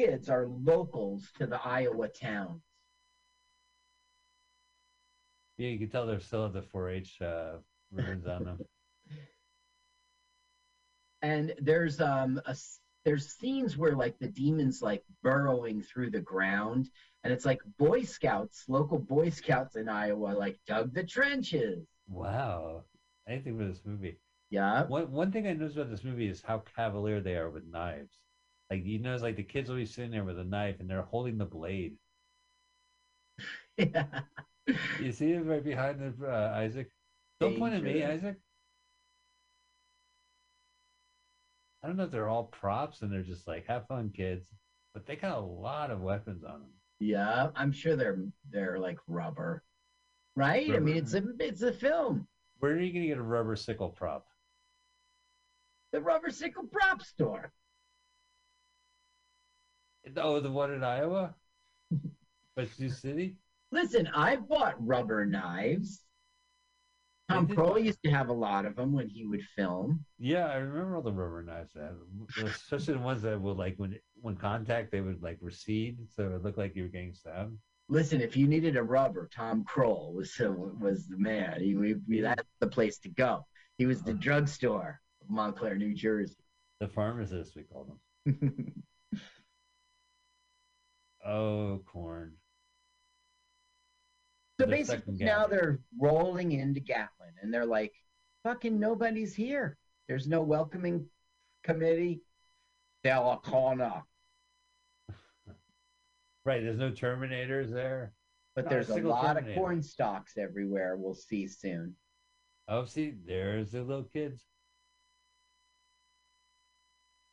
[0.00, 2.62] kids are locals to the Iowa towns.
[5.58, 7.56] Yeah, you can tell they're still at the 4-H uh,
[7.90, 8.58] ribbons on them.
[11.22, 12.56] And there's um a
[13.04, 16.88] there's scenes where like the demons like burrowing through the ground,
[17.22, 21.84] and it's like Boy Scouts, local Boy Scouts in Iowa, like dug the trenches.
[22.08, 22.84] Wow,
[23.28, 24.16] anything for this movie.
[24.48, 24.86] Yeah.
[24.86, 28.19] One one thing I noticed about this movie is how cavalier they are with knives.
[28.70, 31.38] Like you notice, like the kids always sitting there with a knife and they're holding
[31.38, 31.96] the blade.
[33.76, 34.04] yeah.
[35.00, 36.88] You see it right behind the uh, Isaac.
[37.40, 38.36] Don't point at me, Isaac.
[41.82, 44.46] I don't know if they're all props and they're just like have fun, kids,
[44.92, 46.70] but they got a lot of weapons on them.
[47.00, 48.18] Yeah, I'm sure they're
[48.50, 49.64] they're like rubber,
[50.36, 50.70] right?
[50.70, 52.28] I mean, it's a it's a film.
[52.58, 54.26] Where are you gonna get a rubber sickle prop?
[55.92, 57.50] The rubber sickle prop store.
[60.16, 61.34] Oh, the one in Iowa,
[62.56, 63.36] but Sioux City.
[63.72, 66.02] Listen, I bought rubber knives.
[67.30, 70.04] Tom buy- used to have a lot of them when he would film.
[70.18, 71.72] Yeah, I remember all the rubber knives.
[71.74, 71.94] That,
[72.44, 76.42] especially the ones that would like when when contact, they would like recede, so it
[76.42, 77.56] looked like you were getting stabbed.
[77.88, 80.36] Listen, if you needed a rubber, Tom Kroll was
[80.80, 81.60] was the man.
[81.60, 83.46] He, we, that's the place to go.
[83.78, 84.20] He was the uh-huh.
[84.20, 86.36] drugstore of Montclair, New Jersey.
[86.80, 87.92] The pharmacist, we called
[88.24, 88.74] them.
[91.24, 92.32] Oh, corn.
[94.60, 97.94] So basically, now they're rolling into Gatlin, and they're like,
[98.44, 99.78] "Fucking nobody's here.
[100.06, 101.08] There's no welcoming
[101.64, 102.22] committee.
[103.02, 104.02] They'll corner,
[106.44, 108.12] Right, there's no Terminators there.
[108.54, 110.96] but Not there's a single lot of corn stalks everywhere.
[110.96, 111.96] We'll see soon.
[112.68, 114.44] Oh, see, there's the little kids.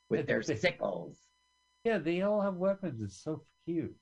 [0.10, 1.18] with their sickles.
[1.84, 3.02] Yeah, they all have weapons.
[3.02, 3.96] It's so cute.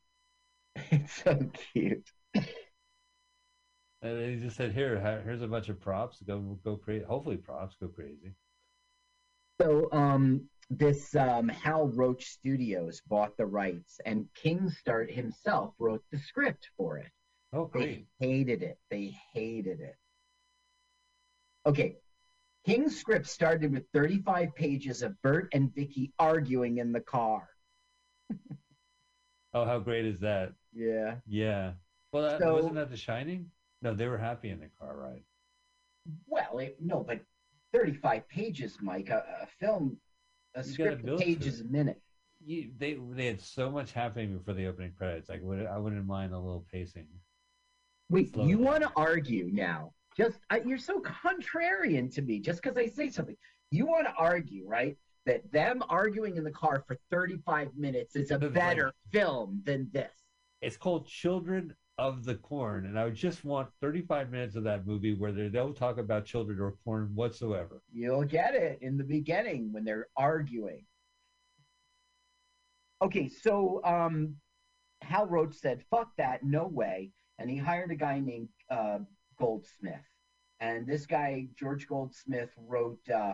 [0.92, 1.40] It's so
[1.74, 2.08] cute.
[2.34, 6.22] And they just said, "Here, here's a bunch of props.
[6.22, 7.06] Go, go crazy.
[7.06, 8.36] Hopefully, props go crazy."
[9.60, 16.20] So, um, this um, Hal Roach Studios bought the rights, and Kingstar himself wrote the
[16.20, 17.10] script for it.
[17.54, 18.78] Oh, They hated it.
[18.92, 19.96] They hated it.
[21.66, 21.96] Okay.
[22.66, 27.48] King's script started with 35 pages of Bert and Vicky arguing in the car.
[29.56, 30.52] Oh, how great is that?
[30.74, 31.16] Yeah.
[31.26, 31.72] Yeah.
[32.12, 33.50] Well, that, So- wasn't that The Shining?
[33.82, 35.24] No, they were happy in the car ride.
[36.28, 37.22] Well, it, no, but
[37.74, 39.10] 35 pages, Mike.
[39.10, 39.98] A, a film,
[40.56, 42.02] a You script build pages a minute.
[42.46, 45.30] You, they they had so much happening before the opening credits.
[45.30, 47.08] Like, would I wouldn't mind a little pacing.
[48.10, 49.94] Wait, Slow you want to argue now?
[50.16, 52.40] Just I, you're so contrarian to me.
[52.40, 53.38] Just because I say something,
[53.72, 54.98] you want to argue, right?
[55.26, 60.12] That them arguing in the car for 35 minutes is a better film than this.
[60.62, 64.86] It's called Children of the Corn, and I would just want 35 minutes of that
[64.86, 67.82] movie where they don't talk about children or corn whatsoever.
[67.92, 70.86] You'll get it in the beginning when they're arguing.
[73.02, 74.36] Okay, so um,
[75.02, 79.00] Hal Roach said, "Fuck that, no way," and he hired a guy named uh,
[79.38, 79.96] Goldsmith.
[80.60, 83.34] And this guy, George Goldsmith, wrote uh,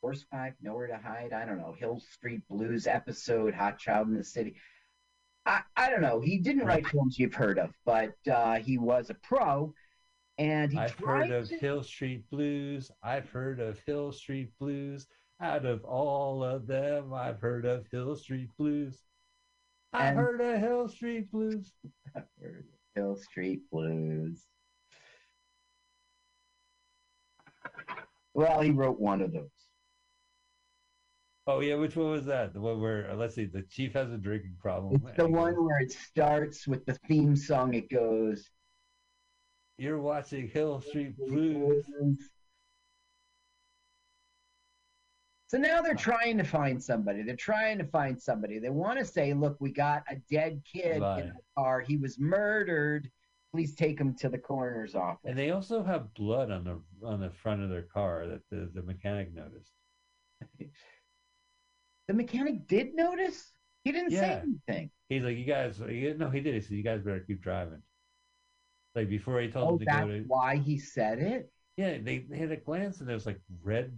[0.00, 1.32] Force Five, Nowhere to Hide.
[1.32, 4.54] I don't know, Hill Street Blues episode, Hot Child in the City.
[5.46, 6.20] I, I don't know.
[6.20, 9.72] He didn't write films you've heard of, but uh, he was a pro,
[10.36, 12.90] and he I've heard of to- Hill Street Blues.
[13.02, 15.06] I've heard of Hill Street Blues.
[15.40, 18.98] Out of all of them, I've heard of Hill Street Blues.
[19.92, 21.72] I've And- heard of Hill Street Blues.
[22.16, 24.44] I heard Hill Street Blues.
[28.34, 29.48] Well, he wrote one of those.
[31.48, 32.52] Oh yeah, which one was that?
[32.52, 35.02] The one where let's see, the chief has a drinking problem.
[35.06, 37.72] It's the one where it starts with the theme song.
[37.72, 38.50] It goes.
[39.78, 41.86] You're watching Hill Street Blues.
[45.46, 47.22] So now they're trying to find somebody.
[47.22, 48.58] They're trying to find somebody.
[48.58, 51.80] They want to say, look, we got a dead kid in the car.
[51.80, 53.10] He was murdered.
[53.54, 55.20] Please take him to the coroner's office.
[55.24, 58.70] And they also have blood on the on the front of their car that the,
[58.74, 59.72] the mechanic noticed.
[62.08, 63.52] The mechanic did notice.
[63.84, 64.42] He didn't say Yeah.
[64.42, 64.90] anything.
[65.08, 66.54] He's like, you guys, he- no, he did.
[66.54, 67.82] He said, you guys better keep driving.
[68.94, 71.52] Like before he told Oh, them to go that's to, why he said it.
[71.76, 73.92] yeah, they, they had a glance and there was like red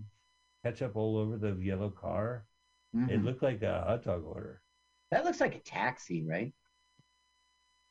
[0.64, 2.44] ketchup all over the yellow car.
[2.92, 3.24] It Mhm.
[3.24, 4.60] looked like a hot dog order.
[5.10, 6.52] That looks like a taxi, right?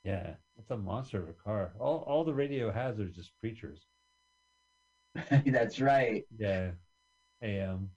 [0.03, 1.73] Yeah, it's a monster of a car.
[1.79, 3.85] All all the radio has are just preachers.
[5.45, 6.25] That's right.
[6.37, 6.71] Yeah,
[7.41, 7.89] AM.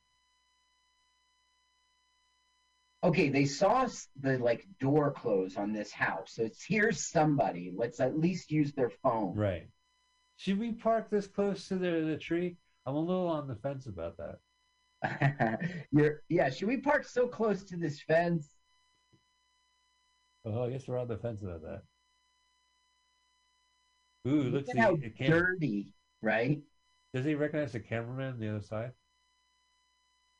[3.02, 3.88] Okay, they saw
[4.20, 6.34] the like door close on this house.
[6.34, 7.72] So it's here's somebody.
[7.74, 9.34] Let's at least use their phone.
[9.34, 9.68] Right.
[10.36, 12.56] Should we park this close to the, the tree?
[12.86, 15.58] I'm a little on the fence about that.
[15.92, 16.50] You're yeah.
[16.50, 18.48] Should we park so close to this fence?
[20.44, 21.82] Oh, I guess we're on the fence about that.
[24.26, 26.60] Ooh, Look looks at how dirty, right?
[27.14, 28.92] Does he recognize the cameraman on the other side?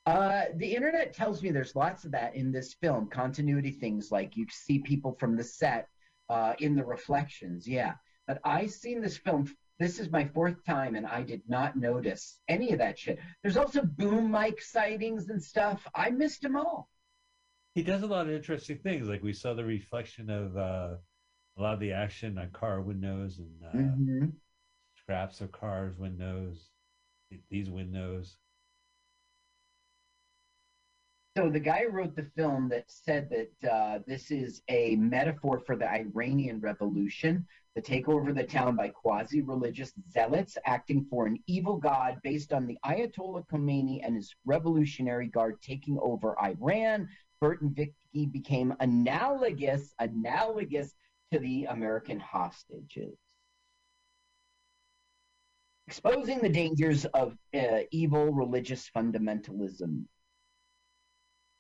[0.05, 3.09] Uh, the internet tells me there's lots of that in this film.
[3.09, 5.89] Continuity things like you see people from the set
[6.29, 7.69] uh, in the reflections.
[7.69, 7.95] Yeah,
[8.27, 9.55] but I seen this film.
[9.79, 13.19] This is my fourth time, and I did not notice any of that shit.
[13.43, 15.87] There's also boom mic sightings and stuff.
[15.95, 16.89] I missed them all.
[17.75, 19.09] He does a lot of interesting things.
[19.09, 20.97] Like we saw the reflection of uh,
[21.57, 24.33] a lot of the action on car windows and uh, Mhm.
[24.99, 26.71] scraps of cars windows,
[27.49, 28.37] these windows.
[31.35, 35.59] So the guy who wrote the film that said that uh, this is a metaphor
[35.59, 41.39] for the Iranian Revolution, the takeover of the town by quasi-religious zealots acting for an
[41.47, 47.09] evil god based on the Ayatollah Khomeini and his Revolutionary Guard taking over Iran.
[47.41, 50.93] Bert and Vicky became analogous, analogous
[51.33, 53.17] to the American hostages.
[55.87, 60.05] Exposing the dangers of uh, evil religious fundamentalism.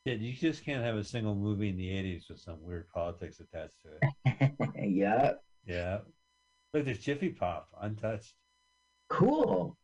[0.04, 3.38] Yeah, you just can't have a single movie in the '80s with some weird politics
[3.40, 4.04] attached to it.
[4.82, 5.34] yeah,
[5.64, 5.98] Yeah.
[6.74, 8.34] Look, there's Jiffy Pop, untouched.
[9.08, 9.76] cool.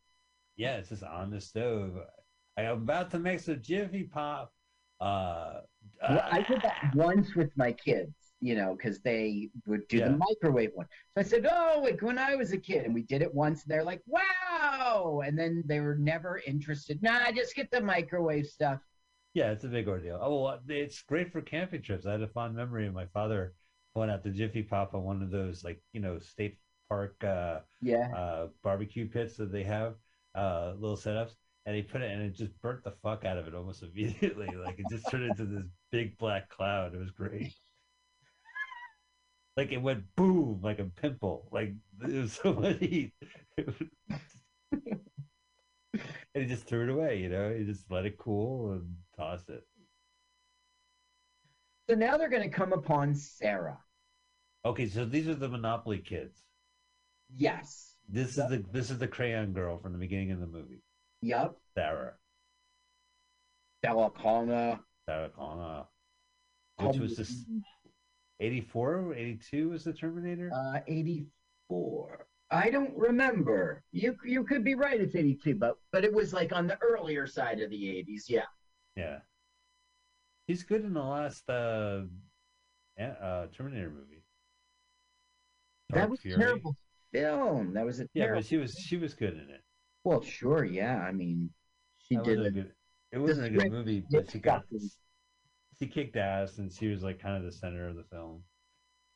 [0.57, 1.99] Yeah, it's just on the stove.
[2.57, 4.53] I am about to make some Jiffy Pop.
[5.01, 5.61] Uh,
[6.09, 9.99] Well, I did uh, that once with my kids, you know, because they would do
[9.99, 10.09] Yeah.
[10.09, 10.87] the microwave one.
[11.15, 13.63] So I said, "Oh, like when I was a kid," and we did it once.
[13.63, 17.01] And they're like, "Wow!" And then they were never interested.
[17.03, 18.81] Nah, just get the microwave stuff.
[19.35, 20.19] Yeah, it's a big ordeal.
[20.21, 22.07] Oh, well, it's great for camping trips.
[22.07, 23.55] I had a fond memory of my father
[23.95, 26.59] going out to Jiffy Pop on one of those, like, you know, state
[26.89, 28.15] park uh, Yeah.
[28.15, 29.95] uh, barbecue pits that they have,
[30.35, 31.35] uh, little setups.
[31.67, 34.49] And he put it, and it just burnt the fuck out of it almost immediately.
[34.57, 36.95] Like, it just turned into this big black cloud.
[36.95, 37.53] It was great.
[39.57, 41.49] Like, it went boom, like a pimple.
[41.53, 43.13] Like, it was so much heat.
[43.59, 43.73] and
[46.35, 47.53] he just threw it away, you know?
[47.53, 49.65] He just let it cool and tossed it.
[51.89, 53.79] So now they're going to come upon Sarah.
[54.65, 56.43] Okay, so these are the Monopoly kids.
[57.35, 57.95] Yes.
[58.09, 60.83] This is the this is the crayon girl from the beginning of the movie.
[61.21, 61.61] Yup.
[61.75, 62.15] Sarah.
[63.85, 64.81] Sarah Connor.
[65.09, 65.85] Sarah Connor.
[66.79, 67.45] Which was this
[68.41, 70.51] 84, or 82 was the Terminator?
[70.55, 72.27] Uh, 84.
[72.51, 73.83] I don't remember.
[73.93, 75.01] You you could be right.
[75.01, 78.25] It's 82, but but it was like on the earlier side of the 80s.
[78.29, 78.45] Yeah.
[78.99, 79.19] Yeah.
[80.49, 82.03] He's good in the last uh,
[83.01, 84.25] uh Terminator movie.
[85.91, 86.39] that was a Fury.
[86.39, 86.77] terrible
[87.13, 87.75] film.
[87.75, 88.41] That was a Yeah, terrible.
[88.41, 89.63] but she was she was good in it.
[90.03, 90.65] Well, sure.
[90.65, 90.97] Yeah.
[90.99, 91.51] I mean,
[91.99, 92.55] she That did a it.
[92.55, 92.73] good.
[93.13, 94.65] It wasn't a good movie, but she got
[95.79, 98.43] she kicked ass and she was like kind of the center of the film.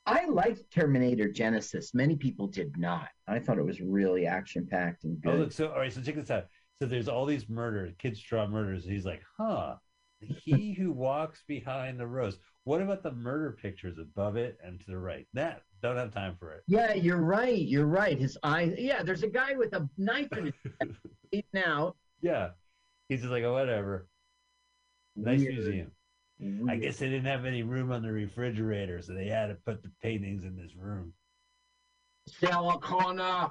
[0.07, 1.95] I liked Terminator Genisys.
[1.95, 3.09] Many people did not.
[3.29, 5.29] I thought it was really action packed and good.
[5.29, 5.41] Oh, good.
[5.41, 5.53] look.
[5.53, 5.93] So, all right.
[5.93, 6.47] So, check this out.
[6.83, 8.85] So, there's all these murders, kids draw murders.
[8.85, 9.77] He's like, huh,
[10.19, 12.39] he who walks behind the rose.
[12.65, 15.29] What about the murder pictures above it and to the right?
[15.33, 16.65] That, don't have time for it.
[16.67, 17.57] yeah, you're right.
[17.57, 18.19] You're right.
[18.19, 18.75] His eyes.
[18.79, 20.91] Yeah, there's a guy with a knife in his
[21.31, 21.95] feet now.
[22.21, 22.49] yeah.
[23.09, 24.09] He's just like, oh, whatever.
[25.15, 25.55] Nice Weird.
[25.55, 26.69] museum.
[26.69, 29.85] I guess they didn't have any room on the refrigerator, so they had to put
[29.85, 31.13] the paintings in this room.
[32.27, 33.51] Sarah Connor.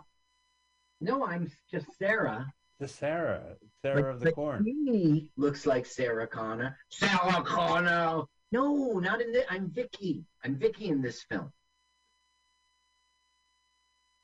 [0.99, 2.45] No, I'm just Sarah.
[2.81, 4.65] The Sarah, Sarah of the corn.
[4.65, 6.79] He looks like Sarah Connor.
[6.89, 8.23] Sarah Connor.
[8.51, 9.45] No, not in this.
[9.51, 10.25] I'm Vicky.
[10.43, 11.53] I'm Vicky in this film.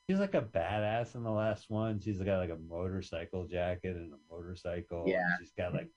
[0.09, 1.99] She's like a badass in the last one.
[1.99, 5.03] She's got like a motorcycle jacket and a motorcycle.
[5.05, 5.21] Yeah.
[5.39, 5.91] She's got like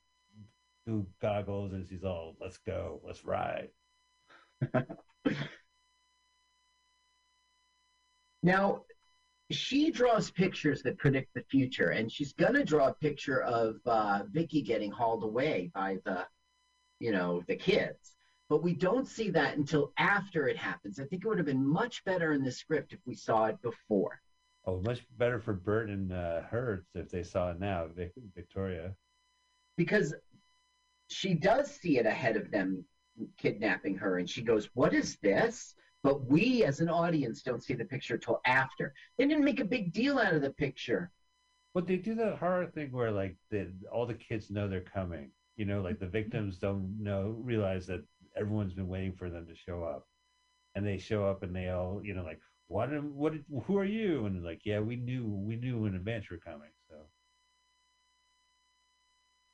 [0.87, 3.71] two goggles and she's all, let's go, let's ride.
[8.43, 8.85] Now,
[9.51, 14.23] she draws pictures that predict the future, and she's gonna draw a picture of uh,
[14.31, 16.27] Vicky getting hauled away by the,
[17.01, 18.17] you know, the kids.
[18.49, 20.99] But we don't see that until after it happens.
[20.99, 23.61] I think it would have been much better in the script if we saw it
[23.63, 24.21] before.
[24.67, 28.95] Oh, much better for Bert and uh, Hertz if they saw it now, Vic- Victoria.
[29.77, 30.15] because
[31.09, 32.85] she does see it ahead of them
[33.37, 37.75] kidnapping her and she goes what is this but we as an audience don't see
[37.75, 41.13] the picture till after they didn't make a big deal out of the picture
[41.75, 45.33] But they do the horror thing where like the, all the kids know they're coming.
[45.57, 48.05] You know, like the victims don't know realize that
[48.37, 50.07] everyone's been waiting for them to show up,
[50.75, 54.27] and they show up and they all you know like what what who are you
[54.27, 56.97] and like yeah we knew we knew you were coming so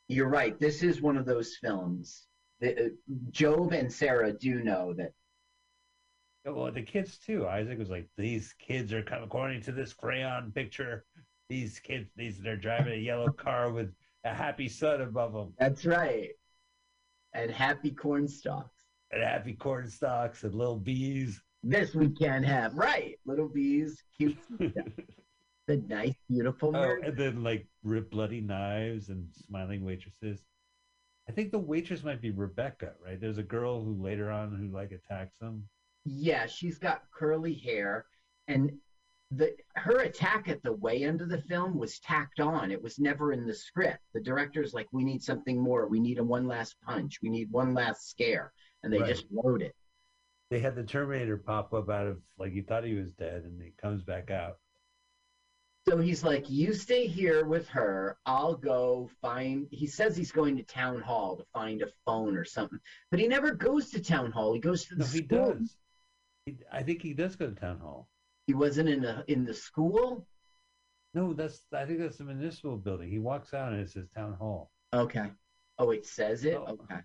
[0.08, 0.58] You're right.
[0.58, 2.26] This is one of those films.
[2.60, 2.88] The, uh,
[3.30, 5.12] Job and Sarah do know that.
[6.46, 7.46] Well, the kids too.
[7.48, 11.04] Isaac was like, "These kids are co- according to this crayon picture.
[11.48, 13.92] These kids, these they're driving a yellow car with
[14.24, 16.30] a happy sun above them, That's right.
[17.32, 18.84] And happy corn stalks.
[19.10, 22.74] and happy corn stalks and little bees." This we can't have.
[22.74, 23.18] Right.
[23.24, 24.36] Little bees, cute,
[25.66, 30.44] the nice, beautiful oh, and then like rip bloody knives and smiling waitresses.
[31.28, 33.20] I think the waitress might be Rebecca, right?
[33.20, 35.68] There's a girl who later on who like attacks them.
[36.06, 38.06] Yeah, she's got curly hair,
[38.46, 38.70] and
[39.32, 42.70] the her attack at the way end of the film was tacked on.
[42.70, 43.98] It was never in the script.
[44.14, 45.88] The director's like, "We need something more.
[45.88, 47.18] We need a one last punch.
[47.22, 48.52] We need one last scare,"
[48.84, 49.08] and they Right.
[49.08, 49.74] just wrote it.
[50.48, 53.60] They had the Terminator pop up out of like he thought he was dead, and
[53.60, 54.60] he comes back out.
[55.88, 58.16] So he's like, "You stay here with her.
[58.26, 62.44] I'll go find." He says he's going to town hall to find a phone or
[62.44, 62.78] something,
[63.10, 64.52] but he never goes to town hall.
[64.52, 65.76] He goes to the No, he does.
[66.72, 68.08] I think he does go to town hall.
[68.46, 70.26] He wasn't in the in the school.
[71.14, 73.10] No, that's I think that's the municipal building.
[73.10, 74.70] He walks out and it says town hall.
[74.94, 75.30] Okay.
[75.78, 76.54] Oh, it says it.
[76.54, 76.78] Oh.
[76.84, 77.00] Okay,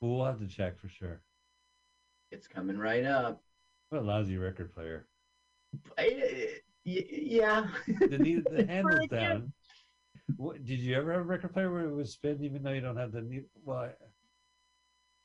[0.00, 1.20] We'll have to check for sure.
[2.30, 3.42] it's coming right up.
[3.90, 5.06] What a lousy record player.
[5.96, 7.68] I- y- yeah.
[7.86, 9.52] The, the handle's down.
[10.36, 12.82] What, did you ever have a record player where it was spin even though you
[12.82, 13.42] don't have the knee?
[13.64, 13.92] Well, I-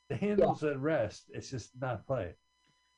[0.09, 1.23] the handle's at rest.
[1.33, 2.35] It's just not play.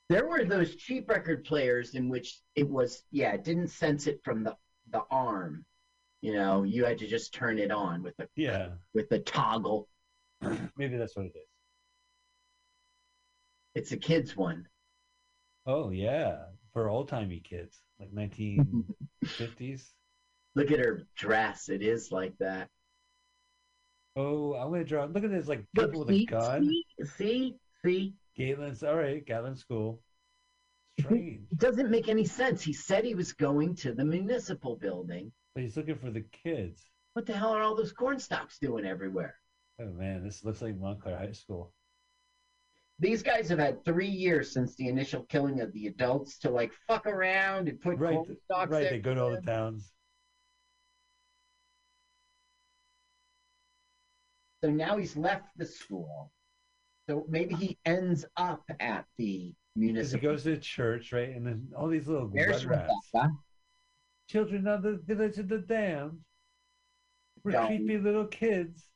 [0.10, 4.22] There were those cheap record players in which it was, yeah, it didn't sense it
[4.24, 4.56] from the
[4.92, 5.66] the arm.
[6.22, 9.90] You know, you had to just turn it on with the Yeah, with the toggle.
[10.78, 11.48] maybe that's what it is.
[13.76, 14.68] It's a kid's one.
[15.66, 19.94] Oh yeah, for old timey kids, like 1950s.
[20.56, 21.70] Look at her dress.
[21.70, 22.70] It is like that.
[24.16, 25.06] Oh, I'm gonna draw.
[25.06, 26.70] Look at this, like people with a see, gun.
[27.18, 28.44] see, see, see.
[28.44, 29.26] Gatlin's all right.
[29.26, 30.02] Gatlin School.
[31.00, 32.62] Strange, It doesn't make any sense.
[32.62, 35.32] He said he was going to the municipal building.
[35.54, 36.82] but he's looking for the kids.
[37.14, 39.36] What the hell are all those corn stalks doing everywhere?
[39.82, 41.74] Oh man, this looks like Montclair High School.
[43.00, 46.72] These guys have had three years since the initial killing of the adults to like
[46.88, 48.90] fuck around and put Right, corn stalks right.
[48.90, 49.92] They go to all the towns.
[54.64, 56.32] So now he's left the school.
[57.08, 61.30] So maybe he ends up at the Because he goes to church, right?
[61.30, 62.92] And then all these little There's rats.
[63.14, 63.34] Rebecca.
[64.30, 66.20] Children of the village of the damned.
[67.44, 68.90] We're creepy little kids.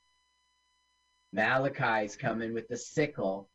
[1.32, 3.50] Malachi's coming with the sickle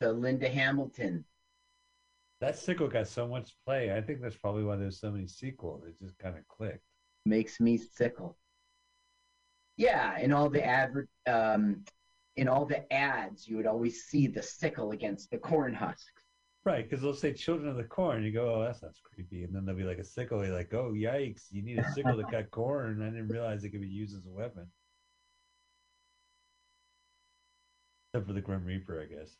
[0.00, 1.24] to Linda Hamilton.
[2.40, 3.92] That sickle got so much play.
[3.96, 5.84] I think that's probably why there's so many sequels.
[5.86, 6.84] It just kind of clicked.
[7.24, 8.36] Makes me sickle.
[9.78, 11.84] Yeah, and all the advert, um,
[12.38, 16.24] in all the ads, you would always see the sickle against the corn husks.
[16.64, 18.22] Right, because they'll say children of the corn.
[18.22, 19.44] You go, oh, that sounds creepy.
[19.44, 20.44] And then there'll be like a sickle.
[20.44, 21.44] You're like, oh, yikes.
[21.50, 23.02] You need a sickle to cut corn.
[23.02, 24.66] I didn't realize it could be used as a weapon.
[28.12, 29.36] Except for the Grim Reaper, I guess.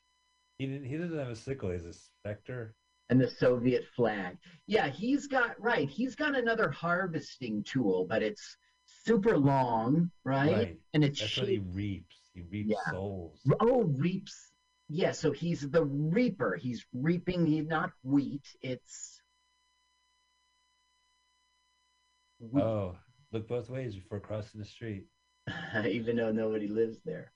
[0.59, 0.87] He didn't.
[0.87, 1.71] He doesn't have a sickle.
[1.71, 2.75] He's a specter.
[3.11, 4.37] and the Soviet flag.
[4.67, 5.89] Yeah, he's got right.
[5.89, 8.57] He's got another harvesting tool, but it's
[9.05, 10.53] super long, right?
[10.53, 10.77] Right.
[10.95, 12.18] And it's That's what he reaps.
[12.39, 12.93] He reaps Yeah.
[12.93, 13.41] souls.
[13.61, 14.53] Oh, reaps.
[14.89, 16.57] Yeah, so he's the reaper.
[16.57, 17.47] He's reaping.
[17.47, 18.47] He's not wheat.
[18.63, 19.21] It's.
[22.39, 22.97] wheat, Oh,
[23.33, 25.07] look both ways before crossing the street.
[25.85, 27.33] even though nobody lives there.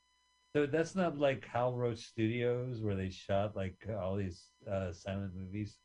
[0.54, 5.34] So that's not like Hal Roach Studios where they shot like all these uh, silent
[5.34, 5.78] movies.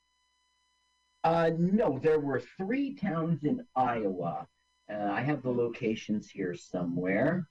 [1.24, 4.48] Uh, no, there were three towns in Iowa.
[4.92, 7.48] Uh, I have the locations here somewhere,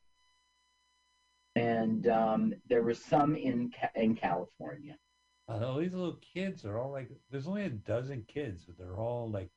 [1.86, 4.96] and um, there were some in Ca- in California.
[5.48, 7.08] Uh, all these little kids are all like.
[7.30, 9.48] There's only a dozen kids, but they're all like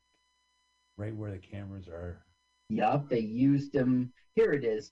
[0.97, 2.23] right where the cameras are.
[2.69, 4.11] Yup, they used them.
[4.35, 4.91] Here it is.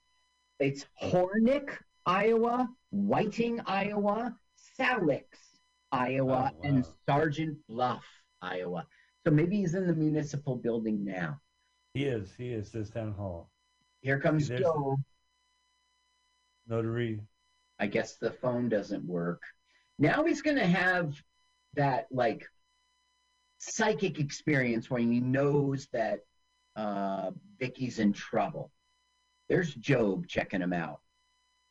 [0.60, 1.70] It's Hornick,
[2.08, 4.36] Iowa, Whiting, Iowa,
[4.76, 5.38] Salix,
[5.92, 6.94] Iowa, Oh, and wow.
[7.08, 8.06] Sergeant Bluff,
[8.42, 8.88] Iowa.
[9.24, 11.40] So maybe he's in the municipal building now.
[11.94, 12.34] He is.
[12.36, 12.72] He is.
[12.72, 13.52] This town hall
[14.02, 14.98] Here comes There's- Joe.
[16.70, 17.20] Notary.
[17.80, 19.42] I guess the phone doesn't work.
[20.00, 21.22] Now he's going to have
[21.76, 22.46] that like
[23.60, 26.20] psychic experience when he knows that
[26.76, 28.72] uh, Vicky's in trouble.
[29.50, 31.00] There's Job checking him out.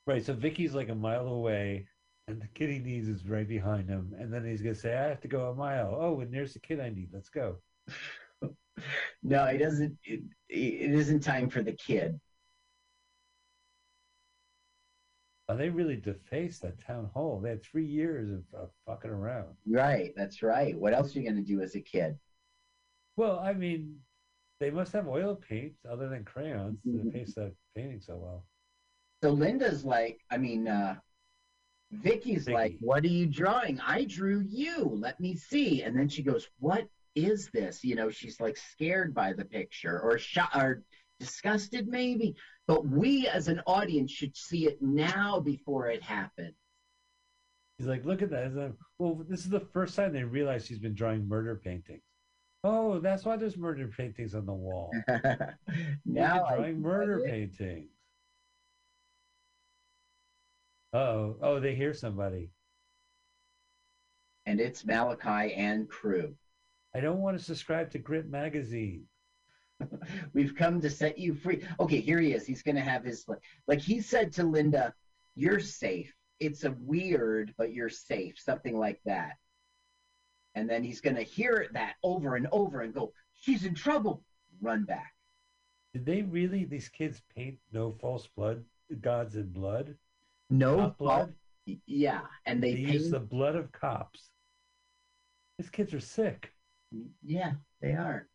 [0.06, 0.24] Right.
[0.24, 1.88] So Vicky's like a mile away,
[2.28, 4.14] And the kid he needs is right behind him.
[4.18, 5.96] And then he's going to say, I have to go a mile.
[6.00, 7.10] Oh, and there's the kid I need.
[7.12, 7.56] Let's go.
[9.22, 9.96] No, it doesn't.
[10.04, 12.20] It, it isn't time for the kid.
[15.34, 17.38] Oh, they really defaced that town hall.
[17.40, 19.54] They had three years of, of fucking around.
[19.66, 20.76] Right, that's right.
[20.76, 22.18] What else are you going to do as a kid?
[23.16, 23.96] Well, I mean,
[24.58, 27.04] they must have oil paints other than crayons Mhm.
[27.04, 28.44] to paste that painting so well.
[29.22, 30.96] So Linda's like, I mean, uh,
[31.92, 33.80] Vicky's like, what are you drawing?
[33.80, 34.84] I drew you.
[34.84, 35.82] Let me see.
[35.82, 37.84] And then she goes, what is this?
[37.84, 40.82] You know, she's like scared by the picture or shot or
[41.18, 42.34] disgusted maybe.
[42.66, 46.54] But we as an audience should see it now before it happens.
[47.78, 48.46] He's like, look at that.
[48.46, 52.02] He's like, well, this is the first time they realize she's been drawing murder paintings.
[52.64, 54.90] Oh, that's why there's murder paintings on the wall.
[56.04, 57.30] now Look at I drawing murder it.
[57.30, 57.90] paintings.
[60.92, 62.50] Oh, oh, they hear somebody.
[64.46, 66.34] and it's Malachi and crew.
[66.94, 69.04] I don't want to subscribe to Grit magazine.
[70.32, 71.62] We've come to set you free.
[71.80, 72.46] Okay, here he is.
[72.46, 73.26] He's going to have his
[73.66, 74.94] like he said to Linda,
[75.34, 76.14] "You're safe.
[76.40, 79.32] It's a weird, but you're safe." Something like that.
[80.54, 84.22] And then he's going to hear that over and over and go, "She's in trouble."
[84.62, 85.12] Run back.
[85.92, 88.64] Did they really, these kids paint no false blood,
[89.00, 89.96] gods in blood?
[90.50, 91.34] No blood?
[91.86, 93.12] Yeah, and They, they, use paint.
[93.12, 94.30] the blood of cops.
[95.58, 96.52] These kids are sick.
[97.22, 98.28] Yeah, they are.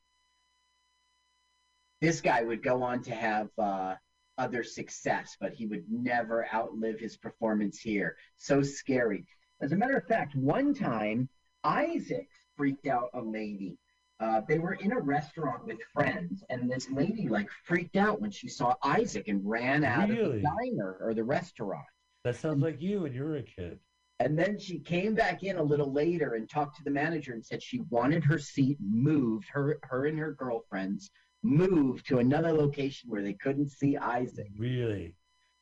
[2.01, 3.93] This guy would go on to have uh,
[4.39, 8.17] other success, but he would never outlive his performance here.
[8.38, 9.25] So scary.
[9.62, 11.29] As a matter of fact, one time
[11.63, 12.27] Isaac
[12.58, 13.77] freaked out a lady.
[14.20, 18.31] Uh, they were in a restaurant with friends, and this lady like freaked out when
[18.31, 21.86] she saw Isaac and ran out of the diner or the restaurant.
[22.24, 23.79] That sounds like you when you were a kid.
[24.20, 27.43] And then she came back in a little later and talked to the manager and
[27.43, 31.11] said she wanted her seat moved, her her and her girlfriends
[31.44, 34.48] moved to another location where they couldn't see Isaac.
[34.58, 35.16] Really?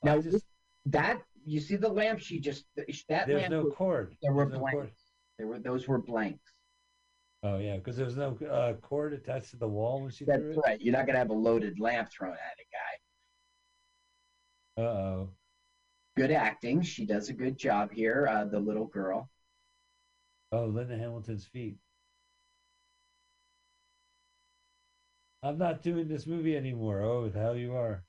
[0.03, 0.45] Now just,
[0.87, 2.85] that you see the lamp, she just that
[3.27, 4.15] there's lamp no was- cord.
[4.21, 5.01] there were There's no blanks.
[5.37, 6.51] There were those were blanks.
[7.43, 10.41] Oh yeah, because there was no uh, cord attached to the wall when she That's
[10.41, 10.57] threw it.
[10.65, 10.81] right.
[10.81, 12.65] You're not gonna have a loaded lamp thrown at a
[14.81, 14.83] guy.
[14.83, 15.29] Uh oh.
[16.17, 16.81] Good acting.
[16.81, 18.27] She does a good job here.
[18.29, 19.29] Uh, the little girl.
[20.51, 21.77] Oh, Linda Hamilton's feet.
[25.41, 27.01] I'm not doing this movie anymore.
[27.01, 28.03] Oh, the hell you are.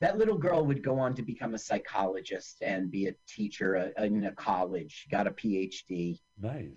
[0.00, 4.02] That little girl would go on to become a psychologist and be a teacher uh,
[4.02, 5.06] in a college.
[5.10, 6.20] Got a PhD.
[6.40, 6.70] Nice.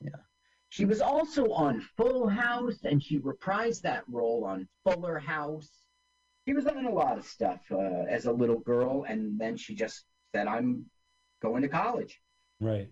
[0.00, 0.10] Yeah.
[0.70, 5.70] She was also on Full House, and she reprised that role on Fuller House.
[6.46, 9.74] She was on a lot of stuff uh, as a little girl, and then she
[9.74, 10.86] just said, "I'm
[11.40, 12.20] going to college."
[12.60, 12.88] Right.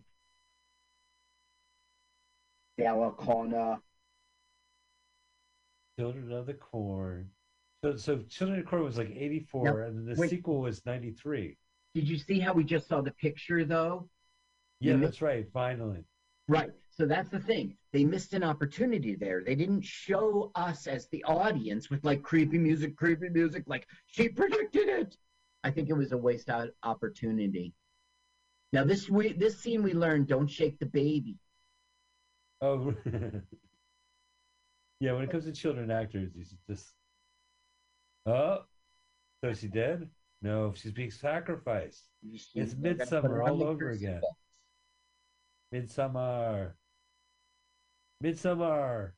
[2.79, 3.79] Della Connor.
[5.99, 7.31] Children of the Corn.
[7.83, 10.31] So, so Children of the Corn was like 84, Now, and then the wait.
[10.31, 11.57] sequel was 93.
[11.95, 14.09] Did you see how we just saw the picture, though?
[14.81, 15.47] Yeah, that's right.
[15.53, 16.05] Finally.
[16.49, 16.71] Right.
[16.91, 17.77] So that's the thing.
[17.93, 19.43] They missed an opportunity there.
[19.45, 24.29] They didn't show us as the audience with like creepy music, creepy music, like she
[24.29, 25.17] predicted it.
[25.65, 27.73] I think it was a waste out opportunity.
[28.73, 31.37] Now this we this scene we learned don't shake the baby.
[32.61, 32.95] Oh.
[35.01, 36.95] yeah, when it comes to children actors, you just.
[38.27, 38.61] Oh,
[39.43, 40.09] so is she dead?
[40.41, 42.05] No, she's being sacrificed.
[42.55, 44.21] It's Midsommar put her on all over again.
[45.75, 46.73] Midsommar.
[48.23, 49.13] Midsommar.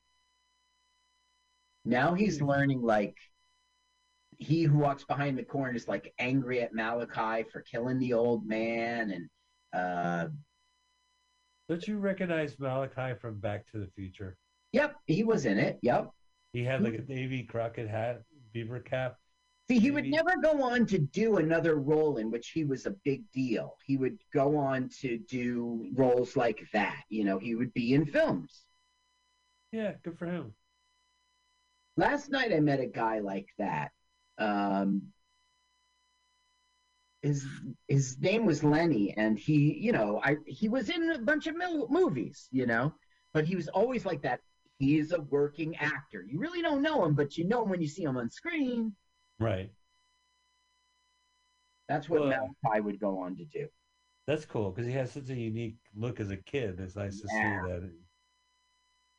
[1.85, 3.17] Now he's learning like
[4.39, 8.47] he who walks behind the corn is like angry at Malachi for killing the old
[8.47, 9.29] man and
[9.73, 10.29] uh
[11.69, 14.37] Don't you recognize Malachi from Back to the Future?
[14.73, 15.79] Yep, he was in it.
[15.83, 16.11] Yep.
[16.53, 19.17] He had like a Davy Crockett hat, beaver cap.
[19.69, 22.95] See, he would never go on to do another role in which he was a
[23.05, 23.77] big deal.
[23.85, 27.03] He would go on to do roles like that.
[27.09, 28.63] You know, he would be in films.
[29.73, 30.55] Yeah, good for him.
[31.97, 33.91] Last night I met a guy like that.
[34.39, 35.03] Um,
[37.23, 37.45] his
[37.89, 41.57] his name was Lenny, and he, you know, I he was in a bunch of
[41.57, 42.95] mil- movies, you know,
[43.33, 44.41] but he was always like that.
[44.79, 46.23] He's a working actor.
[46.29, 48.95] You really don't know him, but you know him when you see him on screen.
[49.39, 49.71] Right.
[51.89, 53.69] That's what Well- Malachi would go on to do.
[54.27, 56.81] That's cool because he has such a unique look as a kid.
[56.81, 57.93] It's nice to see that.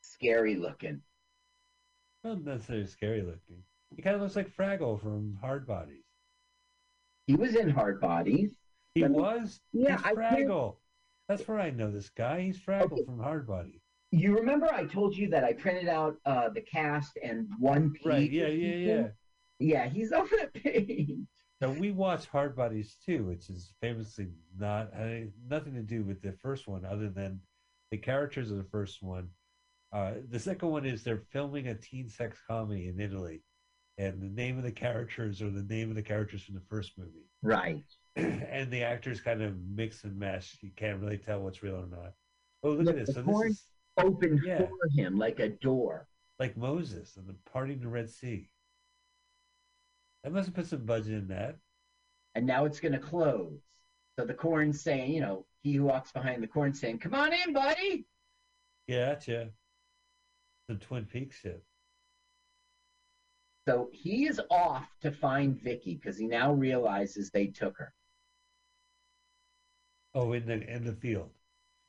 [0.02, 1.02] Scary looking.
[2.24, 3.64] Not necessarily scary looking.
[3.96, 6.04] He kind of looks like Fraggle from Hard Bodies.
[7.26, 8.54] He was in Hard Bodies.
[8.94, 9.60] He was.
[9.72, 10.76] Yeah, He's I Fraggle.
[11.26, 12.42] That's where I know this guy.
[12.42, 13.04] He's Fraggle Okay.
[13.04, 13.80] from Hardbody.
[14.10, 18.06] You remember I told you that I printed out uh, the cast and one page.
[18.06, 18.30] Right?
[18.30, 19.08] Yeah, yeah, yeah.
[19.58, 21.10] Yeah, he's on that page.
[21.60, 26.22] Now we watch Hard Bodies too, which is famously not had nothing to do with
[26.22, 27.40] the first one, other than
[27.90, 29.28] the characters of the first one.
[29.92, 33.42] Uh, the second one is they're filming a teen sex comedy in Italy,
[33.96, 36.92] and the name of the characters are the name of the characters from the first
[36.96, 37.82] movie, Right.
[38.16, 40.58] and the actors kind of mix and mesh.
[40.62, 42.12] You can't really tell what's real or not.
[42.62, 43.14] Oh, look Look, at this!
[43.14, 43.64] So this is
[43.98, 44.66] Open Yeah.
[44.66, 46.06] for him like a door.
[46.38, 48.48] like Moses and the parting the Red Sea.
[50.24, 51.58] I must have put some budget in that.
[52.34, 53.60] and now it's going to close.
[54.18, 57.32] So the corn's saying, you know, he who walks behind the corn saying, "Come on
[57.32, 58.06] in, buddy."
[58.86, 59.52] Yeah, gotcha.
[60.68, 61.64] The Twin Peaks shit.
[63.66, 67.92] So he is off to find Vicky because he now realizes they took her.
[70.14, 71.30] Oh, in the in the field.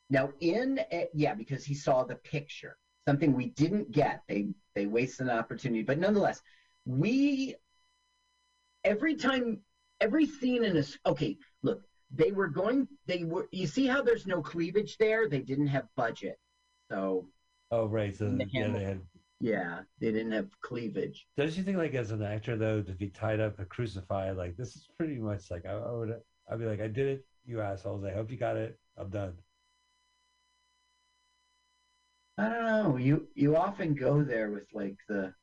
[0.10, 4.22] Now, in eh, yeah, because he saw the picture, something we didn't get.
[4.28, 6.42] They they wasted an opportunity, but nonetheless,
[6.86, 7.56] we
[8.84, 9.60] every time
[10.02, 10.98] every scene in this.
[11.06, 12.88] Okay, look, they were going.
[13.06, 13.48] They were.
[13.52, 15.28] You see how there's no cleavage there?
[15.28, 16.38] They didn't have budget,
[16.92, 17.28] so
[17.72, 18.16] Oh, right.
[18.16, 19.02] So The yeah, they had.
[19.40, 21.28] yeah, they didn't have cleavage.
[21.38, 24.58] Don't you think, like, as an actor, though, to be tied up and crucified, like
[24.58, 26.20] this is pretty much like I, I would,
[26.50, 28.04] I'd be like, I did it, you assholes.
[28.04, 28.80] I hope you got it.
[28.98, 29.38] I'm done.
[32.40, 32.98] I don't know.
[32.98, 35.34] You you often go there with like the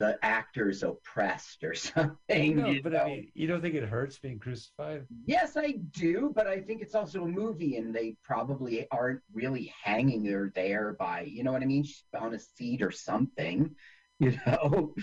[0.00, 2.56] the actors oppressed or something.
[2.56, 2.98] No, but know?
[3.00, 5.06] I mean, you don't think it hurts being crucified?
[5.26, 9.72] yes, I do, but I think it's also a movie, and they probably aren't really
[9.82, 13.74] hanging her there by you know what I mean, She's on a seat or something.
[14.20, 14.94] You know,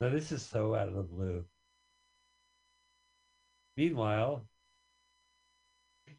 [0.00, 1.44] No, this is so out of the blue.
[3.76, 4.46] Meanwhile,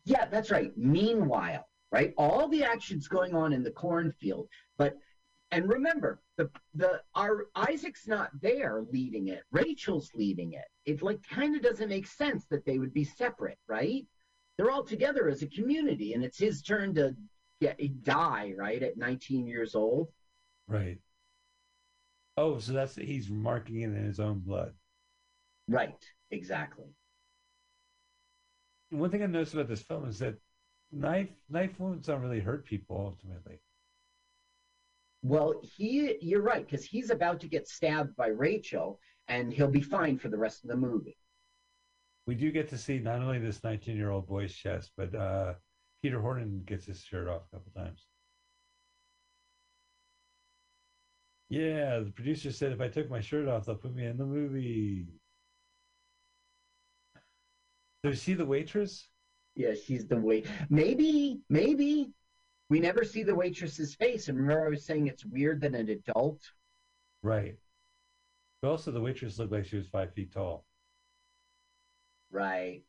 [0.05, 0.75] yeah, that's right.
[0.77, 4.97] Meanwhile, right, all the action's going on in the cornfield, but
[5.51, 9.43] and remember the the our Isaac's not there leading it.
[9.51, 10.65] Rachel's leading it.
[10.85, 14.05] It like kind of doesn't make sense that they would be separate, right?
[14.57, 17.15] They're all together as a community, and it's his turn to
[17.61, 20.09] get eh, die right at 19 years old.
[20.67, 20.99] right.
[22.37, 24.73] Oh, so that's he's marking it in his own blood.
[25.67, 25.97] Right,
[26.29, 26.93] exactly.
[28.91, 30.35] One thing I noticed about this film is that
[30.91, 33.59] knife knife wounds don't really hurt people ultimately.
[35.23, 39.81] Well, he you're right because he's about to get stabbed by Rachel, and he'll be
[39.81, 41.17] fine for the rest of the movie.
[42.27, 45.53] We do get to see not only this 19 year old boy's chest, but uh,
[46.01, 48.05] Peter Horton gets his shirt off a couple times.
[51.49, 54.25] Yeah, the producer said if I took my shirt off, they'll put me in the
[54.25, 55.05] movie.
[58.03, 59.10] So you see the waitress?
[59.55, 60.45] Yeah, she's the wait.
[60.69, 62.11] Maybe, maybe
[62.69, 64.29] we never see the waitress's face.
[64.29, 66.41] And remember, I was saying it's weird that an adult.
[67.21, 67.57] Right.
[68.61, 70.65] But also, the waitress looked like she was five feet tall.
[72.31, 72.83] Right.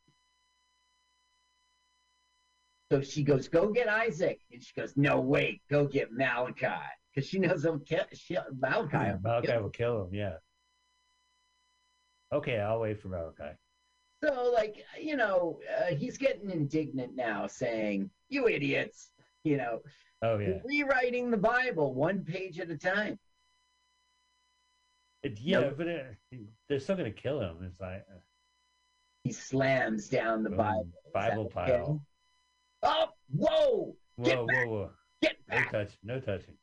[2.93, 6.67] So she goes, "Go get Isaac," and she goes, "No, wait, go get Malachi,"
[7.15, 9.13] because she knows he'll kill she, Malachi.
[9.15, 10.37] will Malachi kill- will kill him, yeah.
[12.33, 13.57] Okay, I'll wait for Malachi.
[14.23, 19.11] So, like, you know, uh, he's getting indignant now, saying, "You idiots!"
[19.45, 19.83] You know,
[20.23, 20.61] Oh, yeah.
[20.65, 23.19] rewriting the Bible one page at a time.
[25.25, 25.75] It, yeah, Nope.
[25.77, 26.17] but it,
[26.69, 27.59] they're still going to kill him.
[27.65, 28.19] It's like uh,
[29.25, 30.89] He slams down the boom, Bible.
[31.07, 31.55] Is Bible okay?
[31.55, 32.07] pile.
[32.85, 33.97] Oh, whoa!
[34.23, 34.67] Get Whoa, back!
[34.67, 34.91] whoa, whoa.
[35.23, 35.71] Get No back!
[35.73, 36.55] touch, no touching.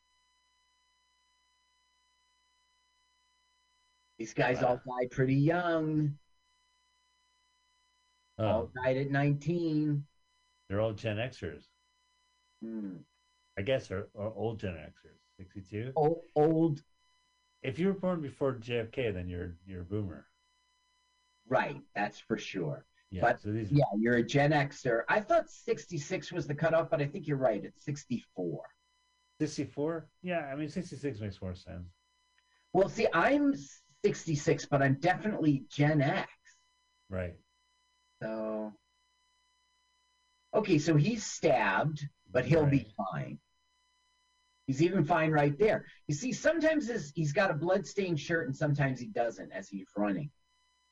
[4.17, 6.17] These guys all died pretty young.
[8.39, 10.03] Oh, All died at 19.
[10.69, 11.63] they're all Gen Xers.
[12.63, 12.97] Hmm.
[13.57, 15.17] I guess, or, or old Gen Xers.
[15.37, 15.91] 62?
[15.95, 16.81] Old, old,
[17.61, 20.25] If you were born before JFK, then you're you're a boomer.
[21.47, 21.81] right?
[21.95, 22.85] That's for sure.
[23.11, 23.21] Yeah.
[23.21, 25.01] But, so these Yeah, you're a Gen Xer.
[25.09, 27.63] I thought 66 was the cutoff, but I think you're right.
[27.63, 28.61] It's 64.
[29.39, 30.07] 64?
[30.21, 31.87] Yeah, I mean 66 makes more sense.
[32.73, 33.53] Well, see, I'm
[34.03, 36.29] 66, but I'm definitely Gen X.
[37.09, 37.35] Right.
[38.21, 38.73] So,
[40.53, 43.39] okay, so he's stabbed, but he'll be fine.
[44.67, 45.85] He's even fine right there.
[46.07, 49.87] You see, sometimes his, he's got a bloodstained shirt, and sometimes he doesn't as he's
[49.97, 50.29] running.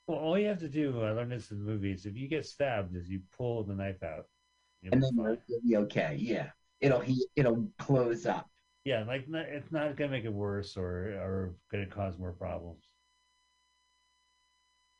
[0.07, 2.45] Well, all you have to do, I learned this in the movies, if you get
[2.45, 4.25] stabbed, is you pull the knife out.
[4.83, 5.37] And then fine.
[5.47, 6.15] you'll, be okay.
[6.19, 8.49] Yeah, it'll he it'll close up.
[8.85, 12.17] Yeah, like not, it's not going to make it worse or or going to cause
[12.17, 12.86] more problems.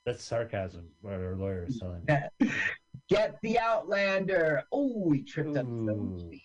[0.08, 0.88] That's sarcasm.
[1.02, 2.02] What our lawyer is telling
[2.40, 2.50] me.
[3.10, 4.64] Get the Outlander.
[4.72, 6.30] Oh, he tripped up his own Ooh.
[6.30, 6.44] feet.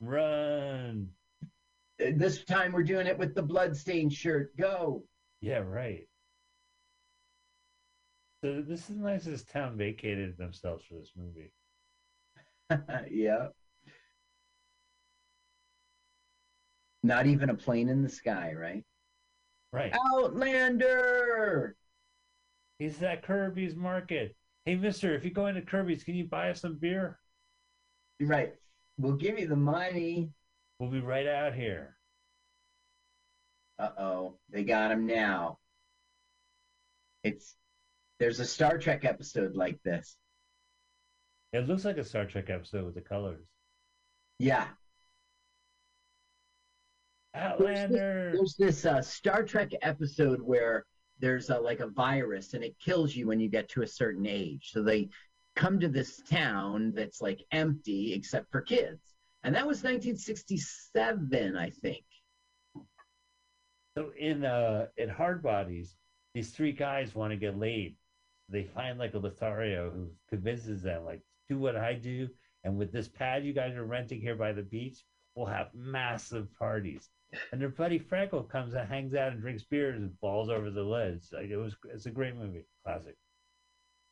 [0.00, 1.08] Run.
[2.04, 4.56] Uh, This time we're doing it with the bloodstained shirt.
[4.56, 5.04] Go.
[5.40, 6.08] Yeah, right.
[8.42, 9.26] So this is nice.
[9.26, 11.52] This town vacated themselves for this movie.
[13.08, 13.50] yeah.
[17.04, 18.84] Not even a plane in the sky, right?
[19.74, 19.92] Right.
[20.14, 21.74] Outlander.
[22.78, 24.36] He's at Kirby's Market.
[24.64, 27.18] Hey, Mister, if you go into Kirby's, can you buy us some beer?
[28.20, 28.54] Right.
[28.98, 30.30] We'll give you the money.
[30.78, 31.96] We'll be right out here.
[33.76, 35.58] Uh oh, they got him now.
[37.24, 37.56] It's
[38.20, 40.16] there's a Star Trek episode like this.
[41.52, 43.44] It looks like a Star Trek episode with the colors.
[44.38, 44.68] Yeah,
[47.34, 48.32] Outlander.
[48.34, 50.84] there's this uh, Star Trek episode where
[51.18, 54.26] there's a, like a virus and it kills you when you get to a certain
[54.26, 54.70] age.
[54.72, 55.08] So they
[55.56, 61.70] come to this town that's like empty except for kids, and that was 1967, I
[61.70, 62.04] think.
[63.96, 65.96] So in uh in Hard Bodies,
[66.34, 67.96] these three guys want to get laid.
[68.48, 72.28] They find like a Lothario who convinces them, like, do what I do,
[72.64, 76.48] and with this pad you guys are renting here by the beach, we'll have massive
[76.58, 77.08] parties.
[77.52, 80.82] And their buddy Franco comes and hangs out and drinks beers and falls over the
[80.82, 81.22] ledge.
[81.32, 83.16] Like it was, it's a great movie, classic.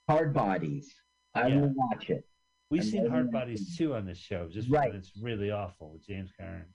[0.09, 0.93] Hard Bodies.
[1.35, 1.61] I Yeah.
[1.61, 2.25] will watch it.
[2.71, 4.95] We've And seen Hard Bodies too on this show, just Right.
[4.95, 6.75] it's really awful with James Cameron.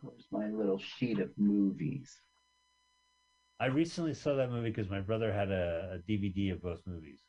[0.00, 2.20] Where's my little sheet of movies?
[3.60, 7.20] I recently saw that movie because my brother had a, a DVD of both movies.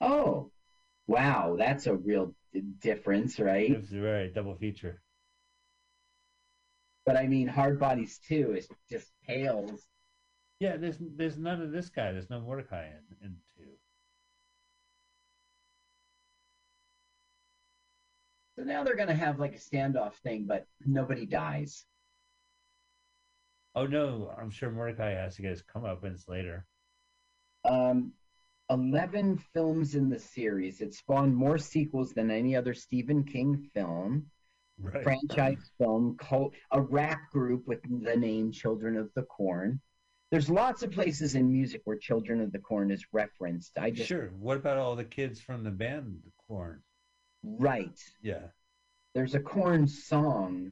[0.00, 0.50] Oh,
[1.08, 3.70] wow, that's a real d- difference, right?
[3.70, 5.02] It was a very double feature.
[7.04, 9.86] But I mean, Hard Bodies 2 is just pales.
[10.60, 12.12] Yeah, there's there's none of this guy.
[12.12, 13.70] There's no Mordecai in, in two.
[18.56, 21.84] So now they're going to have like a standoff thing, but nobody dies.
[23.74, 26.66] Oh no, I'm sure Mordecai has to get his comeuppance later.
[27.64, 28.12] Um,
[28.70, 30.80] 11 films in the series.
[30.80, 34.30] It spawned more sequels than any other Stephen King film,
[34.80, 35.02] Right.
[35.02, 39.80] franchise film, cult, a rap group with the name Children of the Corn.
[40.30, 43.78] There's lots of places in music where Children of the Corn is referenced.
[43.78, 44.28] I just, Sure.
[44.38, 46.82] What about all the kids from the band the Korn?
[47.42, 47.98] right.
[48.22, 48.48] Yeah.
[49.14, 50.70] There's a Korn song.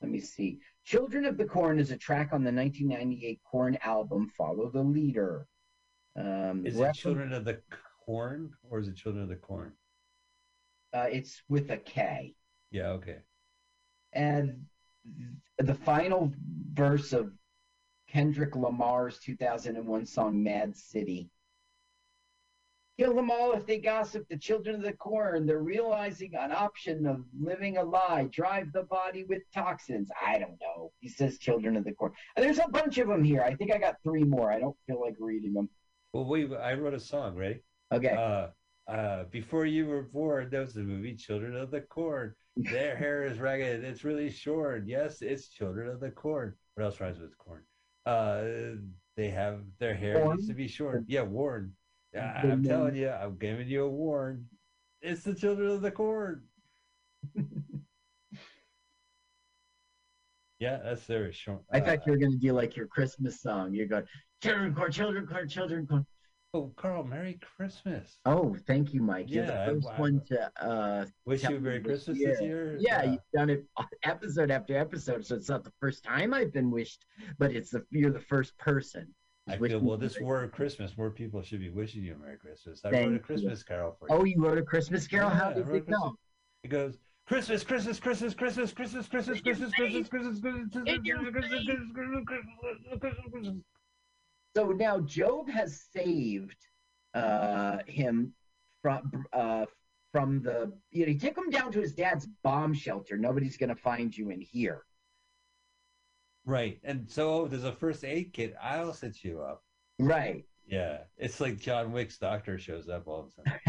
[0.00, 0.60] Let me see.
[0.84, 5.46] Children of the Corn is a track on the 1998 Korn album Follow the Leader.
[6.16, 7.60] Um, Is it Children of the
[8.04, 9.72] Corn or is it Children of the Corn?
[10.92, 12.34] Uh, it's with a K.
[12.70, 12.88] Yeah.
[12.90, 13.18] Okay.
[14.12, 14.66] And
[15.58, 16.32] the final
[16.72, 17.32] verse of
[18.08, 21.30] Kendrick Lamar's 2001 song Mad City.
[22.96, 24.24] Kill them all if they gossip.
[24.28, 28.28] The children of the corn, they're realizing an option of living a lie.
[28.30, 30.10] Drive the body with toxins.
[30.24, 30.92] I don't know.
[31.00, 32.12] He says children of the corn.
[32.36, 33.42] There's a bunch of them here.
[33.42, 34.52] I think I got three more.
[34.52, 35.68] I don't feel like reading them.
[36.14, 36.48] Well, wait.
[36.52, 37.34] I wrote a song.
[37.34, 37.60] Ready?
[37.92, 38.14] Okay.
[38.16, 38.46] Uh,
[38.90, 42.34] uh, before you were born, that was the movie Children of the Corn.
[42.56, 43.82] Their hair is ragged.
[43.82, 44.84] It's really short.
[44.86, 46.54] Yes, it's Children of the Corn.
[46.74, 47.62] What else rhymes with corn?
[48.06, 48.76] Uh,
[49.16, 50.36] they have their hair Worn?
[50.36, 51.02] needs to be short.
[51.08, 51.72] Yeah, worn.
[52.14, 54.46] I, I'm telling you, I'm giving you a warn.
[55.02, 56.44] It's the Children of the Corn.
[60.60, 61.62] yeah, that's very short.
[61.72, 63.74] I uh, thought you were going to do like your Christmas song.
[63.74, 64.04] You're going,
[64.44, 66.06] children corn, children corn, children corn.
[66.52, 68.18] Oh, Carl, Merry Christmas.
[68.26, 69.26] Oh, thank you, Mike.
[69.28, 72.30] You're Yeah, the first I- one to uh, Wish you a Merry Christmas year.
[72.30, 72.76] this year.
[72.78, 73.64] Yeah, you've done it
[74.04, 77.04] episode after episode, so it's not the first time I've been wished,
[77.38, 79.12] but it's the you're the first person.
[79.48, 79.98] I feel well.
[79.98, 82.80] This Merry- war Christmas, more people should be wishing you a Merry Christmas.
[82.84, 84.14] I Thank wrote a Christmas carol for you.
[84.14, 85.30] Oh, you wrote a Christmas Carol.
[85.30, 86.16] How Yeah, I did it Christmas- go?
[86.62, 91.48] It goes Christmas, Christmas, Christmas, Christmas, Christmas, Christmas, Christmas, Christmas, Christmas, Christmas, In your Christmas,
[91.50, 93.56] Christmas, Christmas, Christmas, Christmas, Christmas.
[94.56, 96.56] So now Job has saved
[97.14, 98.32] uh, him
[98.82, 99.66] from uh,
[100.12, 100.72] from the.
[100.90, 103.16] You know, he took him down to his dad's bomb shelter.
[103.16, 104.84] Nobody's gonna find you in here.
[106.46, 108.54] Right, and so there's a first aid kit.
[108.62, 109.64] I'll set you up.
[109.98, 110.44] Right.
[110.66, 113.26] Yeah, it's like John Wick's doctor shows up all of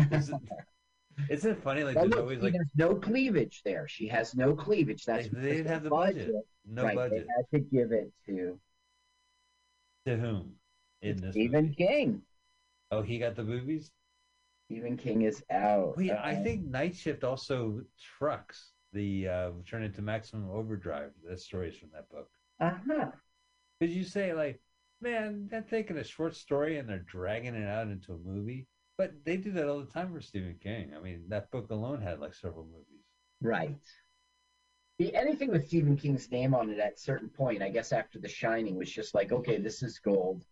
[0.09, 0.41] a sudden.
[1.29, 1.83] Isn't, it funny?
[1.85, 3.87] Like Well, there's look, always like no cleavage there.
[3.87, 5.05] She has no cleavage.
[5.05, 6.31] That's They- they didn't have the budget.
[6.65, 7.25] no right, budget.
[7.25, 8.59] They had to give it to
[10.07, 10.55] To whom?
[11.05, 11.75] In this Stephen movie?
[11.75, 12.21] King.
[12.91, 13.91] Oh, he got the movies.
[14.67, 15.95] Stephen King is out.
[15.97, 17.81] Wait, I Uh, think Night Shift also
[18.17, 21.11] trucks the uh, turn into Maximum Overdrive.
[21.23, 22.29] That story is from that book.
[22.59, 23.11] Uh-huh.
[23.79, 24.61] Because you say like,
[25.01, 28.67] man, they're taking a short story and they're dragging it out into a movie.
[28.97, 30.93] But they do that all the time for Stephen King.
[30.95, 33.03] I mean, that book alone had like several movies.
[33.41, 33.83] Right.
[34.97, 38.17] The, anything with Stephen King's name on it at a certain point, I guess after
[38.17, 40.45] The Shining, was just like, okay, this is gold.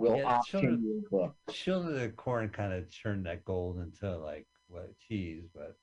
[0.00, 1.36] We'll Yeah, option Children- you a book.
[1.50, 5.76] Children of the Corn kind of turned that gold into like what cheese, but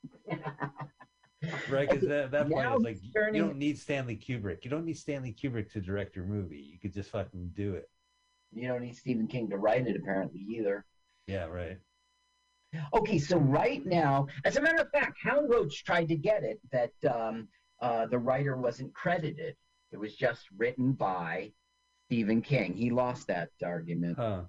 [1.70, 4.64] right because at that point Now it's like turning- you don't need Stanley Kubrick.
[4.66, 6.58] You don't need Stanley Kubrick to direct your movie.
[6.60, 7.92] You could just fucking do it.
[8.52, 10.84] You don't need Stephen King to write it, apparently, either.
[11.28, 11.78] Yeah, right.
[12.94, 16.60] Okay, so right now, as a matter of fact, Hal Roach tried to get it
[16.72, 17.50] that um,
[17.82, 19.56] uh, the writer wasn't credited.
[19.92, 21.52] It was just written by
[22.08, 22.74] Stephen King.
[22.74, 24.18] He lost that argument.
[24.18, 24.44] Huh.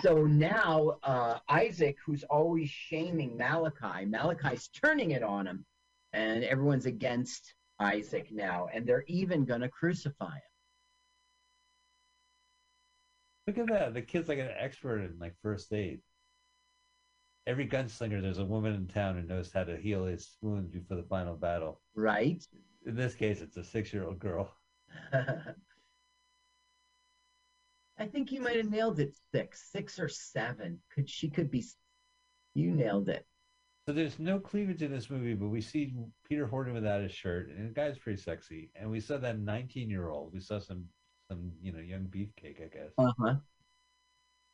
[0.00, 5.64] So now uh, Isaac, who's always shaming Malachi, Malachi's turning it on him,
[6.12, 10.40] and everyone's against Isaac now, and they're even going to crucify him.
[13.48, 13.94] Look at that.
[13.94, 16.00] The kid's like an expert in like first aid.
[17.48, 20.96] Every gunslinger, there's a woman in town who knows how to heal his wounds before
[20.96, 21.80] the final battle.
[21.96, 22.46] Right?
[22.86, 24.54] In this case, it's a six-year-old girl.
[27.98, 30.78] I think you might have nailed it six, six or seven.
[30.94, 31.64] Could she could be?
[32.54, 33.26] You nailed it.
[33.86, 35.92] So there's no cleavage in this movie, but we see
[36.28, 38.70] Peter Horton without his shirt, and the guy's pretty sexy.
[38.76, 40.32] And we saw that 19-year-old.
[40.32, 40.84] We saw some,
[41.28, 42.92] some you know, young beefcake, I guess.
[42.98, 43.34] Uh huh.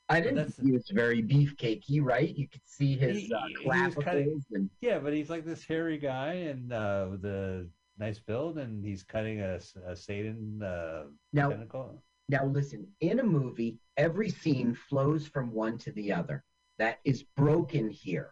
[0.09, 2.35] I didn't that's- think he was very beefcakey, right?
[2.35, 5.63] You could see his He- uh, he clavicles kinda- and Yeah, but he's like this
[5.65, 7.67] hairy guy and uh, a
[7.99, 12.03] nice build, and he's cutting a, a Satan uh, now tentacle.
[12.29, 16.45] Now, listen, in a movie, every scene flows from one to the other.
[16.79, 18.31] That is broken here.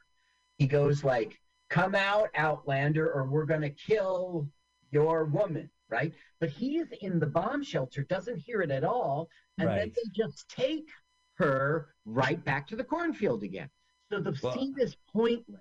[0.59, 4.49] He goes like, "Come out, Outlander, or we're gonna kill
[4.93, 6.13] your woman," right?
[6.41, 10.49] But he's in the bomb shelter, doesn't hear it at all, and then they just
[10.49, 10.89] take
[11.35, 13.69] her right back to the cornfield again.
[14.11, 15.61] So the Well- scene is pointless.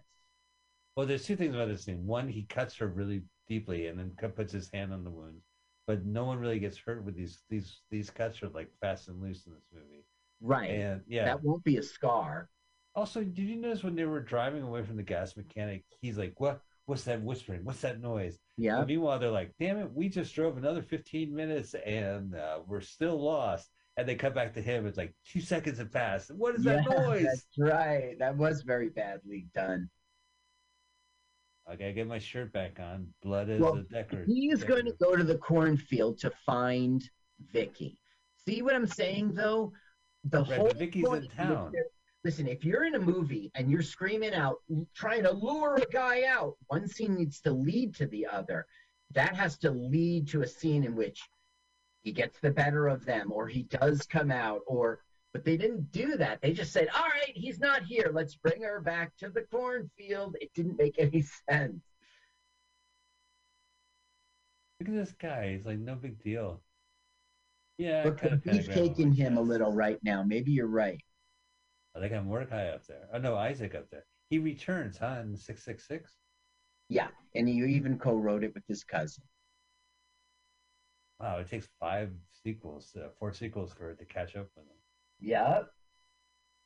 [0.95, 2.05] Well, there's two things about this scene.
[2.05, 5.43] One, he cuts her really deeply and then puts his hand on the wounds,
[5.87, 9.21] but no one really gets hurt with these these these cuts are like fast and
[9.21, 10.05] loose in this movie.
[10.41, 10.71] Right.
[10.71, 11.25] And yeah.
[11.25, 12.49] That won't be a scar.
[12.95, 16.33] Also, did you notice when they were driving away from the gas mechanic, he's like,
[16.39, 16.61] "What?
[16.85, 17.65] What's that whispering?
[17.65, 18.77] What's that noise?" Yeah.
[18.77, 22.81] And meanwhile, they're like, "Damn it, we just drove another 15 minutes and uh, we're
[22.81, 24.85] still lost." And they cut back to him.
[24.85, 26.31] It's like two seconds have passed.
[26.33, 27.25] What is that noise?
[27.25, 28.17] That's right.
[28.19, 29.89] That was very badly done.
[31.67, 33.07] I gotta get my shirt back on.
[33.23, 34.23] Blood is Well, a decker.
[34.25, 37.03] He's going to go to the cornfield to find
[37.51, 37.99] Vicky.
[38.47, 39.73] See what I'm saying, though?
[40.25, 41.73] The Right, whole Vicky's in town.
[42.23, 44.57] Listen, if you're in a movie and you're screaming out,
[44.95, 48.65] trying to lure a guy out, one scene needs to lead to the other.
[49.11, 51.21] That has to lead to a scene in which
[52.01, 55.04] he gets the better of them, or he does come out, or.
[55.35, 56.39] But they didn't do that.
[56.41, 58.09] They just said, "All right, he's not here.
[58.13, 61.83] Let's bring her back to the cornfield." It didn't make any sense.
[64.79, 65.51] Look at this guy.
[65.51, 66.61] He's like, no big deal.
[67.77, 70.23] Yeah, Look, the kinda pentagram on beefcake him a little right now.
[70.23, 71.03] Maybe you're right.
[71.97, 73.09] I think I'm Mordecai up there.
[73.11, 74.05] Oh no, Isaac up there.
[74.29, 75.17] He returns, huh?
[75.21, 76.13] In six six six.
[76.87, 79.25] Yeah, and you even co-wrote it with his cousin.
[81.19, 84.77] Wow, it takes five sequels, uh, four sequels for it to catch up with him.
[85.25, 85.71] Yep.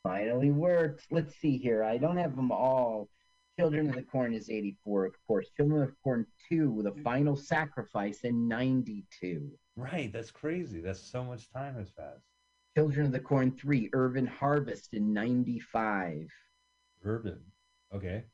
[0.04, 1.06] Finally works.
[1.12, 1.82] Let's see here.
[1.82, 3.08] I don't have them all.
[3.58, 5.50] Children of the Corn is 84, of course.
[5.56, 9.50] Children of the Corn 2 with a final sacrifice in 92.
[9.78, 10.82] Right, that's crazy.
[10.82, 12.26] That's so much time has passed.
[12.76, 16.28] Children of the Corn 3, Urban Harvest in 95.
[17.04, 17.40] Urban.
[17.96, 18.26] Okay.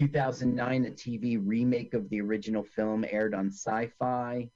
[0.00, 4.48] 2009, a TV remake of the original film aired on Sci Fi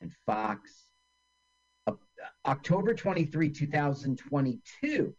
[0.00, 0.86] and Fox.
[2.46, 5.14] October 23, 2022.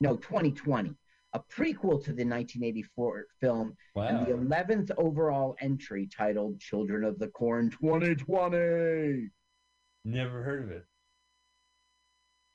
[0.00, 0.94] No, 2020.
[1.32, 4.06] A prequel to the 1984 film Wow.
[4.08, 9.28] and the 11th overall entry titled Children of the Corn 2020.
[10.04, 10.84] Never heard of it.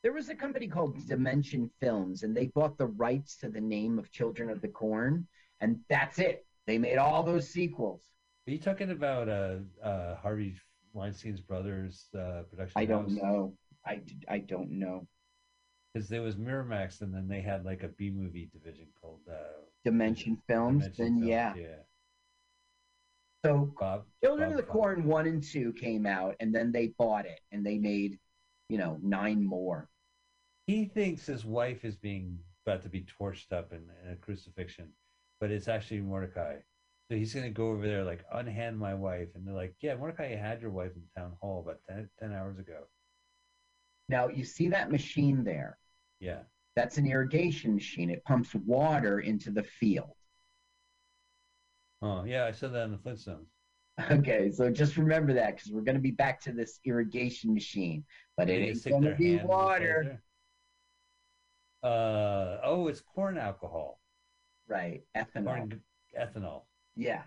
[0.03, 3.97] There was a company called Dimension Films, and they bought the rights to the name
[3.97, 5.25] of Children of the Corn,
[5.61, 6.45] and that's it.
[6.67, 8.01] They made all those sequels.
[8.47, 10.55] Are you talking about uh, uh, Harvey
[10.93, 12.73] Weinstein's brothers uh, production?
[12.75, 13.55] I don't know.
[13.85, 15.07] I, I don't know.
[15.93, 19.61] Because there was Miramax, and then they had like a B movie division called uh,
[19.85, 21.53] Dimension Films, Dimension then Films, yeah.
[21.55, 21.75] yeah.
[23.45, 24.03] So Bob.
[24.23, 24.81] Children Bob of the Fosse.
[24.81, 28.19] Corn 1 and 2 came out, and then they bought it, and they made,
[28.69, 29.87] you know, nine more.
[30.67, 34.91] He thinks his wife is being about to be torched up in, in a crucifixion,
[35.39, 36.55] but it's actually Mordecai.
[37.09, 40.31] So he's gonna go over there, like unhand my wife, and they're like, "Yeah, Mordecai
[40.31, 42.87] you had your wife in town hall about 10, 10 hours ago."
[44.09, 45.77] Now you see that machine there.
[46.19, 46.39] Yeah,
[46.75, 48.09] That's an irrigation machine.
[48.09, 50.15] It pumps water into the field.
[52.01, 53.45] oh yeah, I said that in the Flintstones.
[54.11, 58.03] Okay, so just remember that because we're going to be back to this irrigation machine,
[58.35, 60.21] but it ain't going to be water.
[61.81, 63.99] Uh oh, it's corn alcohol,
[64.67, 65.45] Right, ethanol.
[65.45, 65.81] corn
[66.19, 66.63] ethanol.
[66.95, 67.23] Yeah.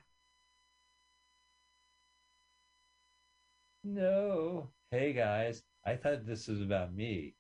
[3.85, 4.69] No.
[4.91, 7.35] Hey guys, I thought this was about me.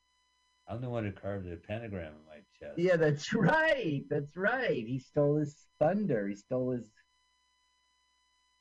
[0.68, 2.78] I'm the one who carved a pentagram in my chest.
[2.78, 4.04] Yeah, that's right.
[4.08, 4.86] That's right.
[4.86, 6.26] He stole his thunder.
[6.28, 6.90] He stole his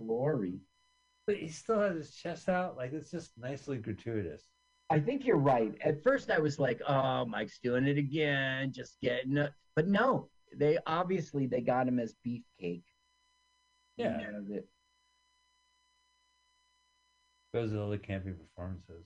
[0.02, 0.60] glory.
[1.26, 2.76] But he still has his chest out.
[2.76, 4.44] Like it's just nicely gratuitous.
[4.90, 5.74] I think you're right.
[5.82, 10.30] At first, I was like, "Oh, Mike's doing it again, just getting it." But no,
[10.56, 12.84] they obviously they got him as beefcake.
[13.98, 14.20] Yeah.
[14.20, 14.68] You know, that-
[17.54, 19.06] Goes to all the camping performances.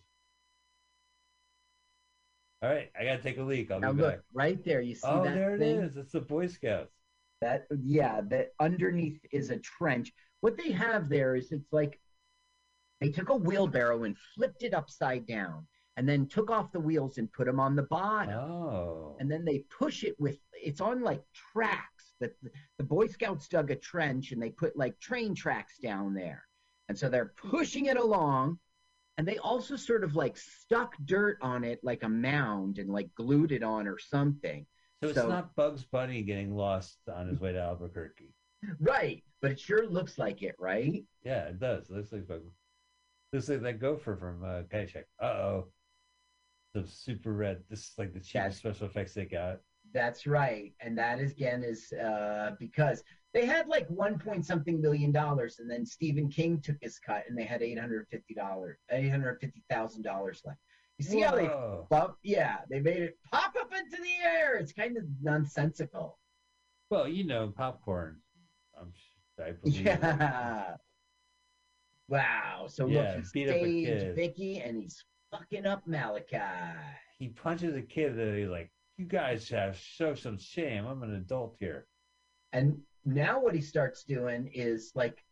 [2.62, 3.72] All right, I gotta take a leak.
[3.72, 4.20] I'll Now be look back.
[4.34, 4.82] right there.
[4.82, 5.80] You see Oh, that there it thing?
[5.80, 5.98] is.
[5.98, 6.94] It's the Boy Scouts.
[7.42, 10.14] That yeah, that underneath is a trench.
[10.42, 12.00] What they have there is it's like
[13.00, 15.66] they took a wheelbarrow and flipped it upside down,
[15.98, 18.36] and then took off the wheels and put them on the bottom.
[18.36, 19.18] Oh.
[19.20, 22.36] and then they push it with it's on like tracks that
[22.78, 26.48] the boy scouts dug a trench and they put like train tracks down there
[26.90, 28.60] and so they're pushing it along
[29.22, 33.08] and they also sort of like stuck dirt on it like a mound and like
[33.14, 34.66] glued it on or something
[35.04, 38.34] so it's so- not Bugs Bunny getting lost on his way to Albuquerque.
[38.80, 41.88] right but it sure looks like it right Yeah, it does.
[41.92, 42.50] It looks like Bugs.
[43.32, 45.04] Looks like that gopher from uh, Caddyshack.
[45.22, 45.68] Uh oh.
[46.74, 47.60] The super red.
[47.70, 49.60] This is like the cheapest That's- special effects they got.
[49.94, 53.04] that's right and that is, again is uh, because
[53.34, 57.24] they had like one point something million dollars and then stephen king took his cut
[57.28, 60.60] and they had 850 dollars 850 thousand dollars left
[61.02, 61.88] you see how they Whoa.
[61.90, 64.58] Well, yeah, they made it pop up into the air.
[64.58, 66.20] It's kind of nonsensical.
[66.92, 68.18] Well, you know, popcorn.
[68.80, 68.94] I'm,
[69.44, 69.84] I believe.
[69.84, 70.76] Yeah.
[72.08, 72.68] Wow.
[72.68, 74.16] So Yeah, look, he beat up a staged kid.
[74.16, 76.38] Vicky and he's fucking up Malachi.
[77.18, 80.86] He punches a kid that he's like, "You guys have show some shame.
[80.86, 81.88] I'm an adult here."
[82.54, 85.24] And now what he starts doing is like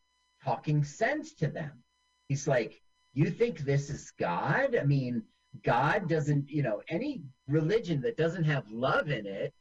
[0.43, 1.83] talking sense to them.
[2.27, 2.81] He's like,
[3.13, 4.75] You think this is God?
[4.75, 5.23] I mean,
[5.63, 9.53] God doesn't, you know, any religion that doesn't have love in it,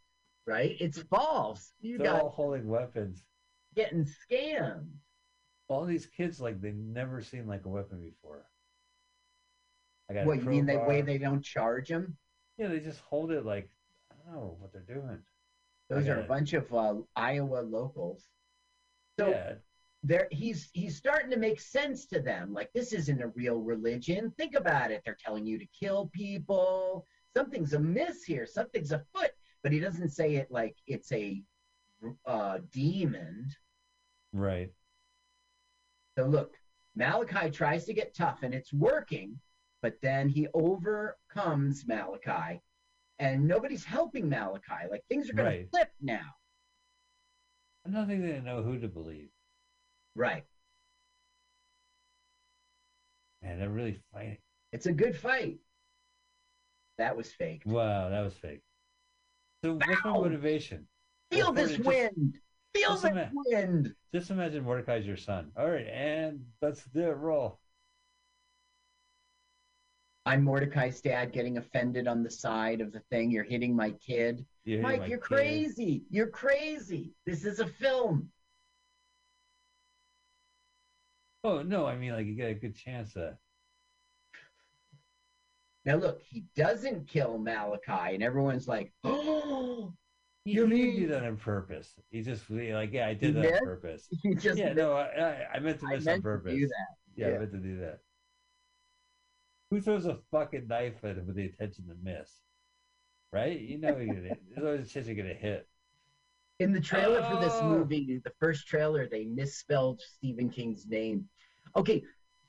[0.46, 0.76] right?
[0.80, 1.72] It's false.
[1.80, 3.24] You They're got all holding weapons.
[3.74, 4.88] getting scammed.
[5.68, 8.46] All these kids like they've never seen like a weapon before.
[10.10, 12.16] I got What you mean the way they don't charge them?
[12.56, 13.68] Yeah, they just hold it like
[14.10, 15.18] I don't know what they're doing.
[15.88, 18.28] Those are a bunch of uh, Iowa locals.
[19.18, 19.54] So yeah,
[20.02, 22.52] there, he's he's starting to make sense to them.
[22.52, 24.32] Like this isn't a real religion.
[24.36, 25.02] Think about it.
[25.04, 27.06] They're telling you to kill people.
[27.36, 28.46] Something's amiss here.
[28.46, 29.30] Something's afoot.
[29.62, 31.42] But he doesn't say it like it's a
[32.26, 33.50] uh, demon.
[34.32, 34.70] right.
[36.16, 36.56] So look,
[36.96, 39.38] Malachi tries to get tough, and it's working.
[39.82, 42.60] But then he overcomes Malachi,
[43.18, 44.86] and nobody's helping Malachi.
[44.90, 45.64] Like things are going Right.
[45.64, 46.34] to flip now.
[47.86, 49.30] I don't think they know who to believe.
[50.14, 50.44] Right.
[53.42, 54.38] Man, they're really fighting.
[54.72, 55.58] It's a good fight.
[56.98, 57.62] That was fake.
[57.64, 58.62] Wow, that was fake.
[59.64, 60.86] So what's my motivation?
[61.30, 62.38] Feel Well, this just- wind.
[62.74, 63.94] Feel just this ima- wind.
[64.12, 65.50] Just imagine Mordecai's your son.
[65.56, 67.14] All right, and let's do it.
[67.14, 67.58] Roll.
[70.28, 73.30] I'm Mordecai's dad getting offended on the side of the thing.
[73.30, 74.44] You're hitting my kid.
[74.64, 75.24] You're Mike, my you're kid.
[75.24, 76.02] crazy.
[76.10, 77.14] You're crazy.
[77.24, 78.28] This is a film.
[81.44, 83.38] Oh no, I mean like you get a good chance to.
[85.86, 89.94] Now look, he doesn't kill Malachi, and everyone's like, "Oh,
[90.44, 91.94] He, You he mean- didn't that on purpose.
[92.10, 93.54] He just like, yeah, I He did that did?
[93.54, 94.08] on purpose.
[94.22, 96.52] he just Yeah, no, I, I, I meant to I miss meant on purpose.
[96.52, 97.34] do that." Yeah, Yeah.
[97.34, 98.00] I meant to do that.
[99.70, 102.30] Who throws a fucking knife at him with the intention to miss?
[103.32, 103.60] Right?
[103.60, 104.14] You know you're.
[104.20, 105.68] There's always a chance you're gonna hit.
[106.58, 107.68] In the trailer for this Oh.
[107.68, 111.28] movie, the first trailer, they misspelled Stephen King's name.
[111.76, 112.02] Okay,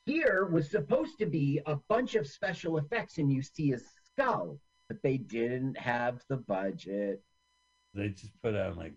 [0.05, 4.59] here was supposed to be a bunch of special effects, and you see his skull,
[4.88, 7.22] but they didn't have the budget.
[7.93, 8.95] They just put on like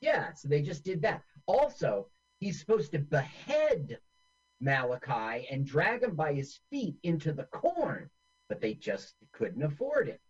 [0.00, 1.22] Yeah, so they just did that.
[1.46, 2.10] Also,
[2.40, 4.00] he's supposed to behead
[4.60, 8.10] Malachi and drag him by his feet into the corn,
[8.48, 10.20] but they just couldn't afford it.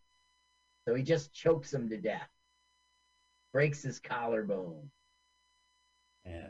[0.86, 2.28] So he just chokes him to death,
[3.52, 4.90] breaks his collarbone.
[6.24, 6.48] Yeah.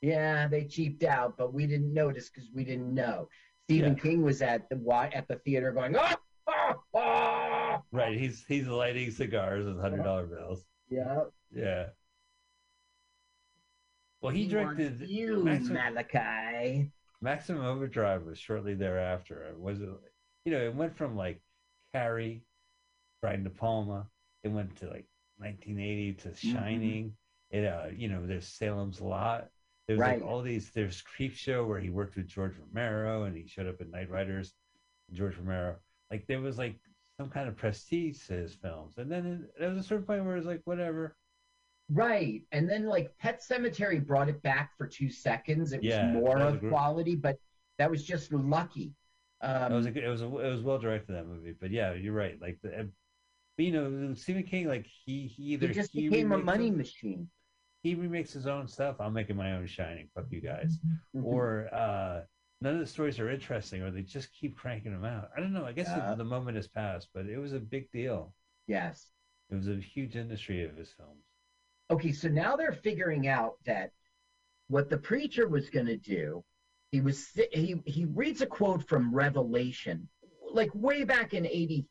[0.00, 3.28] Yeah, they cheaped out, but we didn't notice because we didn't know.
[3.64, 4.02] Stephen Yeah.
[4.02, 6.16] King was at the at the theater going, ah,
[6.48, 7.82] ah, ah.
[7.92, 8.18] Right.
[8.18, 10.64] He's he's lighting cigars with hundred dollar bills.
[10.88, 11.24] Yeah.
[11.54, 11.86] Yeah.
[14.20, 16.90] Well, he He directed you, Malachi.
[17.22, 19.44] Maximum Overdrive was shortly thereafter.
[19.44, 21.40] It was, you know, it went from like
[21.92, 22.42] Carrie,
[23.20, 24.06] Brian De Palma.
[24.42, 25.06] It went to like
[25.38, 26.56] 1980 to Mm-hmm.
[26.56, 27.12] Shining.
[27.50, 29.48] It, uh, you know, there's Salem's Lot.
[29.88, 30.20] There's Right.
[30.20, 30.70] like all these.
[30.70, 34.52] There's Creepshow where he worked with George Romero and he showed up in Knightriders.
[35.12, 35.76] George Romero.
[36.10, 36.76] Like there was like
[37.18, 40.24] some kind of prestige to his films, and then it, there was a certain point
[40.24, 41.16] where it was like whatever.
[41.92, 42.42] Right.
[42.52, 45.72] And then like Pet Sematary brought it back for two seconds.
[45.72, 47.36] It was more was of quality, but
[47.78, 48.92] that was just lucky.
[49.42, 51.70] Um, it was a, good- it was a, it was well directed that movie, but
[51.70, 52.40] yeah, you're right.
[52.40, 52.90] Like the,
[53.56, 56.70] but, you know, Stephen King, like he he either he just he became a money
[56.70, 57.28] machine.
[57.82, 58.96] he remakes his own stuff.
[59.00, 60.08] I'm making my own Shining.
[60.14, 60.78] Fuck you guys.
[61.16, 61.24] Mhm.
[61.24, 62.20] Or uh,
[62.60, 65.30] none of the stories are interesting, or they just keep cranking them out.
[65.36, 65.64] I don't know.
[65.64, 66.10] I guess Yeah.
[66.10, 68.34] the, the moment has passed, but it was a big deal.
[68.66, 69.08] yes.
[69.50, 71.24] It was a huge industry of his films.
[71.90, 73.90] Okay, so now they're figuring out that
[74.68, 76.44] what the preacher was going to do,
[76.92, 80.08] he was he he reads a quote from Revelation,
[80.52, 81.86] like way back in 80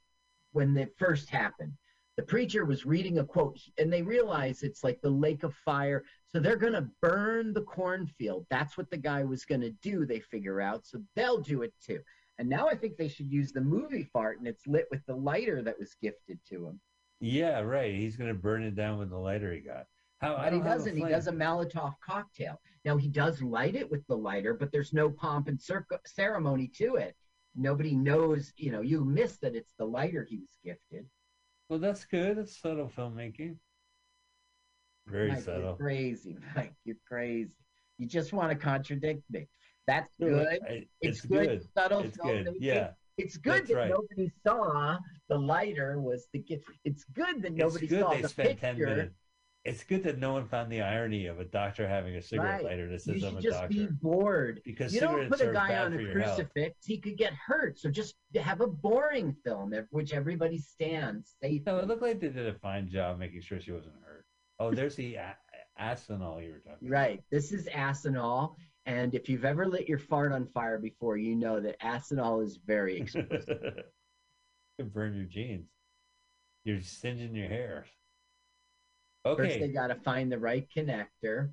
[0.54, 1.74] when it first happened.
[2.16, 6.04] The preacher was reading a quote and they realize it's like the lake of fire,
[6.28, 8.46] so they're going to burn the cornfield.
[8.50, 11.74] That's what the guy was going to do, they figure out, so they'll do it
[11.86, 12.00] too.
[12.38, 15.16] And now I think they should use the movie fart and it's lit with the
[15.16, 16.80] lighter that was gifted to him.
[17.20, 17.94] Yeah, right.
[17.94, 19.86] He's gonna burn it down with the lighter he got.
[20.20, 20.98] How But he doesn't.
[20.98, 22.60] He does a Molotov cocktail.
[22.86, 26.68] Now he does light it with the lighter, but there's no pomp and circ- ceremony
[26.76, 27.16] to it.
[27.56, 28.54] Nobody knows.
[28.58, 31.06] You know, you miss that it's the lighter he was gifted.
[31.70, 32.38] Well, that's good.
[32.38, 33.58] That's subtle filmmaking.
[35.08, 35.62] Very Mike, subtle.
[35.64, 36.74] You're crazy, Mike.
[36.86, 37.52] You're crazy.
[37.98, 39.48] You just want to contradict me.
[39.88, 40.60] That's good.
[40.70, 41.48] It's, It's, good.
[41.48, 41.68] good.
[41.74, 42.48] Subtle It's good.
[42.48, 42.56] filmmaking.
[42.60, 42.92] Yeah.
[43.20, 43.90] It's good That's that right.
[43.90, 44.98] nobody saw
[45.28, 46.66] the lighter was the gift.
[46.86, 48.86] It's good that nobody it's good saw they the spent picture.
[48.86, 49.16] minutes.
[49.66, 52.64] It's good that no one found the irony of a doctor having a cigarette Right.
[52.64, 53.68] lighter that You says I'm should a just doctor.
[53.78, 54.62] be bored.
[54.64, 56.14] Because you don't put a guy on a health.
[56.14, 57.78] crucifix, he could get hurt.
[57.78, 61.64] So just have a boring film at which everybody stands safe.
[61.66, 64.26] No, it looked like they did a fine job making sure she wasn't hurt.
[64.60, 65.38] Oh, there's the a-
[65.80, 66.92] Asinol you were talking about.
[66.92, 67.24] Right.
[67.30, 68.56] This is Asinol.
[68.90, 72.58] And if you've ever lit your fart on fire before, you know that Asinol is
[72.66, 73.84] very explosive.
[74.80, 75.68] Could burn your jeans.
[76.66, 77.86] You're singeing your hair.
[79.28, 79.44] Okay.
[79.44, 81.52] First, they got to find the right connector.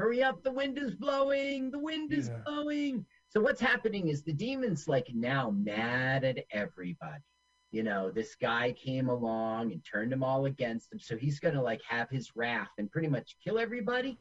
[0.00, 2.38] Hurry up, the wind is blowing, the wind is Yeah.
[2.44, 3.06] blowing.
[3.28, 7.22] So, what's happening is the demon's like now mad at everybody.
[7.70, 10.98] You know, this guy came along and turned them all against him.
[10.98, 14.18] So, he's going to like have his wrath and pretty much kill everybody.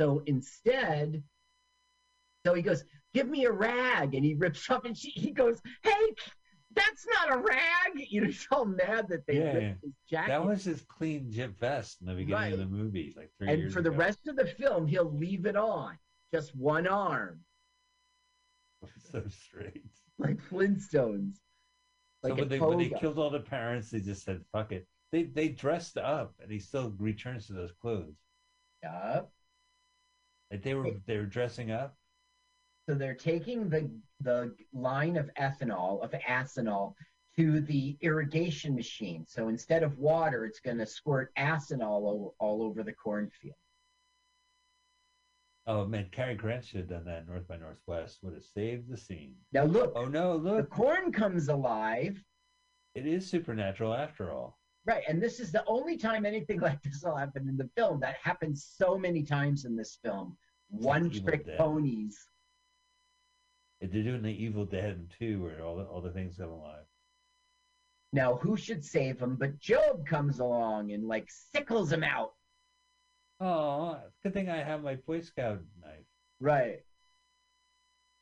[0.00, 1.22] So, instead,
[2.46, 2.84] so he goes,
[3.14, 4.14] Give me a rag.
[4.14, 6.14] And he rips up and she, he goes, Hey,
[6.74, 7.58] that's not a rag.
[8.10, 10.28] You know, he's all mad that they Yeah, ripped his jacket.
[10.30, 13.58] That was his clean Jip vest in the beginning of the movie, like three and
[13.58, 15.98] years for the rest of the film, he'll leave it on,
[16.32, 17.40] just one arm,
[19.12, 19.84] so straight.
[20.18, 21.36] like Flintstones.
[22.22, 24.86] Like so when they, when they killed all the parents, they just said, fuck it.
[25.10, 28.16] They they dressed up and he still returns to those clothes.
[28.82, 29.32] Yup.
[30.50, 31.96] Like they were they were dressing up.
[32.88, 33.90] So they're taking the
[34.20, 36.94] the line of ethanol of acinol
[37.36, 39.24] to the irrigation machine.
[39.28, 43.54] So instead of water, it's going to squirt acinol all, all over the cornfield.
[45.66, 48.18] Oh man, Cary Grant should have done that North by Northwest.
[48.22, 49.34] Would have saved the scene.
[49.52, 50.56] Now look, Oh no, look.
[50.56, 52.22] the corn comes alive.
[52.94, 54.57] It is supernatural after all.
[54.86, 58.00] Right, and this is the only time anything like this will happen in the film.
[58.00, 60.36] That happens so many times in this film.
[60.70, 61.58] One Evil trick Dead.
[61.58, 62.18] ponies.
[63.80, 66.84] If They're doing the Evil Dead too, where all the all the things come alive.
[68.12, 69.36] Now, who should save him?
[69.36, 72.32] But Job comes along and like sickles him out.
[73.40, 76.06] Oh, good thing I have my Boy Scout knife.
[76.40, 76.80] Right.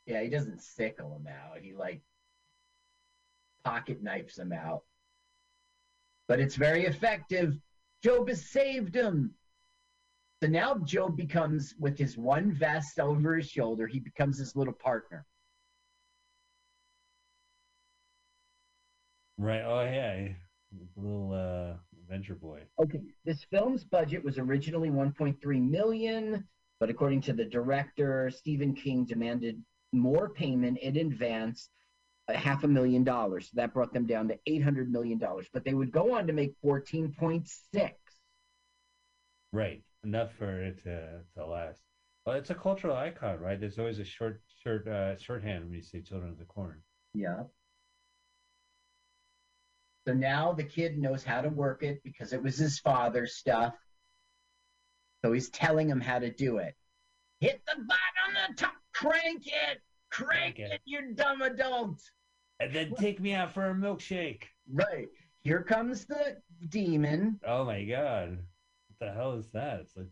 [0.07, 1.59] Yeah, he doesn't sickle him out.
[1.63, 2.03] He like
[3.65, 4.83] pocket knifes him out.
[6.29, 7.57] But it's very effective.
[8.03, 9.35] Job has saved him.
[10.43, 14.75] So now Job becomes, with his one vest over his shoulder, he becomes his little
[14.75, 15.25] partner.
[19.39, 19.63] Right.
[19.63, 20.29] Oh yeah,
[20.97, 22.63] little uh, adventure boy.
[22.83, 26.47] Okay, this film's budget was originally 1.3 million,
[26.81, 29.63] but according to the director, Stephen King demanded
[29.93, 31.69] more payment in advance,
[32.35, 33.47] half a million dollars.
[33.47, 35.47] So that brought them down to 800 million dollars.
[35.53, 37.93] But they would go on to make 14.6.
[39.53, 39.83] Right.
[40.05, 41.81] Enough for it to to last.
[42.25, 43.59] Well, it's a cultural icon, right?
[43.59, 46.83] There's always a short, short, uh, shorthand when you say "Children of the Corn."
[47.15, 47.45] Yeah.
[50.07, 53.75] So now the kid knows how to work it because it was his father's stuff.
[55.25, 56.75] So he's telling him how to do it.
[57.41, 57.89] Hit the button
[58.29, 60.73] on the top, crank it, crank Crank it.
[60.73, 62.01] it, you dumb adult.
[62.61, 64.45] And then take me out for a milkshake.
[64.73, 65.09] Right.
[65.43, 66.39] Here comes the
[66.69, 67.39] demon.
[67.47, 68.39] Oh my god,
[68.89, 69.81] what the hell is that?
[69.81, 70.07] It's like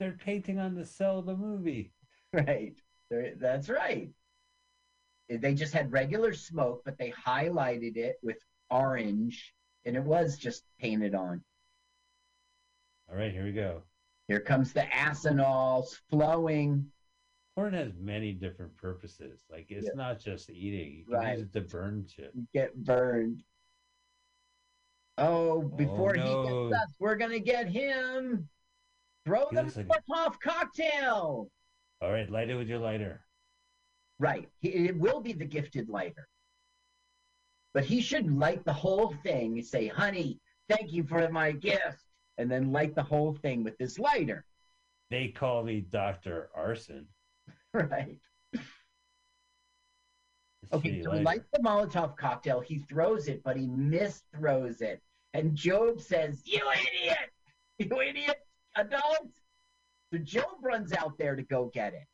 [0.00, 1.92] they're painting on the cell of the movie.
[2.32, 2.74] Right.
[3.10, 4.10] There- That's right.
[5.30, 8.36] They just had regular smoke, but they highlighted it with
[8.70, 9.54] orange,
[9.86, 11.42] and it was just painted on.
[13.10, 13.82] All right, here we go.
[14.26, 16.86] Here comes the acinols flowing.
[17.58, 19.44] Corn has many different purposes.
[19.50, 19.94] Like it's Yeah.
[19.96, 20.98] not just eating.
[20.98, 21.38] You can Right.
[21.38, 22.32] use it to burn shit.
[22.32, 23.42] You get burned.
[25.16, 26.68] Oh, oh before he no.
[26.68, 28.48] gets us, we're gonna get him.
[29.24, 31.50] Throw He the like- Molotov cocktail.
[32.00, 33.26] All right, light it with your lighter.
[34.20, 34.48] Right.
[34.62, 36.28] It will be the gifted lighter.
[37.74, 42.04] But he should light the whole thing and say, honey, thank you for my gift.
[42.36, 44.46] And then light the whole thing with this lighter.
[45.10, 47.08] They call me Doctor Arson.
[47.74, 48.18] Right.
[50.72, 52.60] Okay, so he lights the Molotov cocktail.
[52.60, 55.02] He throws it, but he misthrows it.
[55.34, 57.18] And Job says, You idiot!
[57.78, 58.38] You idiot,
[58.76, 59.30] adult!
[60.12, 62.06] So Job runs out there to go get it.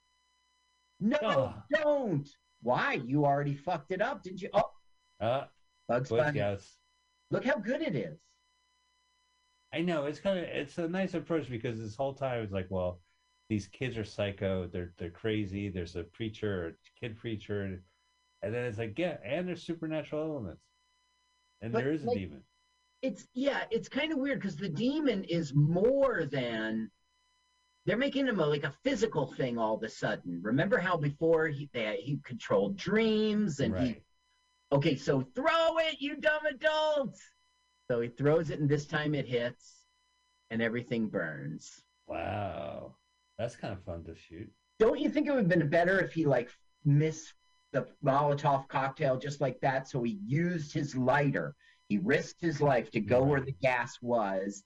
[1.00, 1.54] No, Oh.
[1.70, 2.28] don't!
[2.60, 2.94] Why?
[2.94, 4.50] You already fucked it up, didn't you?
[4.52, 4.70] Oh,
[5.20, 5.46] Uh,
[5.88, 6.38] Bugs Bunny.
[6.38, 6.78] Scouts.
[7.30, 8.18] Look how good it is.
[9.72, 12.66] I know it's kind of it's a nice approach because this whole time it's like,
[12.70, 13.00] well,
[13.54, 15.68] these kids are psycho, they're they're crazy.
[15.68, 17.62] There's a preacher, a kid preacher,
[18.42, 20.64] and then it's like, yeah, and there's supernatural elements,
[21.62, 22.42] and But, there is a demon.
[23.00, 26.90] It's yeah, it's kind of weird because the demon is more than
[27.86, 30.40] they're making him a, like a physical thing all of a sudden.
[30.42, 33.96] Remember how before he they, he controlled dreams and he
[34.72, 37.20] okay, so throw it, you dumb adults.
[37.88, 39.84] So he throws it, and this time it hits,
[40.50, 41.84] and everything burns.
[42.08, 42.96] Wow,
[43.38, 44.50] that's kind of fun to shoot.
[44.78, 46.50] Don't you think it would have been better if he like
[46.84, 47.34] missed
[47.72, 49.88] the Molotov cocktail just like that?
[49.88, 51.54] So he used his lighter.
[51.88, 53.66] He risked his life to go where the mm-hmm.
[53.66, 54.64] gas was,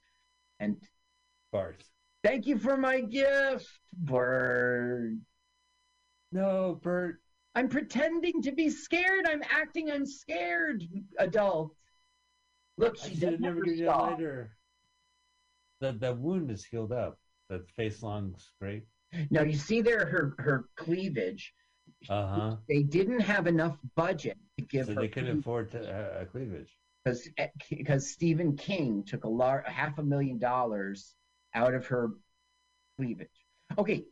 [0.59, 0.77] and
[1.51, 1.83] Bart.
[2.23, 5.19] Thank you for my gift, Bird.
[6.31, 7.21] No, Bert.
[7.55, 9.25] I'm pretending to be scared.
[9.27, 10.83] I'm acting I'm scared,
[11.17, 11.75] adult.
[12.77, 14.51] Look, she should never you a lighter.
[15.81, 17.19] The the wound is healed up.
[17.49, 18.85] The face long scrape.
[19.31, 21.53] Now you see there her her cleavage.
[22.07, 22.55] Uh huh.
[22.67, 26.25] They didn't have enough budget to give So her they couldn't afford to, uh, a
[26.25, 26.77] cleavage.
[27.03, 27.27] because
[27.69, 31.15] because Stephen King took a lar- half a million dollars
[31.55, 32.11] out of her
[32.97, 33.27] cleavage.
[33.79, 34.05] Okay,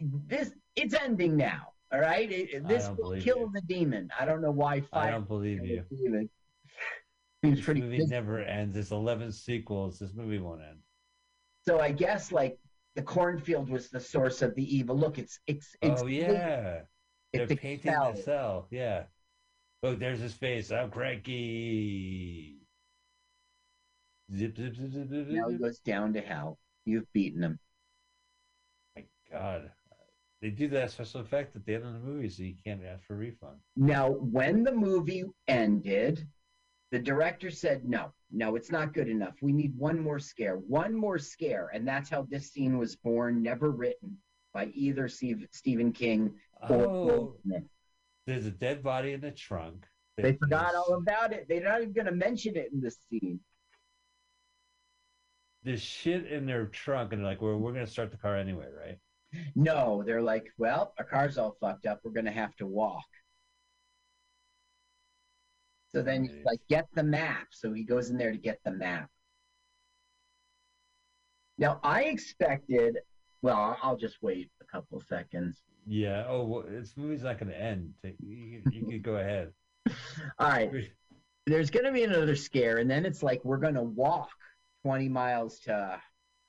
[0.00, 1.68] this it's ending now.
[1.92, 3.50] All right, It- it- this will kill you.
[3.54, 4.10] the demon.
[4.18, 4.80] I don't know why.
[4.80, 5.84] Five I don't believe you.
[5.90, 7.80] Seems This pretty.
[7.80, 8.74] movie never ends.
[8.74, 9.98] There's 11 sequels.
[9.98, 10.78] This movie won't end.
[11.66, 12.58] So I guess like
[12.96, 14.96] the cornfield was the source of the evil.
[14.96, 16.82] Look, it's it's it's oh yeah,
[17.32, 18.16] they're it's painting expelled.
[18.16, 18.66] the cell.
[18.70, 19.04] Yeah.
[19.82, 20.70] Look, there's his face.
[20.70, 22.58] I'm cranky.
[24.34, 25.28] Zip zip zip zip zip.
[25.28, 26.58] Now he goes down to hell.
[26.84, 27.58] You've beaten him.
[28.96, 29.70] My God,
[30.42, 33.04] they do that special effect at the end of the movie, so you can't ask
[33.06, 33.58] for a refund.
[33.76, 36.26] Now, when the movie ended,
[36.90, 39.34] the director said, "No, no, it's not good enough.
[39.42, 43.42] We need one more scare, one more scare," and that's how this scene was born.
[43.42, 44.18] Never written
[44.52, 46.34] by either Steve, Stephen King
[46.68, 47.36] or Oh,
[48.26, 49.86] there's a dead body in the trunk.
[50.16, 51.46] They forgot all about it.
[51.48, 53.40] They're not even going to mention it in this scene.
[55.62, 58.68] There's shit in their trunk, and they're like, "Well, we're gonna start the car anyway,
[58.76, 58.98] right?"
[59.54, 62.00] No, they're like, well, our car's all fucked up.
[62.02, 63.04] We're going to have to walk.
[65.94, 66.44] So then he's Nice.
[66.44, 67.48] like, get the map.
[67.50, 69.10] So he goes in there to get the map.
[71.58, 72.98] Now, I expected,
[73.42, 75.62] well, I'll just wait a couple seconds.
[75.86, 76.24] Yeah.
[76.28, 77.92] Oh, well, this movie's not gonna end.
[78.02, 79.52] You, you can go ahead.
[80.38, 80.70] All right,
[81.46, 84.28] there's going to be another scare, and then it's like, we're going to walk
[84.84, 86.00] 20 miles to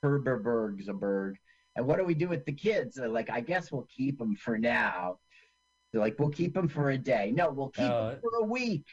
[0.04, 1.36] Herberbergsburg.
[1.76, 2.96] And what do we do with the kids?
[2.96, 5.20] They're like, I guess we'll keep them for now.
[5.92, 7.32] They're like, we'll keep them for a day.
[7.34, 8.86] No, we'll keep No, them for a week.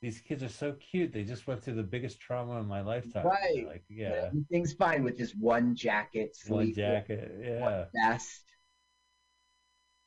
[0.00, 1.12] These kids are so cute.
[1.12, 3.26] They just went through the biggest trauma in my lifetime.
[3.26, 3.66] Right.
[3.66, 7.32] Like, yeah, Everything's fine with this one jacket, one jacket.
[7.42, 8.44] Yeah, vest.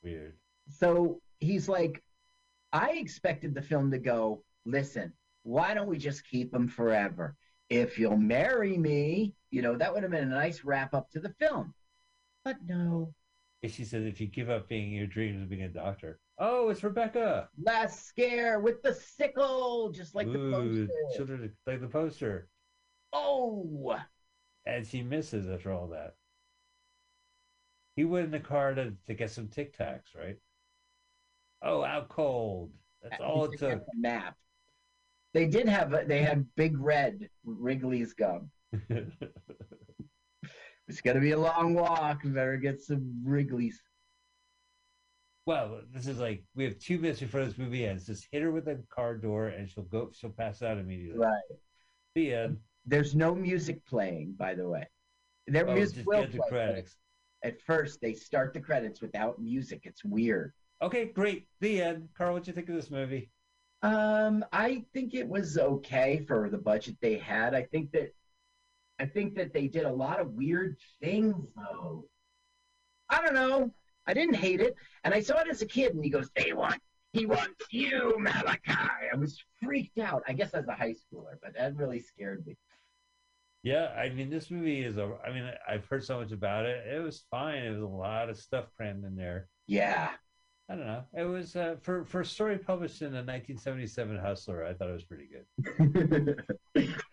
[0.02, 0.34] weird.
[0.68, 2.02] So he's like,
[2.72, 5.12] I expected the film to go, listen,
[5.42, 7.36] why don't we just keep them forever?
[7.68, 11.20] If you'll marry me, you know, that would have been a nice wrap up to
[11.20, 11.74] the film.
[12.44, 13.14] But no,
[13.64, 16.18] She says, if you give up being your dreams of being a doctor.
[16.38, 17.48] Oh, it's Rebecca.
[17.62, 20.88] Last scare with the sickle, just like the poster.
[21.16, 22.48] children like the poster.
[23.12, 23.96] Oh,
[24.64, 26.14] And she misses after all that.
[27.94, 30.38] He went in the car to, to get some Tic Tacs, right?
[31.60, 32.70] Oh, out cold.
[33.02, 33.84] That's all it took.
[33.84, 34.36] the map.
[35.34, 38.50] They did have a, they had Big Red Wrigley's gum.
[40.88, 42.20] It's gonna be a long walk.
[42.24, 43.80] Better get some Wrigley's.
[45.46, 48.06] Well, this is like we have two minutes before this movie ends.
[48.06, 51.18] Just hit her with a car door and she'll go she'll pass out immediately.
[51.18, 51.58] Right.
[52.14, 52.58] The end.
[52.86, 54.86] There's no music playing, by the way.
[55.46, 56.96] Their Oh, music just will get the play, credits.
[57.44, 59.80] At first, they start the credits without music.
[59.84, 60.52] It's weird.
[60.80, 61.46] Okay, great.
[61.60, 62.08] The end.
[62.16, 63.30] Carl, what'd you think of this movie?
[63.82, 67.54] Um, I think it was okay for the budget they had.
[67.54, 68.14] I think that
[69.00, 72.04] I think that they did a lot of weird things though.
[73.08, 73.72] I don't know.
[74.06, 74.74] I didn't hate it.
[75.04, 76.80] And I saw it as a kid and he goes, They want
[77.12, 78.72] he wants you, Malachi.
[79.12, 80.22] I was freaked out.
[80.26, 82.56] I guess as a high schooler, but that really scared me.
[83.62, 85.12] Yeah, I mean, this movie is a.
[85.24, 86.84] I mean, I've heard so much about it.
[86.86, 87.62] It was fine.
[87.62, 89.48] It was a lot of stuff crammed in there.
[89.66, 90.10] Yeah.
[90.68, 91.04] I don't know.
[91.14, 94.64] It was uh, for for a story published in a 1977 Hustler.
[94.64, 96.42] I thought it was pretty good.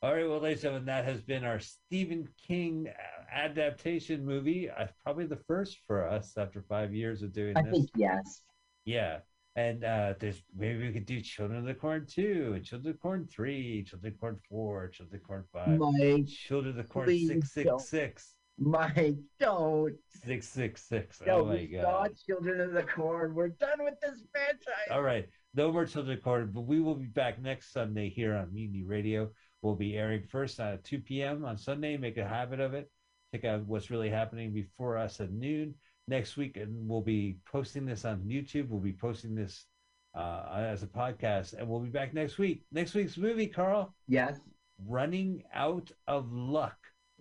[0.00, 4.70] All right, well, ladies and gentlemen, that has been our Stephen King uh, adaptation movie.
[4.70, 7.72] Uh, probably the first for us after five years of doing I this.
[7.72, 8.42] think yes.
[8.84, 9.18] Yeah.
[9.56, 12.94] And uh, there's maybe we could do Children of the Corn 2, and Children of
[12.94, 16.70] the Corn 3, Children of the Corn 4, Children of the Corn 5, Mike, Children
[16.70, 18.34] of the Corn please 666.
[18.56, 19.94] Mike, don't.
[20.24, 21.22] 666.
[21.26, 22.10] No, oh my we God.
[22.24, 23.34] Children of the Corn.
[23.34, 24.92] We're done with this franchise.
[24.92, 25.28] All right.
[25.54, 28.54] No more Children of the Corn, but we will be back next Sunday here on
[28.54, 29.30] Mutiny Radio.
[29.62, 31.44] We'll be airing first at 2 p.m.
[31.44, 31.96] on Sunday.
[31.96, 32.90] Make a habit of it.
[33.34, 35.74] Check out what's really happening before us at noon.
[36.06, 38.68] Next week, and we'll be posting this on YouTube.
[38.68, 39.66] We'll be posting this
[40.14, 42.64] uh, as a podcast, and we'll be back next week.
[42.72, 44.38] Next week's movie, Carl, Yes.
[44.86, 46.76] Running Out of Luck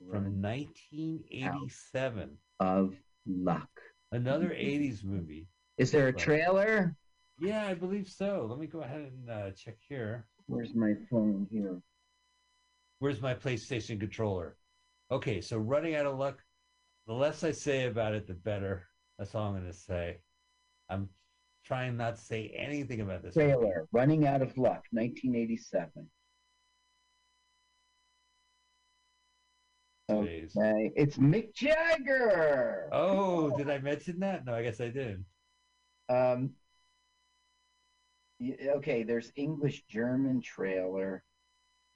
[0.09, 2.29] from 1987.
[2.59, 3.67] of luck.
[4.11, 5.47] Another 80s movie.
[5.77, 6.95] Is there a trailer?
[7.39, 8.47] Yeah, I believe so.
[8.49, 10.25] Let me go ahead and uh, check here.
[10.45, 11.81] Where's my phone here?
[12.99, 14.57] Where's my PlayStation controller?
[15.11, 16.43] Okay, so running out of luck.
[17.05, 18.87] The less I say about it, the better.
[19.17, 20.17] That's all I'm going to say.
[20.89, 21.09] I'm
[21.65, 23.33] trying not to say anything about this.
[23.33, 23.87] Trailer.
[23.91, 26.09] Running Out of Luck, 1987.
[30.09, 30.55] Jeez.
[30.55, 30.91] Okay.
[30.95, 32.89] It's Mick Jagger.
[32.93, 34.45] Oh, did I mention that?
[34.45, 35.23] No, I guess I did.
[36.09, 36.51] Um.
[38.41, 41.23] Okay, there's English German trailer.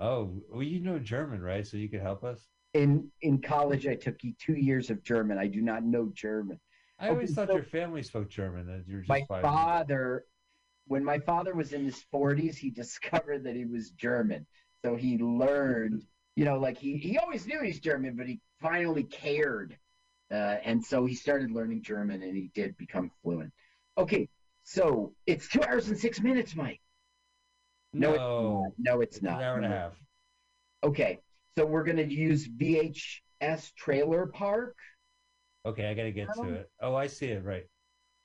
[0.02, 1.66] Oh, well, you know German, right?
[1.66, 2.48] So you could help us.
[2.74, 5.38] In in college, I took two years of German.
[5.38, 6.60] I do not know German.
[7.00, 8.66] I always Okay, thought so- your family spoke German.
[8.66, 10.26] That you were just my father
[10.88, 14.46] when my father was in his 40s he discovered that he was german
[14.84, 16.04] so he learned
[16.36, 19.78] you know like he, he always knew he's german but he finally cared
[20.32, 23.54] uh, and so he started learning german and he did become fluent
[23.98, 24.28] okay
[24.64, 26.82] so it's two hours and six minutes mike
[27.94, 28.96] No, it's not.
[28.96, 29.94] no it's it's an hour and a half.
[30.84, 31.20] okay
[31.58, 34.76] so we're going to use vhs trailer park
[35.64, 36.72] Okay, I got to get I to it.
[36.82, 37.44] Oh, I see it.
[37.44, 37.66] Right.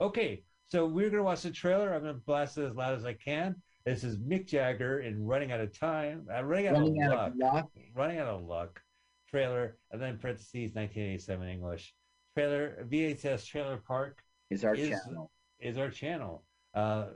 [0.00, 1.92] Okay, so we're going to watch the trailer.
[1.92, 3.56] I'm going to blast it as loud as I can.
[3.84, 7.18] This is Mick Jagger in Running Out of Time, uh, Running Out running of out
[7.18, 8.80] Luck, of luck Running Out of Luck
[9.28, 11.94] trailer, and then parentheses 1987 English
[12.34, 12.86] trailer.
[12.88, 16.42] VHS Trailer Park is our Is- channel is our channel.
[16.72, 17.08] Uh,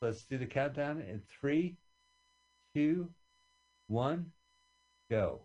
[0.00, 1.76] let's do the countdown in three,
[2.74, 3.08] two,
[3.88, 4.26] one,
[5.10, 5.40] go.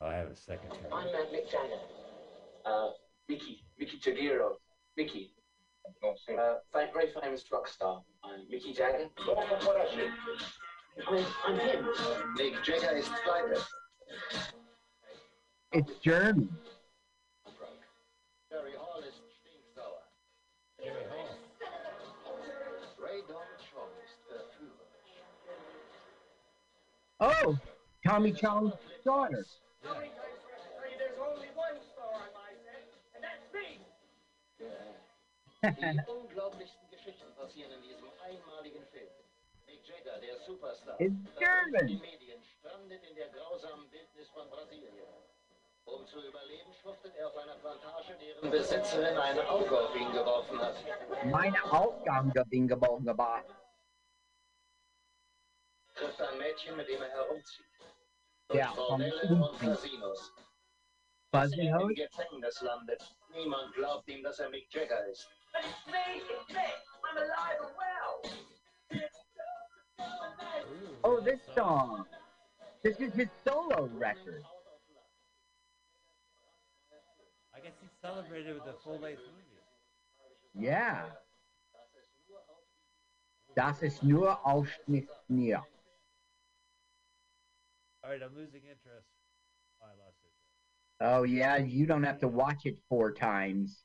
[0.00, 0.70] Oh, I have a second.
[0.72, 0.88] here.
[0.92, 1.80] I'm uh, Mick Jagger.
[2.64, 2.88] Uh,
[3.28, 4.50] Mickey, Mickey Jagger.
[4.96, 5.32] Mickey.
[6.02, 8.02] Uh, fa- very famous rock star.
[8.24, 9.08] I'm Mickey Jagger.
[9.24, 10.10] What, what, what are you?
[11.08, 11.84] I'm, I'm him.
[12.38, 13.62] Mick Jagger ist pleite.
[15.72, 16.48] it's german
[27.20, 27.56] oh
[28.06, 28.72] tommy chong's
[29.04, 29.44] daughter
[29.82, 33.80] There's only one star on my set, and that's me.
[35.62, 39.08] Die unglaublichsten Geschichten passieren in diesem einmaligen Film.
[39.66, 41.86] Mick Jagger, der Superstar, It's German.
[41.86, 44.92] die Medien, strandet in der grausamen Wildnis von Brasilien.
[45.84, 50.58] Um zu überleben, schuftet er auf einer Plantage, deren Besitzerin ein Auge auf ihn geworfen
[50.58, 50.74] hat.
[51.24, 53.42] meine Aufgabe Bingabongaba.
[55.96, 57.66] Trifft ein Mädchen, mit dem er herumzieht.
[58.52, 60.32] Ja, Durch vom Bordelle und Casinos.
[61.32, 63.02] Bis er im Gefängnis landet,
[63.36, 65.28] Niemand glaubt ihm, dass er Mick Jagger ist.
[65.52, 66.74] But it's me, it's Mick.
[67.04, 68.22] I'm alive and well.
[71.04, 72.06] Oh, this song.
[72.82, 74.42] This is his solo record.
[77.54, 80.66] I guess he celebrated with a full length movie.
[80.66, 81.04] Yeah.
[83.54, 85.64] Das ist nur Ausschnitt mir.
[88.06, 89.08] All right, I'm losing interest.
[89.82, 90.30] Oh, I lost it.
[91.04, 93.82] Oh yeah, you don't have to watch it four times.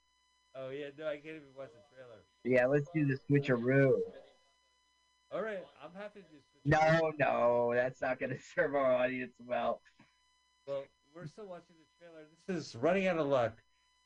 [0.56, 2.22] Oh yeah, no, I can't even watch the trailer.
[2.44, 3.94] Yeah, let's do the switcheroo.
[5.34, 6.70] All right, I'm happy to.
[6.70, 9.82] No, no, that's not going to serve our audience well.
[10.68, 10.84] Well,
[11.16, 12.28] we're still watching the trailer.
[12.48, 13.58] This is Running Out of Luck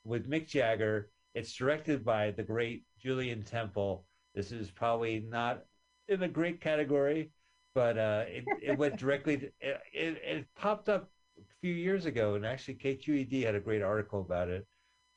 [0.06, 1.10] with Mick Jagger.
[1.34, 4.06] It's directed by the great Julien Temple.
[4.34, 5.66] This is probably not
[6.08, 7.32] in the great category,
[7.76, 12.06] but uh, it, it went directly to, it, it, it popped up a few years
[12.06, 14.66] ago, and actually KQED had a great article about it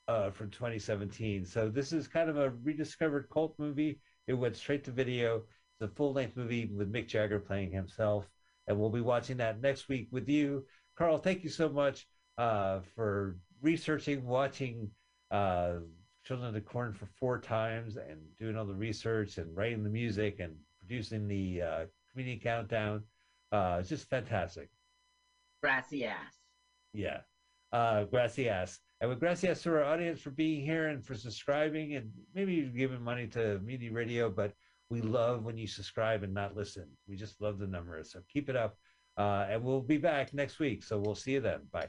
[0.09, 1.47] uh, from 2017.
[1.47, 4.01] So this is kind of a rediscovered cult movie.
[4.27, 5.43] It went straight to video.
[5.81, 8.29] It's a full length movie with Mick Jagger playing himself,
[8.67, 10.67] and we'll be watching that next week with you.
[10.97, 14.91] Carl, thank you so much uh, for researching, watching
[15.31, 15.75] uh,
[16.25, 19.91] Children of the Corn for four times, and doing all the research and writing the
[19.91, 23.05] music and producing the uh, community countdown.
[23.53, 24.69] Uh, it's just fantastic.
[25.63, 26.35] Brassy ass.
[26.93, 27.19] Yeah.
[27.73, 28.79] Uh, gracias.
[29.01, 33.03] And with gracias to our audience for being here and for subscribing and maybe giving
[33.03, 34.53] money to Mutiny Radio, but
[34.91, 36.89] we love when you subscribe and not listen.
[37.07, 38.13] We just love the numbers.
[38.13, 38.77] So keep it up.
[39.17, 40.83] Uh, and we'll be back next week.
[40.83, 41.61] So we'll see you then.
[41.73, 41.89] Bye.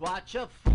[0.00, 0.69] Watch a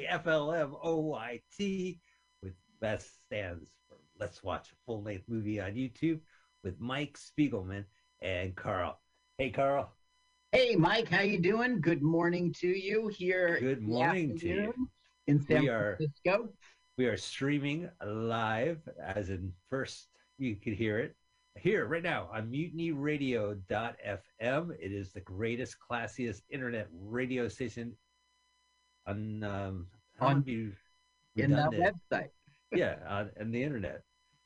[2.42, 6.22] with that stands for Let's Watch a Full Length Movie on YouTube
[6.64, 7.84] with Mike Spiegelman
[8.22, 9.02] and Carl.
[9.38, 9.94] Hey, Carl.
[10.54, 11.82] Hey, Mike, how you doing?
[11.82, 13.60] Good morning to you here.
[13.60, 14.74] Good morning to you.
[15.28, 16.54] In San We are- Francisco.
[16.98, 20.08] We are streaming live, as in first
[20.38, 21.18] you could hear it
[21.60, 24.72] here right now on mutinyradio.fm.
[24.80, 27.96] It is the greatest, classiest internet radio station
[29.08, 29.88] on um,
[30.20, 30.42] On- wanna
[31.36, 32.30] in that website.
[32.76, 34.02] yeah, on, on the internet.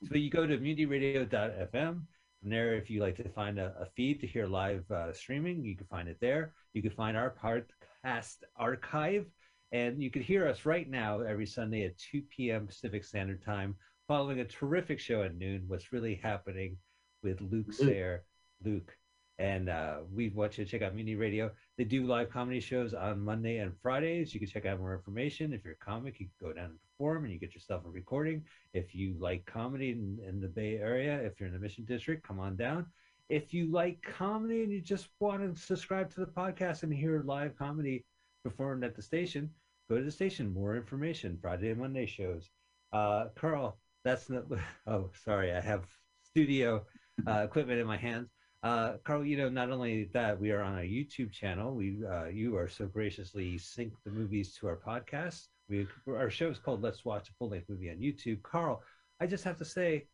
[0.08, 2.02] So you go to mutinyradio.fm, and
[2.44, 5.64] And there, if you like to find a, a feed to hear live uh, streaming,
[5.64, 6.54] you can find it there.
[6.74, 9.26] You can find our podcast archive,
[9.72, 12.68] and you can hear us right now every Sunday at 2 p.m.
[12.68, 13.76] Pacific Standard Time,
[14.08, 15.64] following a terrific show at noon.
[15.68, 16.78] What's really happening
[17.24, 18.24] with Luke Sayre,
[18.64, 18.96] Luke,
[19.40, 21.52] and uh, we want you to check out Mutiny Radio.
[21.78, 24.34] They do live comedy shows on Monday and Fridays.
[24.34, 25.54] You can check out more information.
[25.54, 27.90] If you're a comic, you can go down and perform, and you get yourself a
[27.90, 28.44] recording.
[28.74, 32.28] If you like comedy in, in the Bay Area, if you're in the Mission District,
[32.28, 32.88] come on down.
[33.30, 37.22] If you like comedy and you just want to subscribe to the podcast and hear
[37.24, 38.06] live comedy
[38.44, 39.50] performed at the station,
[39.90, 40.52] go to the station.
[40.54, 41.38] More information.
[41.42, 42.50] Friday and Monday shows.
[42.94, 44.46] Uh, Carl, that's not.
[44.88, 45.86] Oh, sorry, I have
[46.24, 46.86] studio
[47.26, 48.30] uh, equipment in my hands.
[48.64, 51.76] Uh, Carl, you know, not only that, we are on a YouTube channel.
[51.76, 55.48] We, uh, you are so graciously sync the movies to our podcast.
[55.70, 58.42] We, our show is called "Let's Watch a Full Length Movie" on YouTube.
[58.42, 58.82] Carl,
[59.20, 60.08] I just have to say,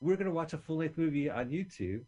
[0.00, 2.02] we're going to watch a full length movie on YouTube.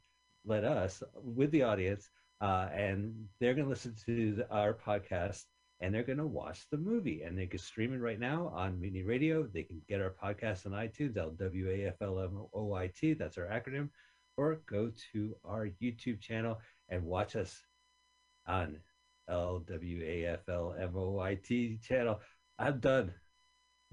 [0.44, 2.10] Let us with the audience,
[2.40, 5.44] uh, and they're going to listen to the, our podcast,
[5.84, 8.80] and they're going to watch the movie, and they can stream it right now on
[8.80, 9.42] Mutiny Radio.
[9.42, 12.86] They can get our podcast on iTunes, L W A F L M O I
[12.86, 13.12] T.
[13.12, 13.90] That's our acronym
[14.38, 16.58] or go to our YouTube channel
[16.88, 17.54] and watch us
[18.46, 18.78] on
[19.28, 19.82] LWAFLMOIT
[21.82, 22.20] channel.
[22.58, 23.12] I'm done.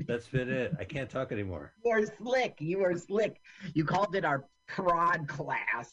[0.07, 0.73] That's been it.
[0.79, 1.73] I can't talk anymore.
[1.83, 2.55] You are slick.
[2.59, 3.41] You are slick.
[3.73, 5.91] You called it our prod class.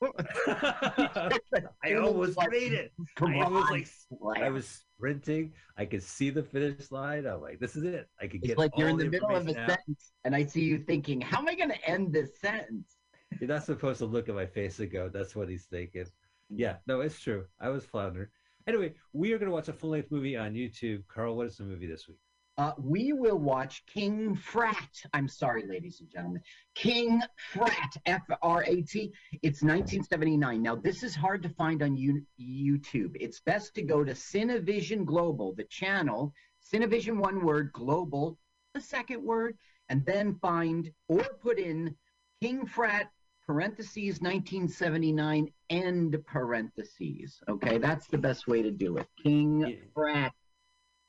[0.02, 2.92] I almost made it.
[3.20, 3.72] I almost
[4.20, 5.52] like I was sprinting.
[5.76, 7.26] I could see the finish line.
[7.26, 8.08] I'm like, this is it.
[8.20, 8.50] I could get.
[8.50, 9.68] It's get like you're in the middle of a out.
[9.70, 12.98] sentence, and I see you thinking, "How am I going to end this sentence?"
[13.40, 16.02] You're not supposed to look at my face and go, that's what he's thinking.
[16.02, 16.60] Mm-hmm.
[16.60, 17.44] Yeah, no, it's true.
[17.60, 18.28] I was floundering.
[18.66, 21.06] Anyway, we are going to watch a full length movie on YouTube.
[21.08, 22.18] Carl, what is the movie this week?
[22.58, 24.90] Uh, we will watch King Frat.
[25.14, 26.42] I'm sorry, ladies and gentlemen.
[26.74, 29.12] King Frat, F R A T.
[29.42, 30.60] It's 1979.
[30.60, 33.16] Now, this is hard to find on you- YouTube.
[33.20, 38.36] It's best to go to Cinevision Global, the channel, Cinevision one word, Global,
[38.74, 39.56] the second word,
[39.88, 41.96] and then find or put in
[42.42, 43.12] King Frat,
[43.46, 47.40] parentheses, 1979, end parentheses.
[47.48, 49.06] Okay, that's the best way to do it.
[49.22, 49.76] King Yeah.
[49.94, 50.32] Frat.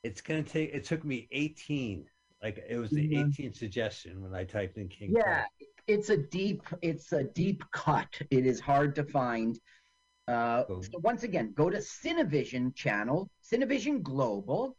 [0.03, 2.05] It's going to take, it took me 18.
[2.41, 3.33] Like it was the Mhm.
[3.33, 5.11] 18th suggestion when I typed in King.
[5.11, 5.49] Yeah, Frat.
[5.87, 8.07] it's a deep it's a deep cut.
[8.31, 9.59] It is hard to find.
[10.27, 10.83] Uh, Cool.
[10.83, 14.77] so once again, go to Cinevision channel, Cinevision Global,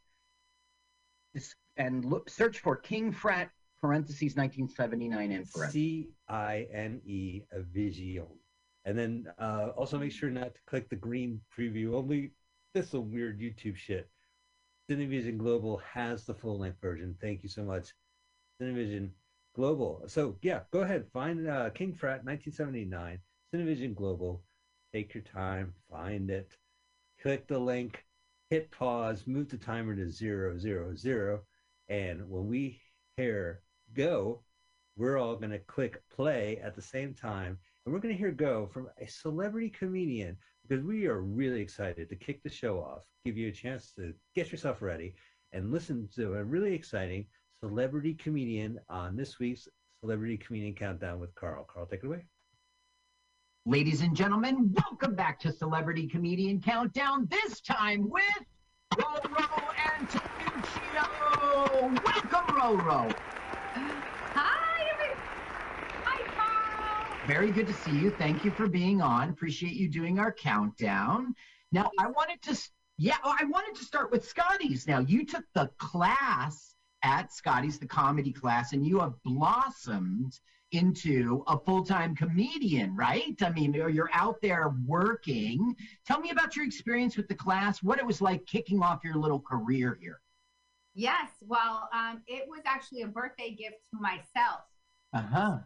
[1.76, 3.50] and look search for King Frat
[3.82, 5.72] parentheses 1979 and parentheses.
[5.72, 8.26] C I N E a Vision.
[8.86, 12.32] And then uh, also make sure not to click the green preview only.
[12.72, 14.08] This is some weird YouTube shit.
[14.90, 17.14] Cinevision Global has the full length version.
[17.20, 17.94] Thank you so much,
[18.60, 19.10] Cinevision
[19.54, 20.02] Global.
[20.08, 21.06] So yeah, go ahead.
[21.12, 23.20] Find uh, King Frat 1979
[23.54, 24.42] Cinevision Global.
[24.92, 26.56] Take your time, find it,
[27.22, 28.04] click the link,
[28.48, 31.42] hit pause, move the timer to zero zero zero,
[31.88, 32.80] and when we
[33.16, 33.60] hear
[33.94, 34.42] go,
[34.96, 37.56] we're all going to click play at the same time.
[37.86, 40.36] And we're going to hear go from a celebrity comedian
[40.70, 44.14] because we are really excited to kick the show off give you a chance to
[44.36, 45.14] get yourself ready
[45.52, 47.26] and listen to a really exciting
[47.62, 49.66] celebrity comedian on this week's
[50.00, 52.24] celebrity comedian countdown with carl carl take it away
[53.66, 57.28] Ladies and gentlemen, welcome back to Celebrity Comedian Countdown.
[57.30, 58.22] This time with
[58.94, 59.62] Roro
[59.98, 61.04] and Tanuccio.
[62.02, 63.14] Welcome, Roro.
[64.34, 65.14] Hi, every-
[66.04, 67.19] Hi, Carl.
[67.30, 68.10] Very good to see you.
[68.10, 69.28] Thank you for being on.
[69.30, 71.32] Appreciate you doing our countdown.
[71.70, 72.58] Now, I wanted to,
[72.98, 74.88] yeah, oh, I wanted to start with Scotty's.
[74.88, 76.74] Now, you took the class
[77.04, 80.40] at Scotty's, the comedy class, and you have blossomed
[80.72, 83.40] into a full-time comedian, right?
[83.40, 85.76] I mean, you're you're out there working.
[86.04, 89.14] Tell me about your experience with the class, what it was like kicking off your
[89.14, 90.20] little career here.
[90.94, 94.62] Yes, well, um, it was actually a birthday gift to myself.
[95.12, 95.58] Uh-huh.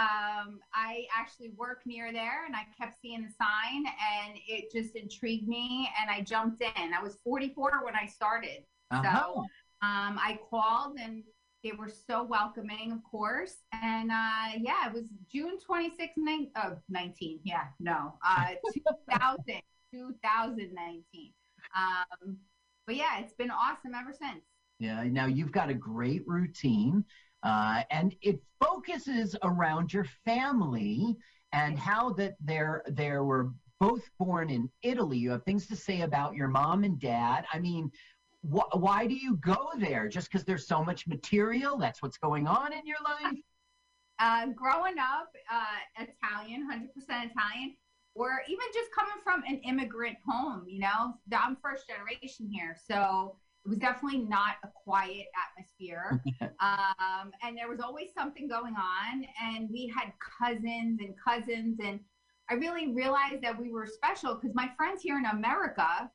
[0.00, 4.96] Um, I actually work near there and I kept seeing the sign and it just
[4.96, 6.94] intrigued me and I jumped in.
[6.94, 8.64] I was 44 when I started.
[8.90, 9.02] Uh-huh.
[9.02, 9.40] So
[9.82, 11.22] um, I called and
[11.62, 13.56] they were so welcoming, of course.
[13.72, 17.40] And uh, yeah, it was June 26, nine, oh, 19.
[17.44, 18.52] Yeah, no, uh,
[19.10, 19.60] 2000,
[19.92, 21.32] 2019.
[21.76, 22.38] Um,
[22.86, 24.44] but yeah, it's been awesome ever since.
[24.78, 27.04] Yeah, now you've got a great routine,
[27.42, 31.16] uh, and it focuses around your family
[31.52, 35.18] and how that they're they were both born in Italy.
[35.18, 37.46] You have things to say about your mom and dad.
[37.52, 37.90] I mean,
[38.42, 40.08] wh- why do you go there?
[40.08, 41.78] Just because there's so much material?
[41.78, 43.38] That's what's going on in your life.
[44.18, 46.86] uh, growing up uh, Italian, 100%
[47.30, 47.76] Italian,
[48.14, 52.76] or even just coming from an immigrant home, you know, I'm first generation here.
[52.86, 56.22] So it was definitely not a quiet atmosphere.
[56.60, 59.26] um, and there was always something going on.
[59.42, 61.78] And we had cousins and cousins.
[61.84, 62.00] And
[62.50, 66.10] I really realized that we were special because my friends here in America,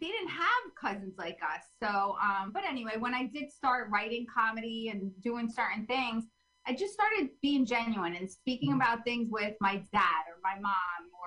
[0.00, 1.62] they didn't have cousins like us.
[1.82, 6.24] So, um, but anyway, when I did start writing comedy and doing certain things,
[6.66, 8.76] I just started being genuine and speaking mm.
[8.76, 10.74] about things with my dad or my mom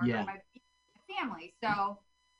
[0.00, 0.24] or yeah.
[0.24, 0.36] my
[1.16, 1.54] family.
[1.62, 1.98] So,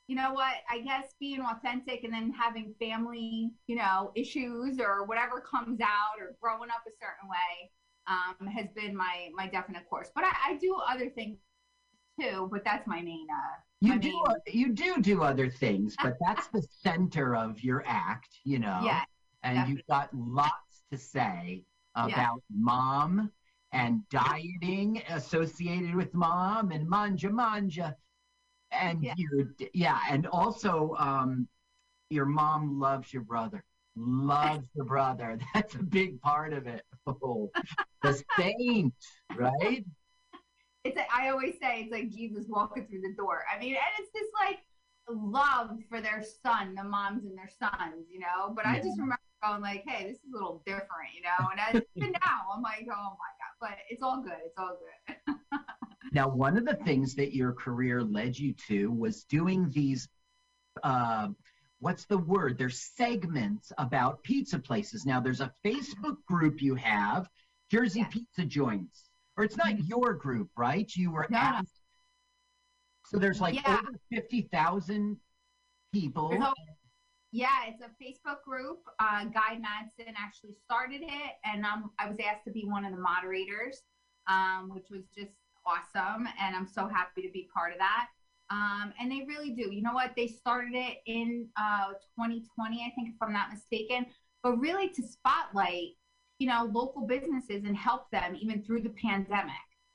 [0.09, 0.55] you know what?
[0.71, 6.19] I guess being authentic and then having family, you know, issues or whatever comes out
[6.19, 7.71] or growing up a certain way
[8.09, 10.11] um, has been my my definite course.
[10.15, 11.37] But I, I do other things
[12.19, 12.49] too.
[12.51, 13.27] But that's my main.
[13.31, 14.37] Uh, you my do main...
[14.47, 18.81] you do do other things, but that's the center of your act, you know.
[18.83, 19.03] Yeah.
[19.43, 19.75] And definitely.
[19.75, 23.31] you've got lots to say about mom
[23.73, 27.95] and dieting associated with mom and manja manja
[28.73, 29.15] and Yeah.
[29.17, 31.49] your yeah and also um
[32.11, 33.65] your mom loves your brother
[33.97, 37.51] loves your brother that's a big part of it oh,
[38.03, 38.95] the saint
[39.37, 39.85] right
[40.85, 43.45] it's like I always say it's like Jesus walking through the door.
[43.53, 44.59] I mean, and it's just like
[45.09, 48.53] love for their son, the moms and their sons, you know.
[48.55, 51.49] But I just remember going like, hey, this is a little different, you know.
[51.51, 54.39] And I, even now, I'm like, oh my god, but it's all good.
[54.45, 55.17] It's all good.
[56.13, 60.09] Now, one of the things that your career led you to was doing these,
[60.83, 61.29] uh,
[61.81, 62.57] what's the word?
[62.57, 65.05] There's segments about pizza places.
[65.05, 67.29] Now, there's a Facebook group you have,
[67.71, 68.09] Jersey Yeah.
[68.09, 70.91] Pizza Joints, or it's not your group, right?
[70.95, 71.83] You were No, asked.
[73.07, 73.79] So there's like Yeah.
[73.79, 75.21] over 50,000
[75.93, 76.53] people.
[77.31, 78.89] Yeah, it's a Facebook group.
[78.99, 82.93] Uh, Guy Madsen actually started it, and um, I was asked to be one of
[82.93, 83.83] the moderators,
[84.29, 85.33] um, which was just
[85.69, 86.27] awesome.
[86.41, 88.07] And I'm so happy to be part of that.
[88.51, 89.73] Um, and they really do.
[89.73, 90.13] You know what?
[90.17, 94.07] They started it in uh, 2020, I think, if I'm not mistaken,
[94.43, 95.91] but really to spotlight,
[96.39, 99.53] you know, local businesses and help them even through the pandemic.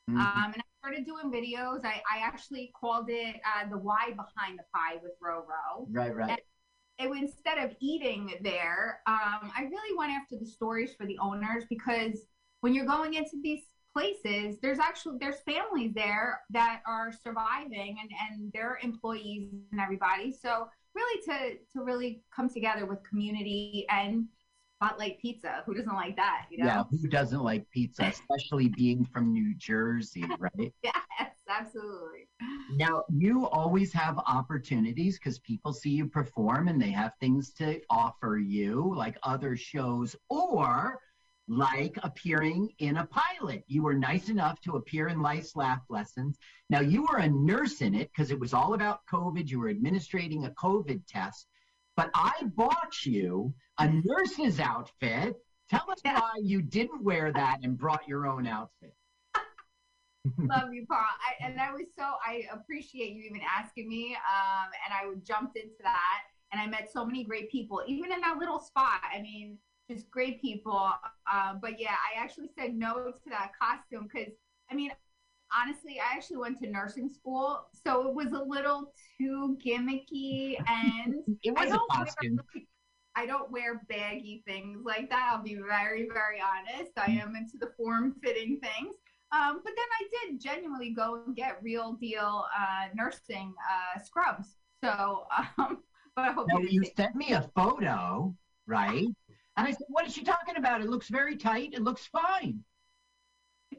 [0.09, 0.19] Mhm.
[0.19, 1.84] Um, and I started doing videos.
[1.84, 6.15] I, I actually called it uh, the why behind the pie with Ro Ro right,
[6.15, 6.32] right.
[6.32, 6.45] it
[6.99, 12.26] instead of eating there, um, I really went after the stories for the owners because
[12.61, 13.63] when you're going into these
[13.94, 20.32] places, there's actually there's families there that are surviving and and their employees and everybody.
[20.32, 24.26] So really to to really come together with community and
[24.84, 25.64] spotlight pizza.
[25.66, 26.46] Who doesn't like that?
[26.50, 26.66] You know?
[26.66, 30.74] Yeah, who doesn't like pizza, especially being from New Jersey, right?
[30.84, 30.96] Yes,
[31.50, 32.28] absolutely.
[32.76, 37.80] Now, you always have opportunities because people see you perform and they have things to
[37.89, 41.00] offer you, like other shows, or
[41.58, 43.64] like appearing in a pilot.
[43.68, 46.38] You were nice enough to appear in Life's Laugh Lessons.
[46.70, 49.47] Now, you were a nurse in it because it was all about COVID.
[49.49, 51.47] You were administrating a COVID test.
[51.95, 55.36] But I bought you a nurse's outfit.
[55.70, 56.20] Tell us Yeah.
[56.20, 58.93] why you didn't wear that and brought your own outfit.
[60.38, 60.99] Love you, Paul.
[60.99, 64.16] I, and I was so I appreciate you even asking me.
[64.16, 68.22] Um, and I jumped into that, and I met so many great people, even in
[68.22, 69.01] that little spot.
[69.14, 69.58] I mean,
[69.89, 70.91] just great people.
[71.31, 74.34] Um, but yeah, I actually said no to that costume because
[74.71, 74.91] I mean,
[75.55, 81.15] honestly, I actually went to nursing school, so it was a little too gimmicky, and
[81.43, 82.39] It I was a don't wear costume.
[83.15, 85.30] I don't wear baggy things like that.
[85.31, 86.91] I'll be very, very honest.
[86.97, 88.95] I am into the form fitting things.
[89.31, 94.57] Um, but then I did genuinely go and get real deal uh, nursing uh, scrubs.
[94.84, 95.26] So,
[95.57, 95.84] um,
[96.15, 98.35] but I hope No, you you sent me a photo,
[98.65, 99.07] right?
[99.55, 100.81] And I said, "What is she talking about?
[100.81, 101.73] It looks very tight.
[101.73, 102.63] It looks fine."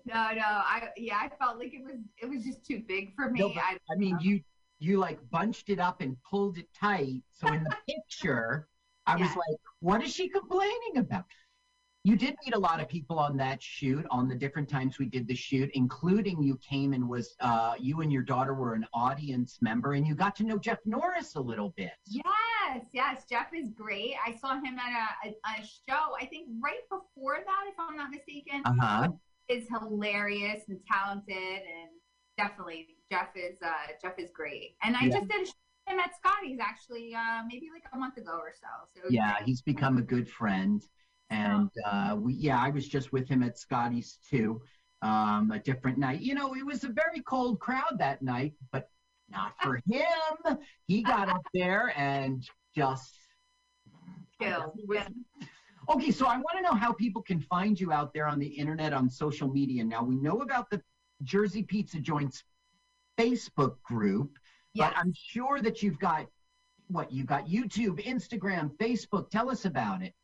[0.04, 0.42] No, no.
[0.44, 3.40] I yeah, I felt like it was it was just too big for me.
[3.40, 4.40] No, I, I mean, you
[4.78, 7.22] you like bunched it up and pulled it tight.
[7.30, 8.68] So in the picture,
[9.06, 11.24] I was like, "What is she complaining about?"
[12.06, 15.06] You did meet a lot of people on that shoot, on the different times we
[15.06, 18.86] did the shoot, including you came and was uh, you and your daughter were an
[18.92, 21.92] audience member, and you got to know Jeff Norris a little bit.
[22.06, 23.22] Yes, yes.
[23.28, 24.16] Jeff is great.
[24.24, 26.12] I saw him at a, a, a show.
[26.20, 28.60] I think right before that, if I'm not mistaken.
[28.66, 29.08] Uh huh.
[29.48, 31.90] is hilarious and talented and
[32.36, 34.76] definitely Jeff is uh Jeff is great.
[34.82, 35.16] And I Yeah.
[35.20, 35.52] just did a show
[35.86, 38.68] with him at Scotty's actually uh maybe like a month ago or so.
[38.94, 40.82] So Yeah, he's become a good friend.
[41.30, 44.62] And uh, we, yeah, I was just with him at Scotty's too,
[45.02, 46.20] um, a different night.
[46.20, 48.88] You know, it was a very cold crowd that night, but
[49.30, 50.58] not for him.
[50.86, 52.46] He got up there and
[52.76, 53.18] just.
[54.38, 54.46] He
[55.90, 58.46] Okay, so I want to know how people can find you out there on the
[58.46, 59.84] internet on social media.
[59.84, 60.80] Now we know about the
[61.22, 62.42] Jersey Pizza Joints
[63.18, 64.38] Facebook group,
[64.72, 64.92] Yes.
[64.92, 66.26] but I'm sure that you've got
[66.88, 69.30] what you got YouTube, Instagram, Facebook.
[69.30, 70.14] Tell us about it.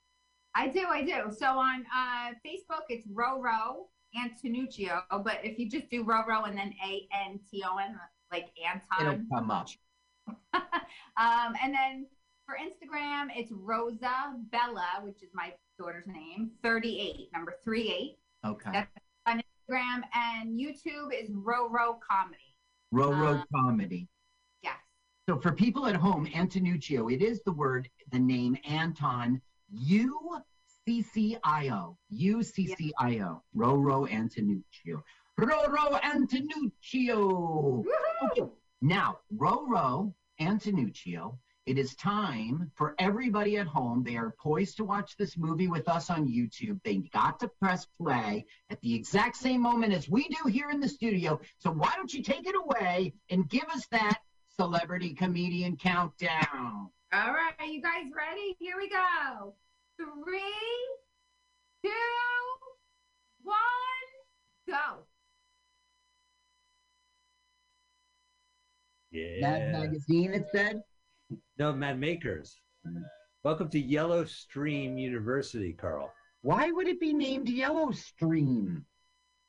[0.55, 1.33] I do, I do.
[1.37, 3.87] So on uh, Facebook, it's Roro
[4.17, 7.99] Antonuccio, but if you just do Roro and then A N T O N,
[8.33, 9.27] like It'll Anton.
[9.33, 9.69] come up.
[10.55, 12.07] um, and then
[12.47, 18.19] for Instagram, it's Rosa Bella, which is my daughter's name, 38, number 38.
[18.45, 18.71] Okay.
[18.73, 18.91] That's
[19.27, 20.01] on Instagram.
[20.15, 22.57] And YouTube is Roro Comedy.
[22.93, 24.09] Roro uh, comedy.
[24.63, 24.75] Yes.
[25.29, 29.41] So for people at home, Antonuccio, it is the word, the name Anton,
[29.73, 30.41] U
[30.85, 31.97] C C I O.
[32.11, 33.43] U C C I O.
[33.57, 35.03] Roro Antonuccio.
[35.39, 37.85] Roro Antonuccio.
[38.25, 38.51] Okay.
[38.83, 44.03] Now, Roro Antonuccio, it is time for everybody at home.
[44.03, 46.81] They are poised to watch this movie with us on YouTube.
[46.83, 50.81] They got to press play at the exact same moment as we do here in
[50.81, 51.41] the studio.
[51.59, 54.19] So why don't you take it away and give us that
[54.57, 56.91] celebrity comedian countdown?
[57.13, 58.57] All right, are you guys ready?
[58.61, 59.53] Here we go.
[59.97, 60.41] Three,
[61.85, 61.91] two,
[63.43, 63.57] one,
[64.69, 65.03] go.
[69.11, 69.41] Yeah.
[69.41, 70.83] Mad Magazine, it said.
[71.59, 72.61] No, Mad Makers.
[73.43, 76.13] Welcome to Yellow Stream University, Carl.
[76.43, 78.87] Why would it be named Yellow Stream?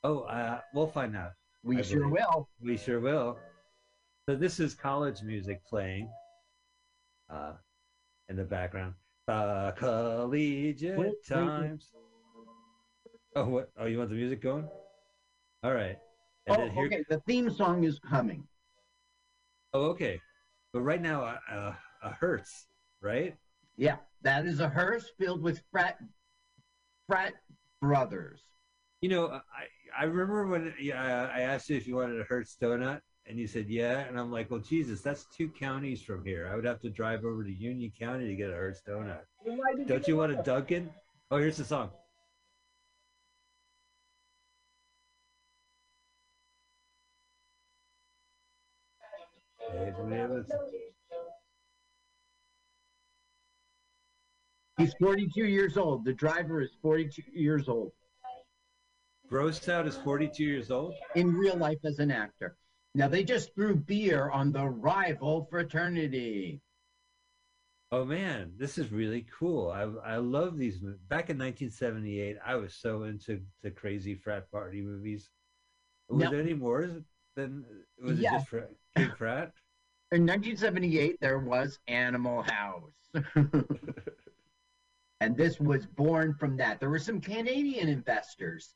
[0.02, 1.30] Oh, uh, we'll find out.
[1.62, 2.24] We I sure believe.
[2.28, 2.48] will.
[2.60, 3.38] We sure will.
[4.28, 6.10] So this is college music playing
[7.30, 7.52] uh,
[8.28, 8.94] in the background.
[9.28, 11.26] Uh, collegiate Wait, wait, wait.
[11.26, 11.90] times.
[13.36, 13.70] Oh, what?
[13.78, 14.68] Oh, you want the music going?
[15.62, 15.96] All right.
[16.46, 17.04] And Oh, here, okay.
[17.08, 18.46] The theme song is coming.
[19.72, 20.20] oh, okay.
[20.72, 22.66] But right now, uh, uh, a Hertz,
[23.00, 23.36] right?
[23.76, 25.98] Yeah, that is a hearse filled with frat
[27.08, 27.34] frat
[27.80, 28.42] brothers.
[29.00, 29.42] You know, I
[29.98, 33.46] I remember when yeah, I asked you if you wanted a Hertz donut, and you
[33.46, 36.48] said yeah, and I'm like, well, Jesus, that's two counties from here.
[36.52, 39.20] I would have to drive over to Union County to get a Hertz donut.
[39.86, 40.90] Don't you want a Dunkin'?
[41.30, 41.90] Oh, here's the song.
[54.78, 56.04] He's 42 years old.
[56.04, 57.92] The driver is 42 years old
[59.32, 60.94] Gross out is 42 years old.
[61.14, 62.54] in real life as an actor.
[62.94, 66.60] Now they just threw beer on the rival fraternity.
[67.90, 69.70] Oh man, this is really cool.
[69.70, 70.78] I I love these.
[70.78, 75.30] Back in 1978, I was so into the crazy frat party movies.
[76.08, 77.02] Was Now- there any more
[77.36, 77.64] than
[78.02, 79.52] was it just Frat?
[80.10, 82.92] In 1978, there was Animal House.
[85.20, 86.80] and this was born from that.
[86.80, 88.74] There were some Canadian investors,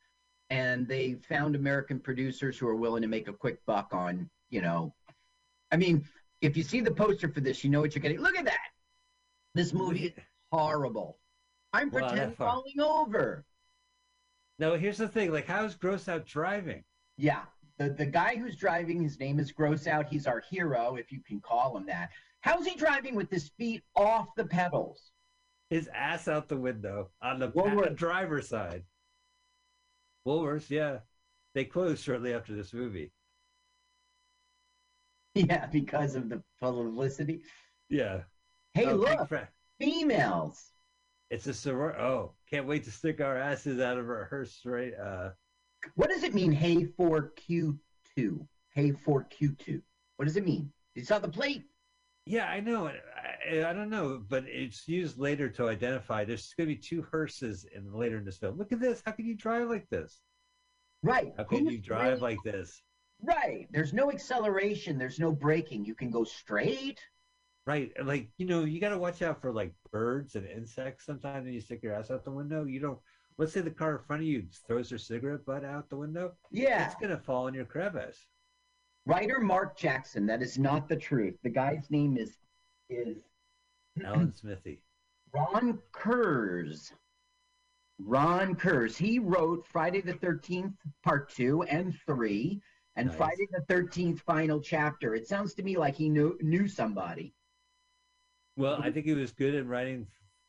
[0.51, 4.61] and they found American producers who are willing to make a quick buck on, you
[4.61, 4.95] know.
[5.73, 6.05] I mean,
[6.41, 8.21] if you see the poster for this, you know what you're getting.
[8.21, 8.59] Look at that.
[9.55, 10.13] This movie is
[10.53, 11.19] horrible.
[11.73, 13.45] I'm that pretending falling over.
[14.59, 15.33] No, here's the thing.
[15.33, 16.85] Like, how's Gross out driving?
[17.17, 17.43] Yeah.
[17.79, 20.07] The, the guy who's driving, his name is Gross Out.
[20.09, 22.11] He's our hero, if you can call him that.
[22.41, 25.13] How's he driving with his feet off the pedals?
[25.69, 27.89] His ass out the window on the Woolworths.
[27.89, 28.85] pa- driver's side.
[30.27, 30.99] Woolworths, yeah,
[31.55, 33.13] they closed shortly after this movie.
[35.35, 37.43] Yeah, because of the publicity.
[37.91, 38.23] Yeah.
[38.73, 39.31] Hey, Oh, look,
[39.79, 40.73] females.
[41.31, 41.99] It's a soror.
[42.01, 44.95] Oh, can't wait to stick our asses out of our hearse, right?
[44.95, 45.31] Uh,
[45.95, 48.47] What does it mean, hey for Q2?
[48.71, 49.83] Hey for Q2.
[50.17, 50.73] What does it mean?
[50.95, 51.65] You saw the plate?
[52.27, 52.89] Yeah, I know.
[52.89, 56.25] I, I don't know, but it's used later to identify.
[56.25, 58.59] There's going to be two hearses in later in this film.
[58.59, 59.01] Look at this.
[59.07, 60.21] How can you drive like this?
[61.03, 61.33] Right.
[61.37, 62.83] How can Who's you drive like this?
[63.23, 63.69] Right.
[63.71, 64.99] There's no acceleration.
[64.99, 65.85] There's no braking.
[65.85, 67.01] You can go straight.
[67.65, 67.93] Right.
[68.05, 71.55] Like, you know, you got to watch out for like birds and insects sometimes when
[71.55, 72.65] you stick your ass out the window.
[72.65, 72.99] You don't,
[73.39, 76.33] let's say the car in front of you throws their cigarette butt out the window.
[76.51, 76.87] Yeah.
[76.87, 78.27] It's going to fall in your crevice.
[79.07, 80.27] Writer Mark Jackson.
[80.27, 81.37] That is not the truth.
[81.43, 82.37] The guy's name is
[82.91, 83.23] is
[84.05, 84.83] Alan Smithee.
[85.33, 86.93] Ron Kurz.
[87.99, 88.97] Ron Kurz.
[88.97, 92.61] He wrote Friday the 13th, part two and three,
[92.97, 93.17] and Nice.
[93.17, 95.15] Friday the 13th, final chapter.
[95.15, 97.33] It sounds to me like he knew, knew somebody.
[98.57, 100.07] Well, I think he was good at writing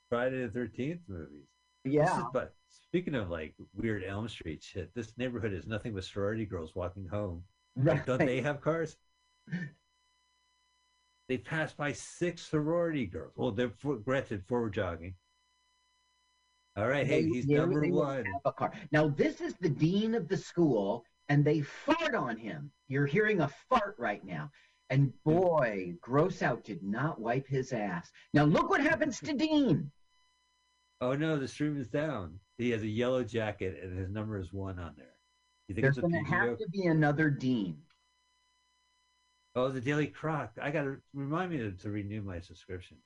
[0.10, 1.48] Friday the 13th movies.
[1.84, 2.20] Yeah.
[2.20, 6.46] is, but speaking of like weird Elm Street shit, this neighborhood is nothing but sorority
[6.46, 7.44] girls walking home.
[7.84, 8.96] Like, don't they have cars?
[11.30, 13.34] They passed by six sorority girls.
[13.36, 15.16] Well, they're for, granted forward jogging.
[16.78, 18.24] All right, hey, he's number one.
[18.92, 22.72] Now this is the dean of the school, and they fart on him.
[22.88, 24.52] You're hearing a fart right now.
[24.90, 28.10] And boy, gross out did not wipe his ass.
[28.34, 29.92] Now look what happens to Dean.
[31.02, 32.40] Oh no, the stream is down.
[32.58, 35.17] He has a yellow jacket and his number is one on there.
[35.68, 37.78] You think There's going to have to be another Dean.
[39.56, 40.52] Oh, the Daily Croc.
[40.62, 42.98] I gotta remind me to, to renew my subscription.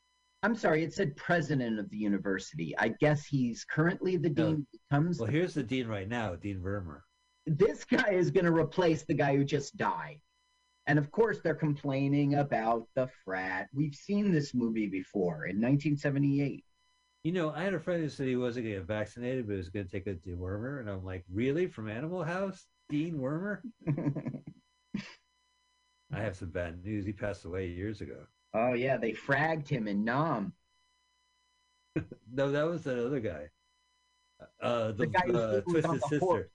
[0.43, 2.75] I'm sorry, it said president of the university.
[2.77, 4.53] I guess he's currently the No.
[4.55, 4.67] dean.
[4.89, 7.03] Becomes Well, here's the dean right now, Dean Vermeer.
[7.45, 10.19] this guy is going to replace the guy who just died.
[10.87, 13.69] And of course, they're complaining about the frat.
[13.73, 16.65] We've seen this movie before in 1978.
[17.23, 19.53] You know, I had a friend who said he wasn't going to get vaccinated, but
[19.53, 21.67] he was going to take a dewormer, and I'm like, really?
[21.67, 23.61] From Animal House, Dean Wormer?
[26.13, 27.05] I have some bad news.
[27.05, 28.25] He passed away years ago.
[28.53, 30.53] oh yeah, they fragged him in Nam.
[32.33, 33.49] No, that was that other guy.
[34.61, 36.19] Uh, the, The guy who uh, Twisted the Sister.
[36.19, 36.49] horse.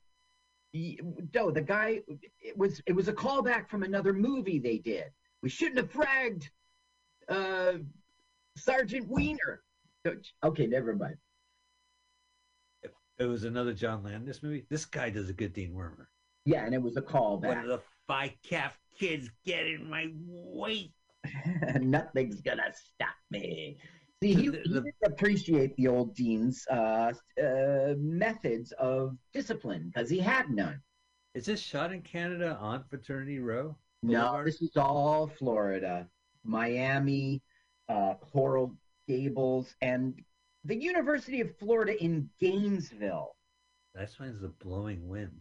[0.73, 0.99] He-
[1.35, 2.03] No, the guy.
[2.41, 5.13] It was it was a callback from another movie they did.
[5.43, 6.49] We shouldn't have fragged
[7.29, 7.75] uh,
[8.57, 9.63] Sergeant Wiener.
[10.45, 11.17] Okay, never mind.
[13.19, 14.67] It was another John Landis movie.
[14.69, 16.07] This guy does a good Dean Wormer.
[16.45, 17.11] Yeah, and it was a One
[17.41, 17.63] callback.
[17.63, 20.93] of the five calf kids get in my way.
[21.81, 23.79] Nothing's gonna stop me.
[24.23, 27.13] See, he, the- he the- didn't appreciate the old dean's uh,
[27.43, 30.81] uh, methods of discipline because he had none.
[31.35, 33.77] Is this shot in Canada on Fraternity Row?
[34.03, 36.07] No, this is all Florida,
[36.45, 37.43] Miami,
[37.89, 38.75] uh, Coral
[39.09, 40.15] Gables, and
[40.65, 43.37] the University of Florida in Gainesville.
[43.95, 45.41] That's That means a blowing wind.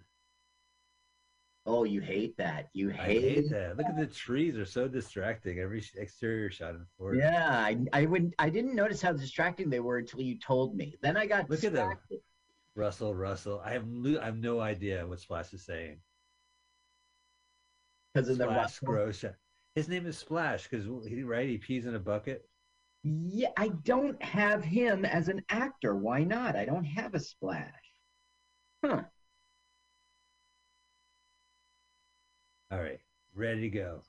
[1.67, 2.69] Oh, you hate that.
[2.73, 3.75] You I hate, hate that.
[3.77, 5.59] Look at the trees; they're so distracting.
[5.59, 7.21] Every exterior shot in Florida.
[7.23, 8.35] Yeah, I, I wouldn't.
[8.37, 10.95] I didn't notice how distracting they were until you told me.
[11.01, 11.89] Then I got Look at them.
[11.89, 12.19] distracted.
[12.75, 13.61] Russell, Russell.
[13.65, 15.97] I have lo- I have no idea what Splash is saying.
[18.13, 18.85] because of the Splash Russell.
[18.87, 19.25] gross.
[19.73, 22.47] His name is Splash because he right he pees in a bucket.
[23.07, 25.95] Yeah, I don't have him as an actor.
[25.95, 26.55] Why not?
[26.55, 27.69] I don't have a splash.
[28.83, 29.03] Huh.
[32.71, 32.99] All right,
[33.35, 34.01] ready to go.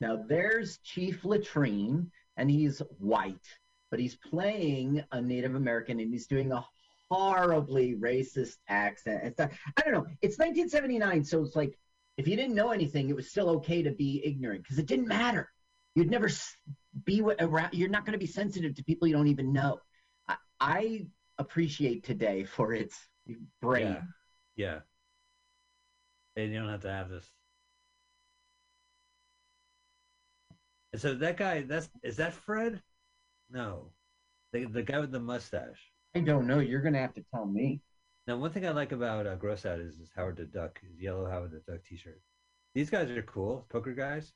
[0.00, 3.46] Now there's Chief Latrine, and he's white,
[3.92, 6.66] but he's playing a Native American, and he's doing a
[7.08, 9.22] horribly racist accent.
[9.22, 10.06] It's not, I don't know.
[10.22, 11.78] It's 1979, so it's like
[12.16, 15.06] if you didn't know anything, it was still okay to be ignorant because it didn't
[15.06, 15.48] matter.
[15.94, 16.28] You'd never
[17.04, 17.74] be wi- around.
[17.74, 19.80] You're not going to be sensitive to people you don't even know.
[20.28, 21.06] I, I
[21.38, 23.08] appreciate today for its
[23.60, 23.98] brain.
[24.56, 24.78] Yeah,
[26.36, 26.42] yeah.
[26.42, 27.30] And you don't have to have this.
[30.92, 32.80] And so that guy, that's is that Fred?
[33.50, 33.90] No,
[34.52, 35.90] the the guy with the mustache.
[36.14, 36.60] I don't know.
[36.60, 37.80] You're going to have to tell me.
[38.26, 41.00] Now, one thing I like about uh, Gross Out is, is Howard the Duck, his
[41.00, 42.22] yellow Howard the Duck T-shirt.
[42.74, 44.32] These guys are cool, poker guys,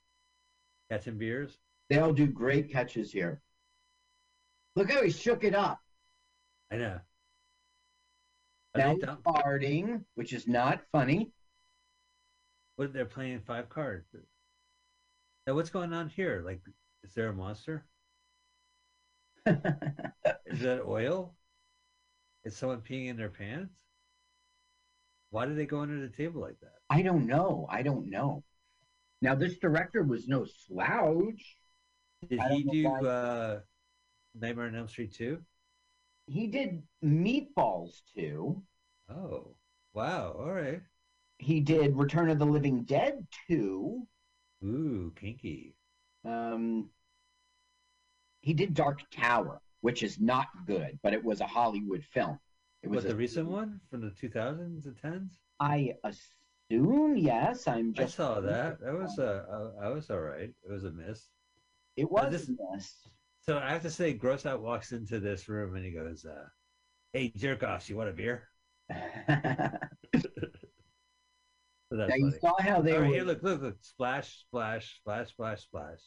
[0.90, 1.56] catching beers.
[1.88, 3.40] They all do great catches here.
[4.76, 5.80] Look how he shook it up.
[6.70, 7.00] I know.
[8.74, 11.32] Are Now he's farting, which is not funny.
[12.76, 14.06] What they're playing five cards.
[15.46, 16.42] Now, what's going on here?
[16.44, 16.60] Like,
[17.02, 17.86] is there a monster?
[19.46, 21.34] Is that oil?
[22.44, 23.72] Is someone peeing in their pants?
[25.30, 26.74] Why did they go under the table like that?
[26.90, 27.66] I don't know.
[27.70, 28.44] I don't know.
[29.22, 31.56] Now this director was no slouch.
[32.28, 33.60] Did he do uh,
[34.34, 35.38] Nightmare on Elm Street 2?
[36.26, 38.62] He did Meatballs too.
[39.08, 39.54] Oh,
[39.94, 40.34] wow.
[40.38, 40.80] All right.
[41.38, 44.06] He did Return of the Living Dead too.
[44.64, 45.74] Ooh, kinky.
[46.24, 46.90] Um,
[48.42, 52.38] he did Dark Tower, which is not good, but it was a Hollywood film.
[52.82, 55.30] It was What, the recent one from the 2000s and 10s?
[55.60, 57.66] I assume yes.
[57.66, 58.80] I'm I saw that.
[58.80, 60.50] That was uh, uh, I was all right.
[60.50, 61.28] It was a miss.
[61.98, 62.94] It was this-.
[63.40, 66.44] So I have to say, Gross Out walks into this room and he goes, uh,
[67.12, 68.48] "Hey, jerk offs, you want a beer?"
[68.90, 68.94] So
[71.90, 72.40] that's now you funny.
[72.40, 73.14] saw how they All right, were.
[73.16, 75.98] here, look, look, look, splash, splash, splash, splash, splash.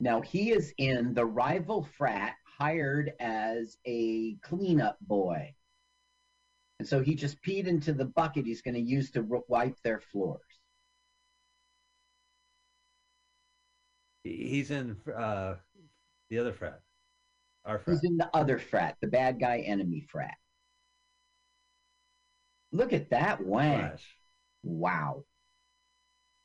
[0.00, 5.54] Now he is in the rival frat hired as a cleanup boy.
[6.78, 10.00] And so he just peed into the bucket he's going to use to wipe their
[10.00, 10.40] floors.
[10.40, 10.44] He-
[14.24, 15.54] He's in uh,
[16.30, 16.80] the other frat,
[17.64, 17.94] our frat.
[17.96, 20.34] He's in the other frat, the bad guy enemy frat.
[22.72, 23.90] Look at that wang.
[24.62, 25.24] Wow.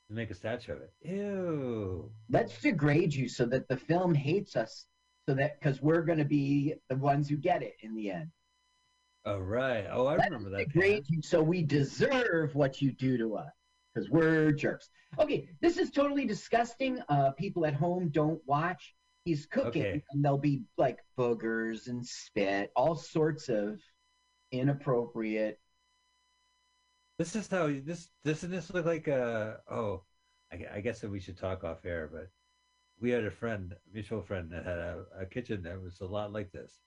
[0.09, 0.93] Make a statue of it.
[1.03, 2.11] Ew.
[2.29, 4.85] Let's degrade you so that the film hates us
[5.27, 8.29] so that because we're going to be the ones who get it in the end.
[9.25, 9.85] Oh right.
[9.89, 10.57] Oh, I That remember that.
[10.57, 11.15] the grade Pam.
[11.15, 13.51] you- so we deserve what you do to us
[13.93, 14.89] because we're jerks.
[15.19, 16.99] Okay, this is totally disgusting.
[17.09, 18.95] Uh, people at home don't watch.
[19.25, 20.03] He's cooking, Okay.
[20.11, 23.79] and there'll be like boogers and spit, all sorts of
[24.51, 25.59] inappropriate.
[27.19, 30.03] This is how this doesn't this look like a oh,
[30.51, 32.27] I, I guess that we should talk off air, but
[32.99, 36.05] we had a friend, a mutual friend that had a, a kitchen that was a
[36.05, 36.79] lot like this.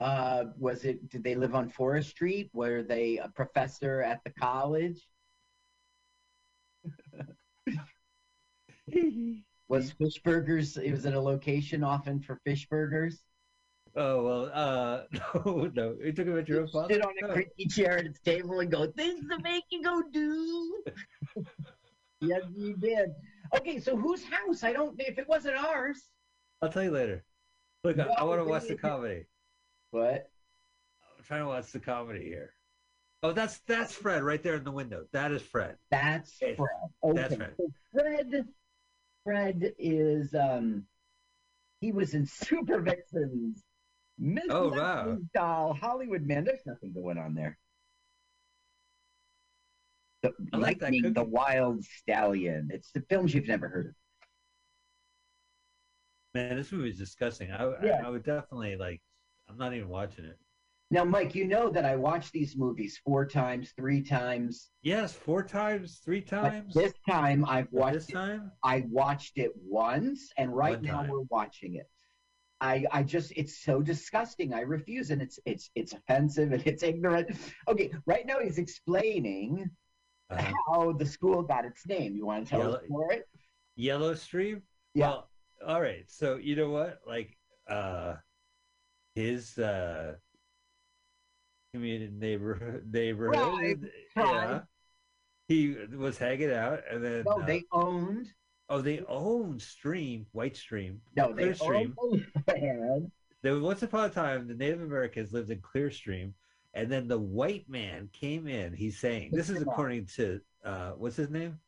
[0.00, 1.08] Uh, was it?
[1.08, 2.50] Did they live on Forest Street?
[2.52, 5.06] Were they a professor at the college?
[9.68, 10.76] Was Fish Burgers?
[10.76, 13.22] It was at a location often for fish burgers.
[13.96, 15.02] Oh well, uh,
[15.44, 15.96] no, no.
[16.02, 16.94] You took about your own father.
[16.94, 20.02] Sit on a creaky chair at its table and go, "Things to make you go
[20.12, 20.84] do."
[22.20, 23.10] yes, you did.
[23.56, 24.62] Okay, so whose house?
[24.62, 24.94] I don't.
[24.98, 26.10] If it wasn't ours,
[26.62, 27.24] I'll tell you later.
[27.84, 29.26] Look, I, I want to watch the comedy.
[29.90, 30.30] what?
[31.18, 32.54] I'm trying to watch the comedy here.
[33.22, 35.04] Oh, that's that's Fred right there in the window.
[35.12, 35.76] That is Fred.
[35.90, 36.68] That's Yes, Fred.
[37.02, 37.54] Okay, that's Fred.
[37.58, 38.44] so Fred.
[39.24, 40.84] Fred is um,
[41.80, 43.62] he was in Super Vixens.
[44.18, 45.18] Miss Oh, wow.
[45.34, 46.44] Doll, Hollywood Man.
[46.44, 47.58] There's nothing going on there.
[50.22, 51.22] The I like Lightning, the.
[51.24, 52.70] Wild Stallion.
[52.72, 53.94] It's the films you've never heard of.
[56.34, 57.50] Man, this movie is disgusting.
[57.52, 58.00] I, Yeah.
[58.02, 59.00] I, I would definitely like.
[59.48, 60.38] I'm not even watching it.
[60.90, 64.70] Now, Mike, you know that I watch these movies four times, three times.
[64.82, 66.72] Yes, four times, three times.
[66.72, 70.82] But this time I've watched this it time, I watched it once, and right One
[70.86, 71.10] now time.
[71.10, 71.90] we're watching it.
[72.62, 74.54] I, I just it's so disgusting.
[74.54, 77.36] I refuse, and it's it's it's offensive and it's ignorant.
[77.68, 79.70] Okay, right now he's explaining
[80.30, 82.16] uh, how the school got its name.
[82.16, 83.28] You want to tell us Yellow- for it?
[83.76, 84.62] Yellow Stream.
[84.94, 85.08] Yeah.
[85.08, 85.30] Well,
[85.66, 86.04] all right.
[86.08, 87.00] So you know what?
[87.06, 87.36] Like,
[87.68, 88.14] uh,
[89.14, 90.14] his uh,
[91.72, 93.34] community neighborhood neighborhood.
[93.36, 93.84] Tribe,
[94.16, 94.60] Yeah.
[95.48, 98.28] He was hanging out, and then No, uh, they owned.
[98.68, 101.00] oh, they owned Stream, White Stream.
[101.16, 101.94] No, they Clearstream.
[101.98, 103.12] owned.
[103.40, 106.34] There once upon a time the Native Americans lived in Clear Stream,
[106.74, 108.72] and then the white man came in.
[108.74, 111.58] He's saying this is according to uh, what's his name?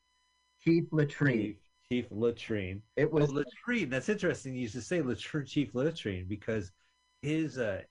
[0.64, 1.56] Chief Latrine.
[1.88, 2.82] Chief Latrine.
[2.96, 3.88] It was Latrine.
[3.88, 4.54] That's interesting.
[4.54, 6.72] You used to say Latrine, Chief Latrine because
[7.22, 7.82] his uh,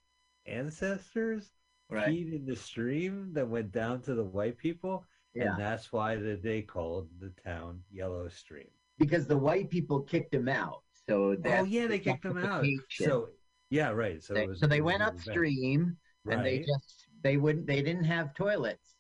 [0.45, 1.49] ancestors
[1.90, 2.07] right.
[2.07, 6.16] peed in the stream that went down to the white people, Yeah, and that's why
[6.16, 8.70] they called the town Yellow Stream.
[8.98, 10.84] because the white people kicked them out.
[11.07, 12.66] So oh yeah, they the kicked them out.
[12.91, 13.30] So
[13.70, 14.22] yeah, right.
[14.24, 15.98] So they, it was, so they went upstream.
[16.30, 18.95] and they just they wouldn't they didn't have toilets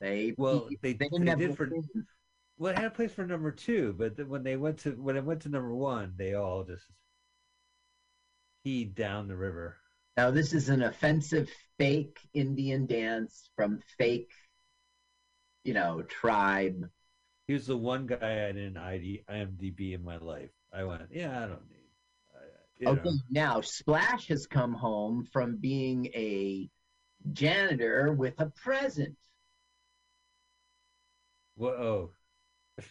[0.00, 1.70] they Well, they- they didn't they have did for-.
[2.56, 5.16] Well, it had a place for number two, but then when they went to when
[5.16, 6.84] it went to number one, they all just
[8.64, 9.76] peed down the river.
[10.18, 14.32] Now this is an offensive fake indian dance from fake
[15.62, 16.90] you know tribe
[17.46, 20.50] He was the one guy I didn't ID, IMDb in my life.
[20.72, 21.92] I went, yeah, I don't need.
[22.34, 22.40] I,
[22.78, 22.92] you know.
[22.92, 26.68] okay now splash has come home from being a
[27.32, 29.16] janitor with a present
[31.54, 32.10] Whoa.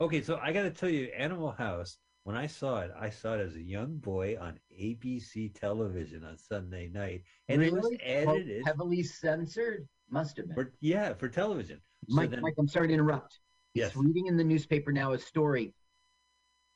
[0.00, 1.98] Okay, so I got to tell you, Animal House.
[2.24, 6.38] When I saw it, I saw it as a young boy on ABC television on
[6.38, 8.00] Sunday night, and it was Really?
[8.02, 11.80] edited heavily censored must have been for yeah for television.
[12.08, 13.40] So mike then- mike i'm sorry to interrupt
[13.74, 13.92] Yes.
[13.92, 15.74] He's reading in the newspaper now a story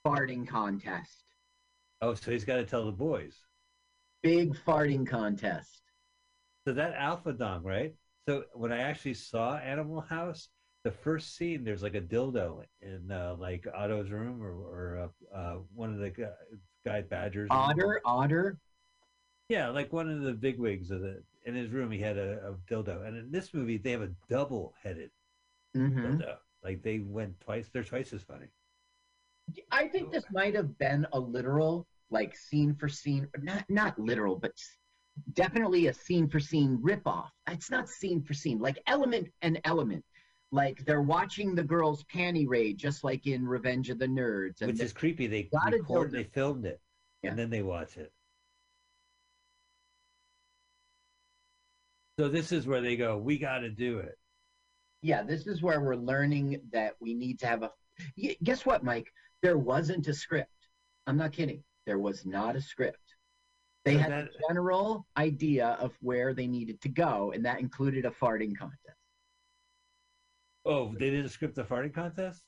[0.07, 1.25] farting contest
[2.01, 3.45] Oh, so he's got to tell the boys.
[4.23, 5.83] big farting contest
[6.67, 7.95] So that Alpha Dong, right?
[8.29, 10.49] So when I actually saw Animal House,
[10.89, 15.37] the first scene there's like a dildo in uh, like Otto's room or, or uh,
[15.37, 16.31] uh, one of the guy,
[16.83, 17.51] guy Badgers.
[17.51, 17.61] room.
[17.61, 18.59] otter otter
[19.51, 22.55] Yeah, like one of the bigwigs of the in his room he had a, a
[22.73, 25.11] dildo, and in this movie they have a double-headed
[25.75, 26.39] hmm dildo.
[26.63, 27.69] Like they went twice.
[27.69, 28.49] They're twice as funny.
[29.71, 34.37] I think this might have been a literal, like scene for scene, not not literal,
[34.37, 34.53] but
[35.35, 37.29] definitely a scene for scene ripoff.
[37.49, 40.05] It's not scene for scene, like element and element.
[40.51, 44.63] Like they're watching the girls panty raid, just like in Revenge of the Nerds.
[44.63, 45.27] And Which is creepy.
[45.27, 46.81] They Got it, record, they filmed it,
[47.23, 47.31] Yeah.
[47.31, 48.13] and then they watch it.
[52.19, 53.17] So this is where they go.
[53.19, 54.19] We got to do it.
[55.03, 57.71] yeah, this is where we're learning that we need to have a.
[58.43, 59.07] Guess what, Mike?
[59.43, 60.51] There wasn't a script.
[61.07, 61.63] I'm not kidding.
[61.87, 62.99] There was not a script.
[63.85, 67.61] They So had that- a general idea of where they needed to go, and that
[67.61, 68.98] included a farting contest.
[70.65, 72.43] Oh, they did a script the farting contest.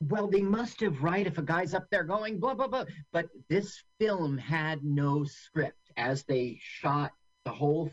[0.00, 1.26] well, they must have, right?
[1.26, 5.90] If a guy's up there going blah blah blah, but this film had no script
[5.96, 7.12] as they shot
[7.44, 7.90] the whole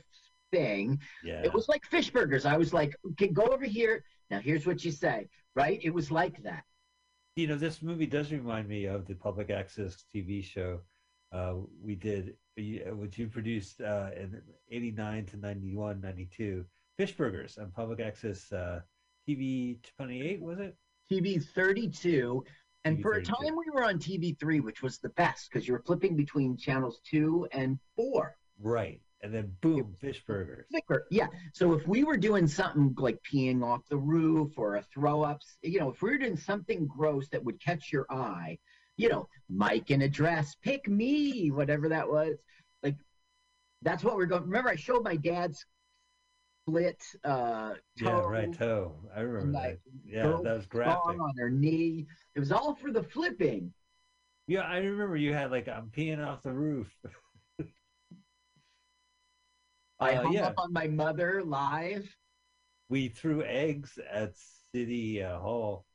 [0.51, 0.99] thing.
[1.23, 1.41] Yeah.
[1.43, 2.45] It was like fish burgers.
[2.45, 4.03] I was like, okay, go over here.
[4.29, 5.79] Now here's what you say, right?
[5.83, 6.63] It was like that.
[7.35, 10.81] you know, this movie does remind me of the public access TV show
[11.31, 16.65] uh, we did, uh, which you produced uh, in 89 to 91, 92.
[16.97, 18.81] Fish Burgers on public access uh,
[19.35, 20.75] TV 28, was it?
[21.11, 22.43] TV 32.
[22.83, 25.73] And TV for a time, we were on TV3, which was the best because you
[25.73, 28.35] were flipping between channels two and four.
[28.59, 29.01] Right.
[29.23, 30.65] And then boom, Fish Burgers.
[30.71, 31.05] Thicker.
[31.11, 31.27] Yeah.
[31.53, 35.57] So if we were doing something like peeing off the roof or a throw ups,
[35.61, 38.57] you know, if we were doing something gross that would catch your eye,
[38.97, 42.37] you know, Mike in a dress, pick me, whatever that was.
[42.81, 42.97] Like,
[43.83, 44.43] that's what we're going.
[44.43, 45.65] Remember, I showed my dad's
[46.67, 48.53] split uh, Yeah, right.
[48.53, 48.95] Toe.
[49.15, 49.79] I remember that.
[50.05, 51.19] Yeah, that was graphic.
[51.19, 52.07] on her knee.
[52.35, 53.73] It was all for the flipping.
[54.47, 56.93] Yeah, I remember you had like, I'm peeing off the roof.
[59.99, 60.47] I Uh, hung yeah.
[60.47, 62.07] up on my mother live.
[62.89, 64.33] We threw eggs at
[64.73, 65.85] City uh, Hall.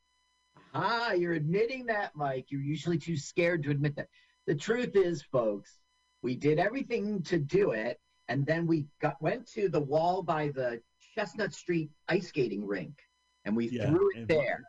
[0.73, 2.45] Ah, you're admitting that, Mike.
[2.49, 4.07] You're usually too scared to admit that.
[4.47, 5.79] The truth is, folks,
[6.21, 7.99] we did everything to do it,
[8.29, 10.81] and then we got went to the wall by the
[11.15, 13.01] Chestnut Street ice skating rink,
[13.45, 14.63] and we Yeah, threw it there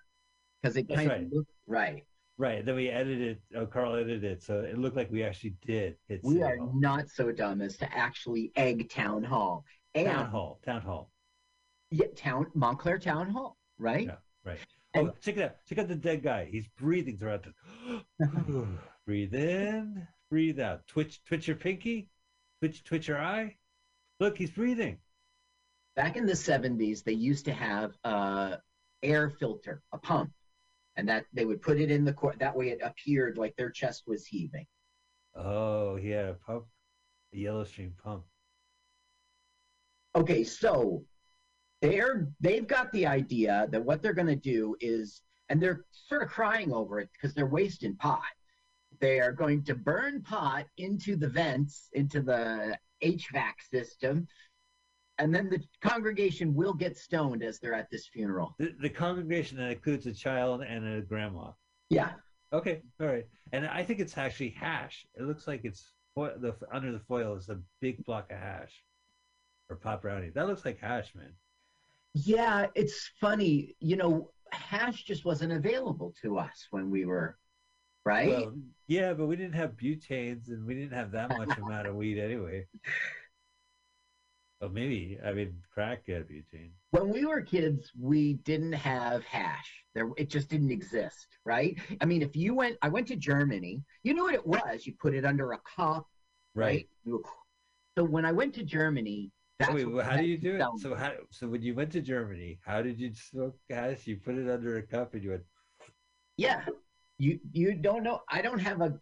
[0.62, 1.22] because it kind right.
[1.22, 2.04] of looked right.
[2.40, 2.64] Right.
[2.64, 3.40] Then we edited.
[3.56, 6.20] Oh, Carl edited it, so it looked like we actually did hit.
[6.22, 6.72] We are Hall.
[6.76, 9.64] not so dumb as to actually egg town hall
[9.94, 10.60] and Town Hall.
[10.64, 11.10] Town Hall.
[11.90, 14.06] yeah, town Montclair Town Hall, right?
[14.06, 14.16] Yeah.
[14.44, 14.58] Right.
[14.94, 15.56] And- Oh, check it out.
[15.68, 16.44] Check out the dead guy.
[16.46, 17.52] He's breathing throughout the.
[19.06, 20.86] breathe in, breathe out.
[20.86, 22.08] Twitch, twitch your pinky,
[22.60, 23.56] twitch, twitch your eye.
[24.20, 24.98] Look, he's breathing.
[25.96, 28.58] back in the 70s they used to have a
[29.02, 30.30] air filter a pump
[30.96, 33.70] and that they would put it in the cor- that way it appeared like their
[33.70, 34.66] chest was heaving
[35.36, 36.64] Oh, he had a pump,
[37.32, 38.24] a yellow stream pump.
[40.16, 41.04] okay so
[41.80, 46.22] they're they've got the idea that what they're going to do is and they're sort
[46.22, 48.22] of crying over it because they're wasting pot
[49.00, 54.26] they are going to burn pot into the vents into the hvac system
[55.18, 59.58] and then the congregation will get stoned as they're at this funeral The, the congregation
[59.58, 61.52] that includes a child and a grandma.
[61.90, 62.12] yeah
[62.50, 63.26] Okay, all right.
[63.52, 65.04] And I think it's actually hash.
[65.16, 68.72] It looks like it's fo- the under the foil is a big block of hash
[69.68, 70.30] or pot brownie.
[70.30, 71.34] That looks like hash, man.
[72.14, 73.76] Yeah, it's funny.
[73.80, 77.36] You know, hash just wasn't available to us when we were,
[78.04, 78.28] right?
[78.28, 78.54] Well,
[78.86, 82.18] yeah, but we didn't have butanes and we didn't have that much amount of weed
[82.18, 82.66] anyway.
[84.60, 85.18] Well, maybe.
[85.24, 86.70] I mean, crack had butane.
[86.90, 89.84] when we were kids, we didn't have hash.
[89.94, 91.78] There, it just didn't exist, right?
[92.00, 93.84] I mean, if you went, I went to Germany.
[94.02, 94.86] You knew what it was.
[94.86, 96.06] You put it under a cup,
[96.54, 96.88] right?
[97.04, 97.22] You-
[97.96, 100.62] So when I went to Germany, that's Wait, well, how do you do it?
[100.78, 101.12] So how?
[101.30, 104.06] So when you went to Germany, how did you smoke hash?
[104.06, 105.42] You put it under a cup and you went.
[106.36, 106.64] Yeah,
[107.18, 108.22] you you don't know.
[108.30, 109.00] I don't have a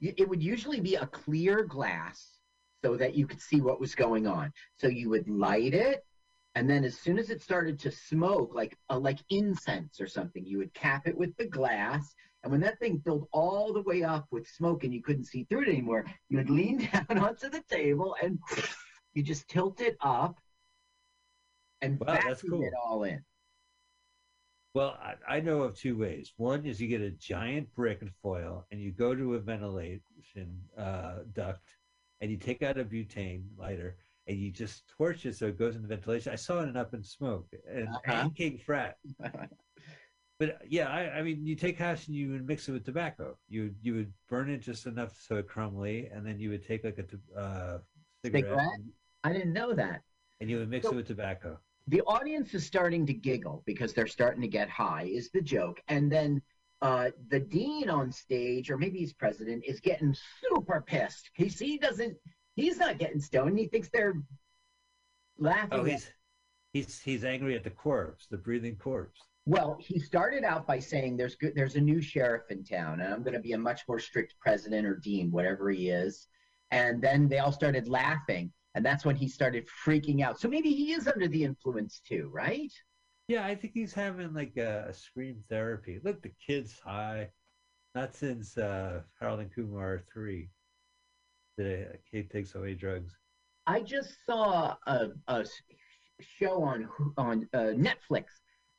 [0.00, 2.40] It would usually be a clear glass
[2.84, 4.52] so that you could see what was going on.
[4.76, 6.04] So you would light it,
[6.54, 10.44] and then as soon as it started to smoke, like a, like incense or something,
[10.46, 12.14] you would cap it with the glass.
[12.42, 15.44] And when that thing filled all the way up with smoke and you couldn't see
[15.44, 18.38] through it anymore, you would lean down onto the table and
[19.14, 20.38] you just tilt it up
[21.80, 22.62] and Wow, that's vacuum cool.
[22.62, 23.24] it all in.
[24.78, 26.32] Well, I, I know of two ways.
[26.36, 30.62] One is you get a giant brick and foil, and you go to a ventilation
[30.78, 31.64] uh, duct,
[32.20, 33.96] and you take out a butane lighter,
[34.28, 36.32] and you just torch it so it goes into ventilation.
[36.32, 38.28] I saw it in Up in Smoke and, Uh-huh.
[38.36, 38.98] King Frat.
[40.38, 43.36] But yeah, I, I mean, you take hash and you would mix it with tobacco.
[43.48, 46.64] You would you would burn it just enough so it crumbly, and then you would
[46.64, 47.78] take like a t- uh,
[48.24, 48.68] cigarette, Cigarette?
[48.76, 48.92] And,
[49.24, 50.02] I didn't know that.
[50.40, 51.58] and you would mix So- it with tobacco.
[51.88, 55.80] The audience is starting to giggle because they're starting to get high is the joke.
[55.88, 56.42] And then
[56.82, 61.30] uh, the dean on stage or maybe he's president is getting super pissed.
[61.36, 62.16] Because he doesn't
[62.56, 63.58] he's not getting stoned.
[63.58, 64.14] He thinks they're
[65.38, 66.10] laughing Oh, at- he's
[66.72, 69.20] he's he's angry at the corpse, the breathing corpse.
[69.46, 73.12] well he started out by saying there's good there's a new sheriff in town and
[73.14, 76.28] i'm going to be a much more strict president or dean whatever he is.
[76.70, 80.70] And then they all started laughing and that's when he started freaking out so maybe
[80.72, 82.72] he is under the influence too right
[83.28, 86.00] Yeah, I think he's having like a, a scream therapy.
[86.02, 87.30] Look, the kid's high.
[87.94, 90.48] Not since uh, Harold and Kumar three
[91.58, 93.16] did a kid takes away drugs.
[93.66, 95.44] I just saw a
[96.20, 98.24] show on on uh, Netflix,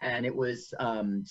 [0.02, 1.24] and it was um,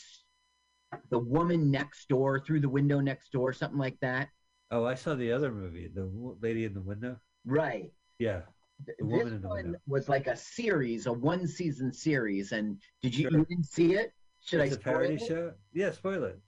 [1.10, 4.28] the woman next door through the window next door, something like that.
[4.70, 6.10] Oh, I saw the other movie, the
[6.40, 7.18] lady in the window.
[7.44, 7.92] Right.
[8.18, 8.42] Yeah,
[8.86, 8.96] this
[9.42, 12.52] one was like a series, a one season series.
[12.52, 13.38] And did you, Sure.
[13.40, 14.12] you didn't see it?
[14.40, 15.26] Should it's I a spoil parody it?
[15.26, 15.52] show.
[15.72, 16.40] Yeah, spoil it.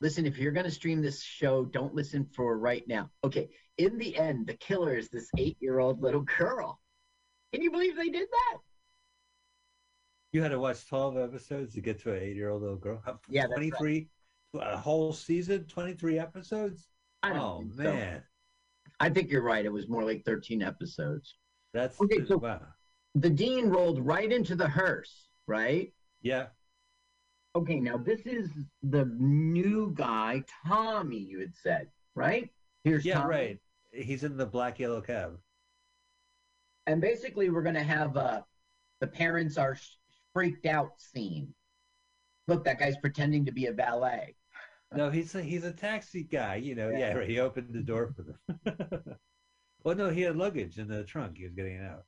[0.00, 3.10] Listen, if you're going to stream this show, don't listen for right now.
[3.24, 3.48] Okay.
[3.78, 6.80] In the end, the killer is this eight year old little girl.
[7.52, 8.58] Can you believe they did that?
[10.32, 13.02] You had to watch twelve episodes to get to an eight-year-old little girl.
[13.30, 13.72] Yeah, that's right.
[13.72, 14.08] twenty-three,
[14.60, 16.86] a whole season, twenty-three episodes.
[17.22, 18.20] I don't Oh man.
[18.20, 18.27] so.
[19.00, 19.64] I think you're right.
[19.64, 21.36] It was more like 13 episodes.
[21.72, 22.60] that's Okay, so- wow.
[23.14, 25.92] The dean rolled right into the hearse, right?
[26.22, 26.48] Yeah,
[27.56, 28.50] Okay, now this is
[28.82, 32.50] the new guy, Tommy, you had said, right?
[32.84, 33.28] Here's yeah, Tommy.
[33.30, 33.58] right.
[33.90, 35.38] He's in the black yellow cab.
[36.86, 38.42] And basically, we're going to have uh,
[39.00, 39.96] the parents are sh-
[40.32, 41.52] freaked out scene.
[42.46, 44.36] Look, that guy's pretending to be a valet.
[44.94, 46.56] No, he's a, he's a taxi guy.
[46.56, 47.18] You know, yeah.
[47.18, 47.24] Yeah.
[47.24, 49.02] he opened the door for them.
[49.84, 51.36] well, no, he had luggage in the trunk.
[51.36, 52.04] He was getting it out.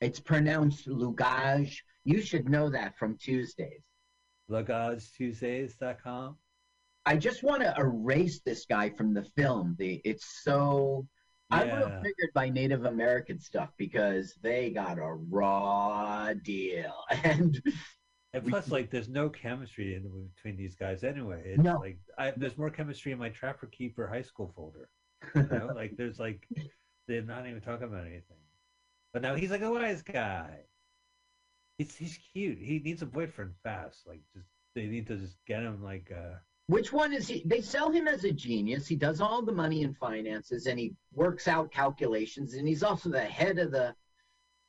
[0.00, 1.76] It's pronounced Lugage.
[2.04, 3.82] You should know that from Tuesdays.
[4.50, 6.36] LugageTuesdays.com.
[7.04, 9.74] I just want to erase this guy from the film.
[9.78, 11.06] The it's so.
[11.50, 11.78] I would Yeah.
[11.80, 16.94] have figured by Native American stuff because they got a raw deal,
[17.24, 17.60] and
[18.34, 20.02] And We- plus, like, there's no chemistry in
[20.34, 21.42] between these guys anyway.
[21.54, 21.78] It's No.
[21.78, 24.88] like I, there's more chemistry in my Trapper Keeper high school folder.
[25.34, 26.48] You know, like there's like
[27.06, 28.38] they're not even talking about anything.
[29.12, 30.60] But now he's like a wise guy.
[31.78, 32.58] He's he's cute.
[32.58, 34.06] He needs a boyfriend fast.
[34.06, 36.36] Like just they need to just get him like uh
[36.68, 37.42] Which one is he?
[37.44, 38.86] They sell him as a genius.
[38.88, 43.10] He does all the money and finances and he works out calculations and he's also
[43.10, 43.94] the head of the.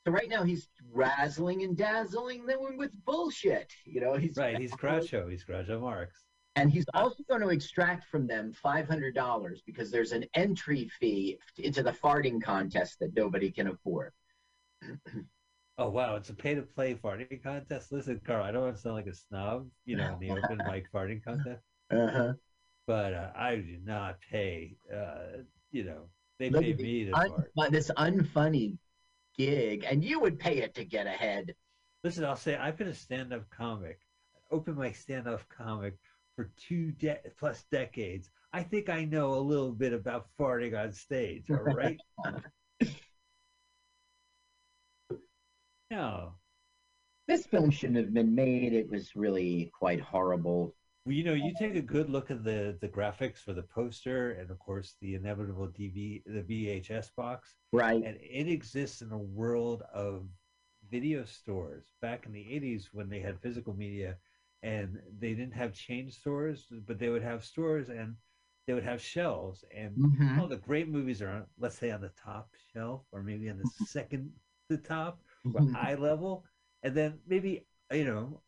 [0.05, 3.71] So right now he's razzling and dazzling them with bullshit.
[3.85, 4.57] You know, he's right.
[4.57, 5.29] He's Groucho.
[5.31, 6.25] He's Groucho Marx.
[6.55, 11.81] And he's also going to extract from them $500 because there's an entry fee into
[11.81, 14.11] the farting contest that nobody can afford.
[15.79, 17.91] Oh wow, it's a pay to play farting contest.
[17.91, 20.61] Listen, Carl, I don't want to sound like a snob, you know, in the open
[20.71, 21.63] mic farting contest.
[21.91, 22.33] Uh-huh.
[22.85, 24.75] but uh, I do not pay.
[24.95, 27.71] Uh, you know, they Look pay me to Un- fart.
[27.71, 28.77] this unfunny
[29.37, 31.55] gig, and you would pay it to get ahead.
[32.03, 33.99] Listen, I'll say I've been a stand-up comic,
[34.51, 35.97] open mic stand-up comic
[36.35, 38.29] for two de- plus decades.
[38.51, 41.49] I think I know a little bit about farting on stage.
[41.49, 41.99] All right.
[45.91, 46.33] no.
[47.27, 48.73] This film shouldn't have been made.
[48.73, 50.75] It was really quite horrible.
[51.05, 54.31] Well, you know, you take a good look at the the graphics for the poster,
[54.31, 57.55] and of course the inevitable DV the VHS box.
[57.73, 58.05] Right.
[58.05, 60.29] and it exists in a world of
[60.89, 64.19] video stores back in the 80s when they had physical media
[64.63, 68.17] and they didn't have chain stores but they would have stores and
[68.67, 70.37] they would have shelves and Mhm.
[70.37, 73.57] all the great movies are on, let's say on the top shelf or maybe on
[73.59, 74.33] the second
[74.69, 75.23] to top
[75.53, 76.45] or eye level
[76.83, 78.42] and then maybe you know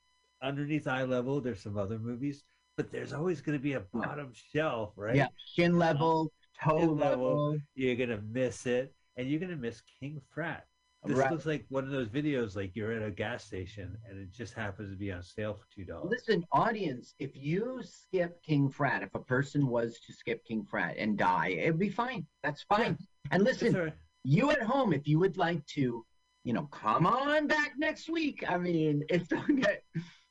[0.46, 2.44] underneath eye level there's some other movies
[2.78, 5.28] but there's always going to be a bottom shelf right Yeah.
[5.56, 6.32] Shin level,
[6.64, 7.28] toe Shin level.
[7.48, 7.58] level.
[7.74, 10.66] you're gonna miss it, and you're gonna miss King Frat.
[11.06, 11.32] This Right.
[11.32, 14.54] looks like one of those videos, like you're at a gas station and it just
[14.56, 16.10] happens to be on sale for two dollars.
[16.10, 20.96] Listen, audience, if you skip King Frat, if a person was to skip King Frat
[20.98, 22.26] and die, it'd be fine.
[22.44, 22.98] That's fine.
[23.32, 23.94] And listen,
[24.24, 26.04] you at home, if you would like to,
[26.44, 28.44] you know, come on back next week.
[28.50, 29.78] I mean, it's okay.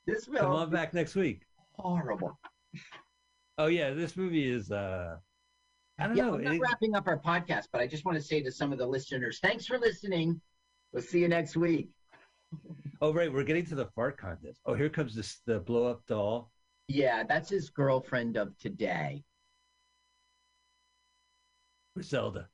[0.07, 1.43] This film Come on back next week.
[1.79, 2.39] horrible.
[3.59, 4.71] Oh yeah, this movie is.
[4.71, 5.17] uh
[5.99, 6.35] I don't Yeah, know.
[6.35, 8.73] I'm not it- wrapping up our podcast, but I just want to say to some
[8.73, 10.41] of the listeners, thanks for listening.
[10.93, 11.91] We'll see you next week.
[13.01, 14.61] oh right, we're getting to the fart contest.
[14.67, 16.51] Oh, here comes this the blow up doll.
[16.89, 19.25] Yeah, that's his girlfriend of today.
[21.95, 22.49] Griselda.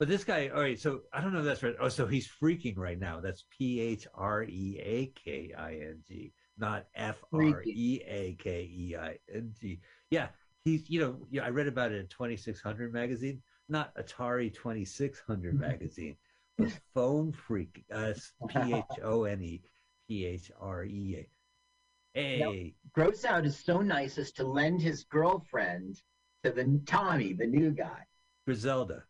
[0.00, 1.74] But this guy, all right, so I don't know if that's right.
[1.78, 3.20] Oh, so he's freaking right now.
[3.20, 8.34] That's P H R E A K I N G, not F R E A
[8.38, 9.78] K E I N G.
[10.08, 10.28] Yeah,
[10.64, 16.16] he's, you know, yeah, I read about it in 2600 magazine, not Atari 2600 magazine,
[16.56, 18.14] but Phone Freak, uh,
[18.48, 19.60] P H O N E
[20.08, 22.18] P H R E A.
[22.18, 26.00] Hey, Gross Out is so nice as to lend his girlfriend
[26.42, 28.06] to the Tommy, the new guy.
[28.46, 29.04] Griselda.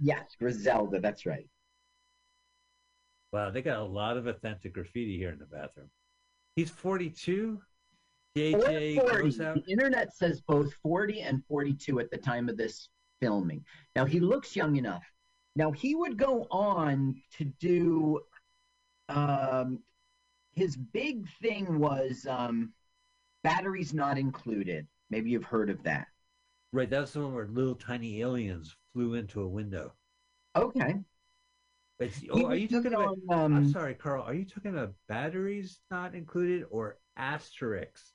[0.00, 1.48] Yes, Griselda, that's right.
[3.32, 5.90] Wow, they got a lot of authentic graffiti here in the bathroom.
[6.54, 7.60] He's 42.
[8.36, 9.22] JJ Or 40.
[9.22, 9.54] goes out.
[9.54, 12.88] The internet says both 40 and 42 at the time of this
[13.20, 13.64] filming.
[13.94, 15.04] Now he looks young enough.
[15.54, 18.20] Now he would go on to do
[19.08, 19.78] um
[20.52, 22.72] his big thing was um
[23.42, 24.88] Batteries not included.
[25.08, 26.08] Maybe you've heard of that.
[26.72, 29.92] Right, that was the one where little tiny aliens flew into a window.
[30.56, 30.94] Okay.
[31.98, 33.16] He oh, are you talking about?
[33.30, 34.22] um, I'm sorry, Carl.
[34.22, 38.12] Are you talking about batteries not included or asterisks,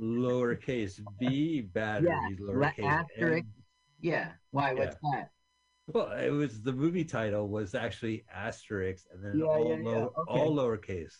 [0.00, 3.44] lowercase b batteries, la- lowercase asterisk.
[3.44, 3.62] n?
[4.00, 4.28] Yeah.
[4.50, 4.74] Why?
[4.74, 5.30] What's that?
[5.88, 9.88] Well, it was the movie title was actually asterisks and then Yeah, all yeah, yeah,
[9.88, 10.40] low, okay.
[10.40, 11.14] all lowercase.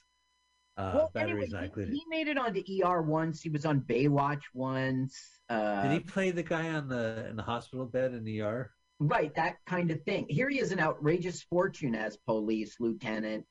[0.76, 1.94] Uh, well, batteries anyway, not he- included.
[1.94, 3.42] he, made it onto ER once.
[3.42, 5.16] He was on Baywatch once.
[5.48, 8.70] Uh, Did he play the guy on the in the hospital bed in ER?
[9.08, 10.26] Right, that kind of thing.
[10.28, 13.44] Here he is, an outrageous fortune as police lieutenant.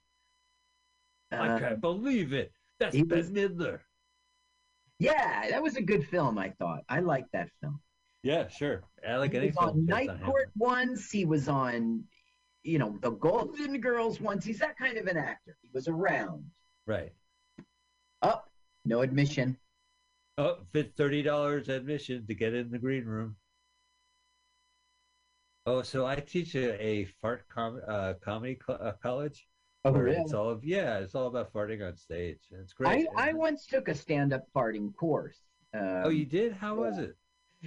[1.31, 2.53] I Uh, can't believe it.
[2.79, 3.81] That's Bette was- Midler.
[4.99, 6.37] yeah, that was a good film.
[6.37, 7.81] I thought I liked that film.
[8.23, 8.83] Yeah, sure.
[9.07, 10.09] I like he any was on Night.
[10.23, 11.09] Court once.
[11.09, 12.03] He was on,
[12.63, 14.45] you know, The Golden Girls once.
[14.45, 15.57] He's that kind of an actor.
[15.61, 16.49] He was around.
[16.85, 17.13] Right.
[18.21, 18.49] Up,
[18.85, 19.57] no admission.
[20.37, 23.35] Oh, fit thirty dollars admission to get in the green room.
[25.65, 29.47] Oh, so I teach a, a fart com- uh, comedy uh, college.
[29.85, 30.17] Oh, really?
[30.17, 32.39] It's all yeah, it's all about farting on stage.
[32.51, 33.07] It's I, great.
[33.15, 35.37] I once took a stand-up farting course.
[35.73, 36.53] Um, oh, you did?
[36.53, 37.15] How was it?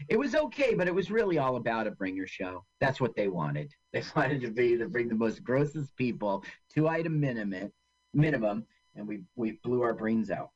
[0.09, 2.65] It was okay, but it was really all about a bringer show.
[2.81, 3.73] That's what they wanted.
[3.93, 7.71] They wanted to be to bring the most grossest people, two item minimum,
[8.13, 8.67] minimum,
[8.97, 10.51] and we we blew our brains out.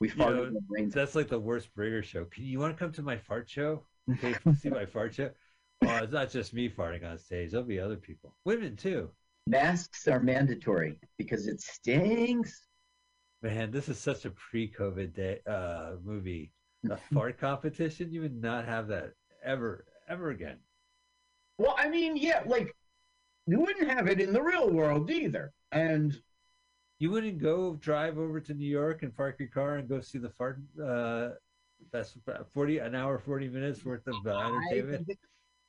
[0.00, 1.00] We You farted know, our brains out.
[1.00, 2.24] That's like the worst bringer show.
[2.24, 3.84] Can you want to come to my fart show?
[4.14, 5.30] Okay, see my fart show.
[5.84, 7.50] Oh, it's not just me farting on stage.
[7.50, 9.10] There'll be other people, women too.
[9.46, 12.66] Masks are mandatory because it stinks.
[13.42, 16.52] Man, this is such a pre-COVID day uh, movie.
[16.88, 18.12] A fart competition?
[18.12, 19.12] You would not have that
[19.42, 20.58] ever, ever again.
[21.58, 22.74] Well, I mean, yeah, like
[23.46, 25.52] you wouldn't have it in the real world either.
[25.72, 26.16] And
[27.00, 30.18] You wouldn't go drive over to New York and park your car and go see
[30.18, 30.60] the fart.
[30.82, 31.30] Uh,
[31.92, 32.16] that's
[32.54, 35.08] forty an hour, forty minutes worth of uh, entertainment.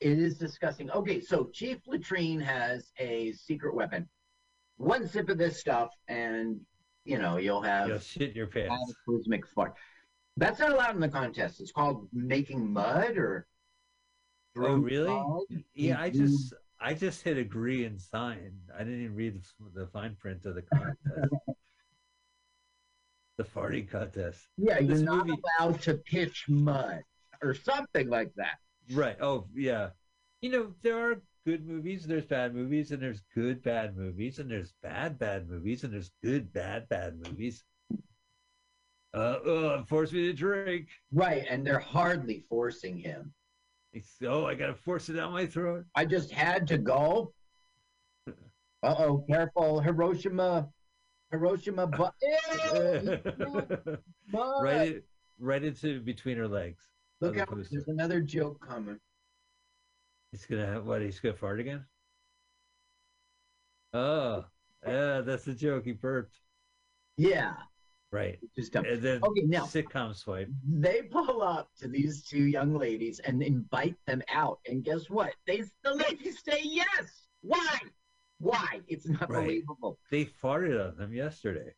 [0.02, 0.90] It is disgusting.
[0.90, 4.08] Okay, so Chief Latrine has a secret weapon.
[4.76, 6.60] One sip of this stuff, and
[7.04, 8.74] you know you'll have You'll shit in your pants.
[9.06, 9.74] cataclysmic fart.
[10.36, 11.60] That's not allowed in the contest.
[11.60, 13.46] It's called making mud or.
[14.56, 15.16] Oh, really?
[15.74, 18.52] Yeah, I just I just hit agree and sign.
[18.76, 19.40] I didn't even read
[19.74, 21.34] the, the fine print of the contest.
[23.38, 24.40] the farting contest.
[24.58, 27.02] Yeah, you're not movie- allowed to pitch mud
[27.40, 28.58] or something like that.
[28.90, 29.16] Right.
[29.20, 29.90] Oh, yeah.
[30.40, 34.50] You know, there are good movies, there's bad movies, and there's good bad movies, and
[34.50, 37.64] there's bad bad movies, and there's good bad bad movies.
[39.14, 40.88] Uh, uh force me to drink.
[41.12, 43.32] Right, and they're hardly forcing him.
[43.92, 45.84] It's, oh, I gotta force it down my throat.
[45.94, 47.34] I just had to go.
[48.26, 50.68] Uh oh, careful, Hiroshima,
[51.30, 52.14] Hiroshima, but
[54.60, 55.02] right,
[55.38, 56.91] right into between her legs.
[57.22, 57.48] Look out!
[57.70, 58.98] There's another joke coming.
[60.32, 61.02] He's gonna have what?
[61.02, 61.84] He's gonna fart again?
[63.92, 64.44] Oh,
[64.84, 65.84] yeah, that's the joke.
[65.84, 66.34] He burped.
[67.16, 67.54] Yeah,
[68.10, 68.40] Right.
[68.56, 68.86] just dumb.
[68.86, 70.48] And then Okay, now sitcom swipe.
[70.66, 75.32] they pull up to these two young ladies and invite them out, and guess what?
[75.46, 77.28] They the ladies say yes.
[77.42, 77.78] Why?
[78.38, 78.80] Why?
[78.88, 79.44] It's not Right.
[79.46, 80.00] believable.
[80.10, 81.72] They farted on them yesterday.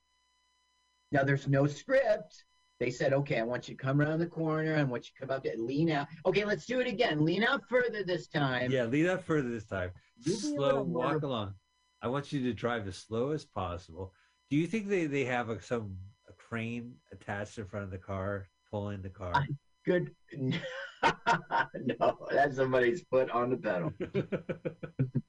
[1.13, 2.47] Now there's no script.
[2.85, 4.77] They said, okay, I want you to come around the corner.
[4.77, 6.07] I want you to come up and lean out.
[6.27, 7.25] Okay, let's do it again.
[7.25, 8.71] Lean out further this time.
[8.71, 9.91] Yeah, lean out further this time.
[10.21, 11.55] Slow little more- walk along.
[12.03, 14.13] I want you to drive as slow as possible.
[14.51, 15.97] Do you think they, they have a, some
[16.29, 19.33] a crane attached in front of the car, pulling the car?
[19.35, 19.47] I-
[19.87, 20.15] Good.
[20.35, 20.61] no,
[22.31, 23.95] that's somebody's foot on the pedal.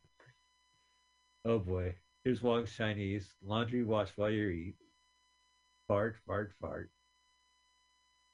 [1.45, 1.95] oh boy.
[2.26, 3.34] Here's Wong's Chinese.
[3.41, 4.76] Laundry wash while you eat.
[5.88, 6.90] Fart, fart, fart.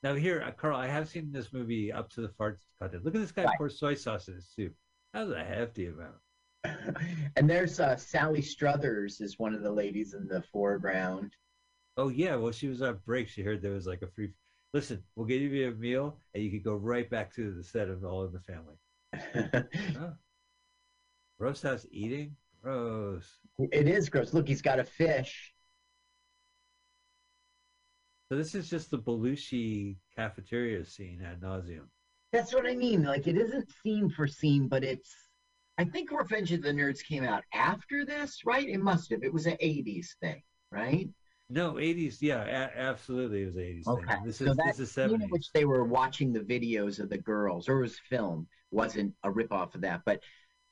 [0.03, 3.06] Now here, uh, Carl, I have seen this movie up to the fart content.
[3.06, 3.57] Look at this guy Right.
[3.57, 4.73] pour soy sauce in his soup.
[5.14, 6.15] That was a hefty amount.
[7.36, 11.36] and there's uh, Sally Struthers is one of the ladies in the foreground.
[11.98, 13.28] Oh yeah, well she was on break.
[13.28, 14.32] She heard there was like a free.
[14.73, 17.90] Listen, we'll give you a meal, and you can go right back to the set
[17.90, 18.76] of All in the Family.
[19.99, 20.14] Oh.
[21.40, 23.40] Roast house eating, gross.
[23.72, 24.34] it is gross.
[24.34, 25.51] Look, he's got a fish.
[28.32, 31.88] So this is just the Belushi cafeteria scene ad nauseum.
[32.32, 33.03] That's what I mean.
[33.03, 35.14] Like it isn't scene for scene, but it's.
[35.78, 38.66] I think Revenge of the Nerds came out after this, right?
[38.70, 39.22] It must have.
[39.22, 40.41] It was an '80s thing,
[40.72, 41.10] right?
[41.49, 43.86] No, eighties, yeah, a- absolutely, it was eighties.
[43.86, 44.24] Okay, Thing.
[44.24, 47.10] This so is that this is scene in which they were watching the videos of
[47.10, 50.03] the girls, or it was film, wasn't a ripoff of that.
[50.06, 50.22] But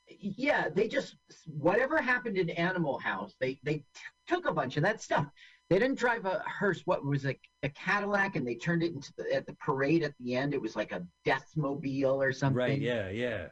[0.08, 3.84] yeah, they just whatever happened in Animal House, they they t-
[4.28, 5.28] took a bunch of that stuff.
[5.70, 6.82] They didn't drive a hearse.
[6.86, 7.40] What was it?
[7.62, 10.54] A Cadillac, and they turned it into the, at the parade at the end.
[10.54, 12.58] It was like a Deathmobile or something.
[12.58, 12.82] Right?
[12.82, 13.48] Yeah, yeah.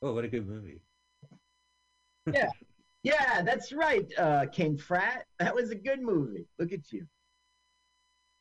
[0.00, 0.80] Oh, what a good movie.
[2.32, 2.50] Yeah,
[3.02, 4.06] yeah that's right.
[4.16, 5.26] Uh, King Frat.
[5.40, 6.46] That was a good movie.
[6.56, 7.04] Look at you.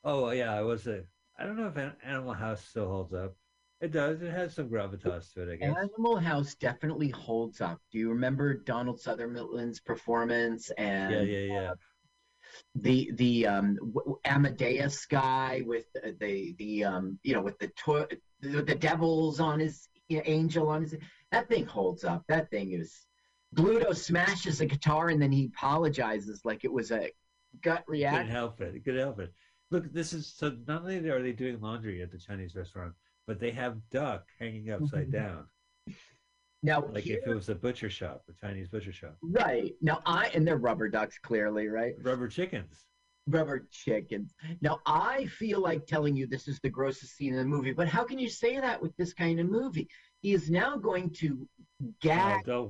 [0.04, 1.04] Oh yeah, I was a.
[1.40, 3.36] I don't know if Animal House still holds up.
[3.82, 4.22] It does.
[4.22, 5.76] It has some gravitas to it, I guess.
[5.76, 7.82] Animal House definitely holds up.
[7.92, 11.72] Do you remember Donald Sutherland's performance and Yeah, yeah, yeah.
[12.76, 13.78] The the um
[14.26, 18.08] Amadeus guy with the the, um you know with the to-
[18.42, 20.96] the, the devils on his you know, angel on his
[21.32, 22.24] that thing holds up.
[22.28, 23.06] That thing is
[23.56, 27.12] Bluto smashes a guitar and then he apologizes like it was a
[27.62, 28.28] gut reaction.
[28.28, 28.84] help it.
[28.84, 29.34] Couldn't help it.
[29.70, 30.58] Look, this is so.
[30.68, 32.94] Not only are they doing laundry at the Chinese restaurant,
[33.28, 35.46] but they have duck hanging upside down,
[36.64, 39.18] Now like here- if it was a butcher shop, a Chinese butcher shop.
[39.22, 41.94] right now I and they're rubber ducks clearly right.
[42.02, 42.86] Rubber chickens.
[43.28, 44.34] rubber chickens.
[44.62, 47.88] Now, I feel like telling you this is the grossest scene in the movie, but
[47.88, 49.88] how can you say that with this kind of movie?
[50.22, 51.48] He is now going to
[52.02, 52.68] gag, to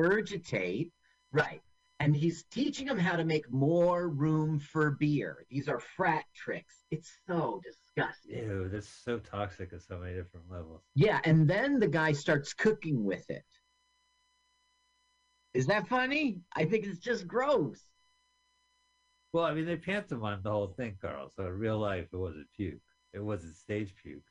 [0.00, 0.90] regurgitate,
[1.32, 1.60] right?
[2.00, 5.44] And he's teaching them how to make more room for beer.
[5.50, 6.82] These are frat tricks.
[6.90, 8.38] It's so disgusting.
[8.38, 10.80] Ew, that's so toxic at so many different levels.
[10.94, 13.44] Yeah, and then the guy starts cooking with it.
[15.52, 16.40] Is that funny?
[16.56, 17.80] I think it's just gross.
[19.34, 21.30] Well, I mean, they pantomimed the whole thing, Carl.
[21.36, 22.80] So in real life, it wasn't puke.
[23.12, 24.22] It wasn't stage puke.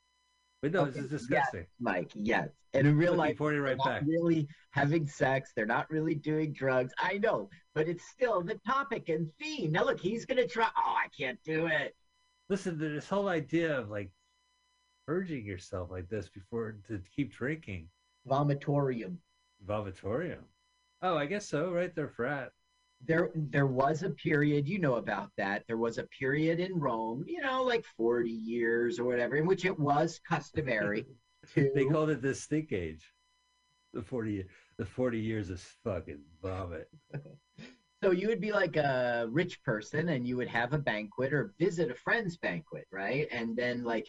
[0.61, 1.65] But no, Okay, this is disgusting.
[1.79, 2.49] Mike, yes.
[2.73, 4.03] And in real life, they're right not back.
[4.05, 5.51] really having sex.
[5.55, 6.93] They're not really doing drugs.
[6.99, 9.71] I know, but it's still the topic and theme.
[9.71, 10.67] Now, look, he's gonna try.
[10.77, 11.95] Oh, I can't do it.
[12.49, 14.11] Listen, to this whole idea of like
[15.07, 17.87] purging yourself like this before to keep drinking,
[18.27, 19.15] Vomitorium.
[19.65, 20.43] vomitorium.
[21.01, 21.93] Oh, I guess so, right?
[21.95, 22.51] They're frat.
[23.05, 24.67] There, there was a period.
[24.67, 25.63] You know about that.
[25.67, 27.23] There was a period in Rome.
[27.27, 31.05] You know, like forty years or whatever, in which it was customary
[31.53, 31.71] to.
[31.73, 33.03] They called it the stink age.
[33.93, 34.45] The forty,
[34.77, 36.89] the forty years of fucking vomit.
[38.01, 41.53] So you would be like a rich person and you would have a banquet or
[41.59, 43.27] visit a friend's banquet, right?
[43.29, 44.07] And then like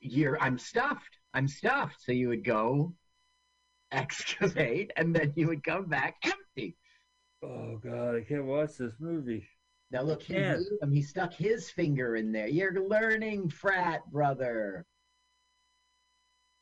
[0.00, 1.18] you're I'm stuffed.
[1.34, 2.02] I'm stuffed.
[2.02, 2.94] So you would go
[3.92, 6.16] excavate and then you would come back.
[7.42, 9.46] Oh god, I can't watch this movie.
[9.90, 10.64] Now look, he, him.
[10.90, 12.46] he stuck his finger in there.
[12.46, 14.86] You're learning, frat brother.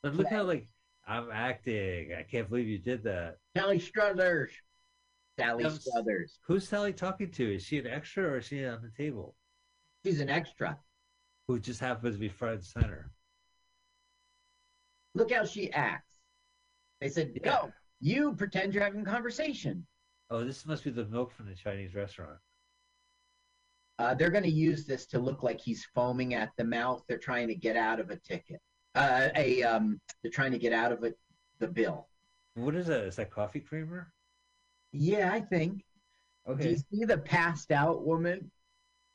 [0.02, 0.68] But look how like
[1.06, 2.12] I'm acting.
[2.18, 3.36] I can't believe you did that.
[3.56, 4.50] Sally Struthers.
[5.38, 6.38] Sally Struthers.
[6.46, 7.54] Who's Sally talking to?
[7.54, 9.36] Is she an extra or is she on the table?
[10.04, 10.78] She's an extra.
[11.46, 13.10] Who just happens to be front and center?
[15.14, 16.16] Look how she acts.
[17.00, 17.50] They said, Yeah.
[17.50, 17.72] go.
[18.00, 19.86] You pretend you're having a conversation.
[20.30, 22.38] Oh, this must be the milk from the Chinese restaurant.
[23.98, 27.02] Uh, they're going to use this to look like he's foaming at the mouth.
[27.08, 28.60] They're trying to get out of a ticket.
[28.94, 31.18] Uh, a um, they're trying to get out of it
[31.58, 32.08] the bill.
[32.54, 33.04] What is that?
[33.04, 34.12] Is that coffee creamer?
[34.92, 35.84] Yeah, I think.
[36.48, 36.62] Okay.
[36.62, 38.50] Do you see the passed out woman?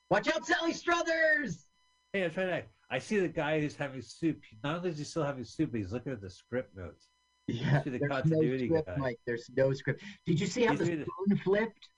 [0.09, 1.65] Watch out, Sally Struthers!
[2.13, 2.63] Hey, I'm trying to.
[2.89, 4.39] I see the guy who's having soup.
[4.63, 7.07] Not only is he still having soup, but he's looking at the script notes.
[7.47, 8.89] Yeah, the there's no script.
[8.97, 9.19] Mike.
[9.25, 10.01] There's no script.
[10.25, 11.89] Did you see how He's the spoon flipped?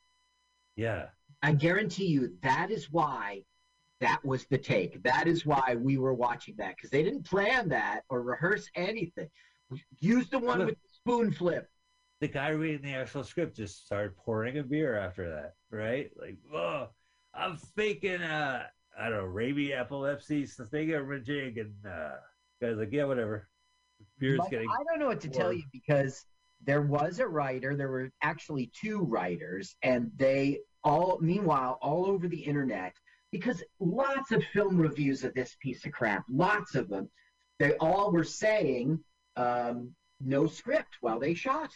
[0.75, 1.05] Yeah.
[1.41, 3.43] I guarantee you that is why
[3.99, 5.01] that was the take.
[5.03, 9.29] That is why we were watching that because they didn't plan that or rehearse anything.
[9.99, 10.67] Use the one Look.
[10.67, 11.69] with the spoon flip.
[12.19, 16.09] The guy reading the actual script just started pouring a beer after that, right?
[16.19, 16.89] Like, oh,
[17.33, 18.63] I'm faking, uh,
[18.99, 22.15] I don't know, rabies, epilepsy, sphygmomyelitis, and uh,
[22.59, 23.47] guy's like, yeah, whatever.
[24.19, 24.69] Beer's Mike, getting.
[24.69, 26.25] I don't know what to tell you because
[26.63, 27.75] there was a writer.
[27.75, 32.93] There were actually two writers, and they all, meanwhile, all over the internet,
[33.31, 37.09] because lots of film reviews of this piece of crap, lots of them,
[37.59, 38.99] they all were saying
[39.35, 41.71] um, no script while they shot.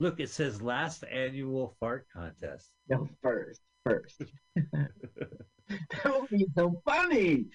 [0.00, 2.70] Look, it says last annual fart contest.
[2.88, 4.22] No, first, first.
[4.72, 4.90] that
[6.04, 7.46] would be so funny.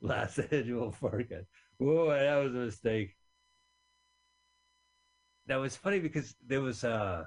[0.00, 1.48] Last annual fart contest.
[1.78, 3.16] Whoa, that was a mistake.
[5.46, 7.24] That was funny because there was uh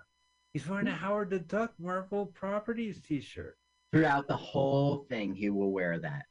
[0.54, 3.58] he's wearing a Howard the Duck Marvel Properties t-shirt.
[3.92, 6.26] Throughout the whole thing, he will wear that.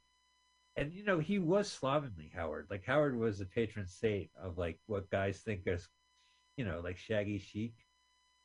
[0.77, 2.67] And you know, he was slovenly Howard.
[2.71, 5.89] Like Howard was the patron saint of like what guys think is
[6.57, 7.75] you know, like shaggy chic.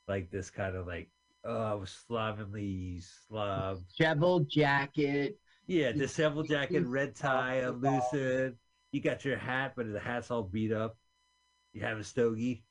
[0.07, 1.09] Like this kind of like
[1.45, 3.79] oh slovenly slob.
[3.97, 5.39] Shovel jacket.
[5.67, 8.55] Yeah, disheveled jacket, red tie, unloosened.
[8.91, 10.97] You got your hat, but the hat's all beat up.
[11.73, 12.63] You have a stogie.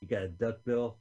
[0.00, 0.98] You got a duck bill.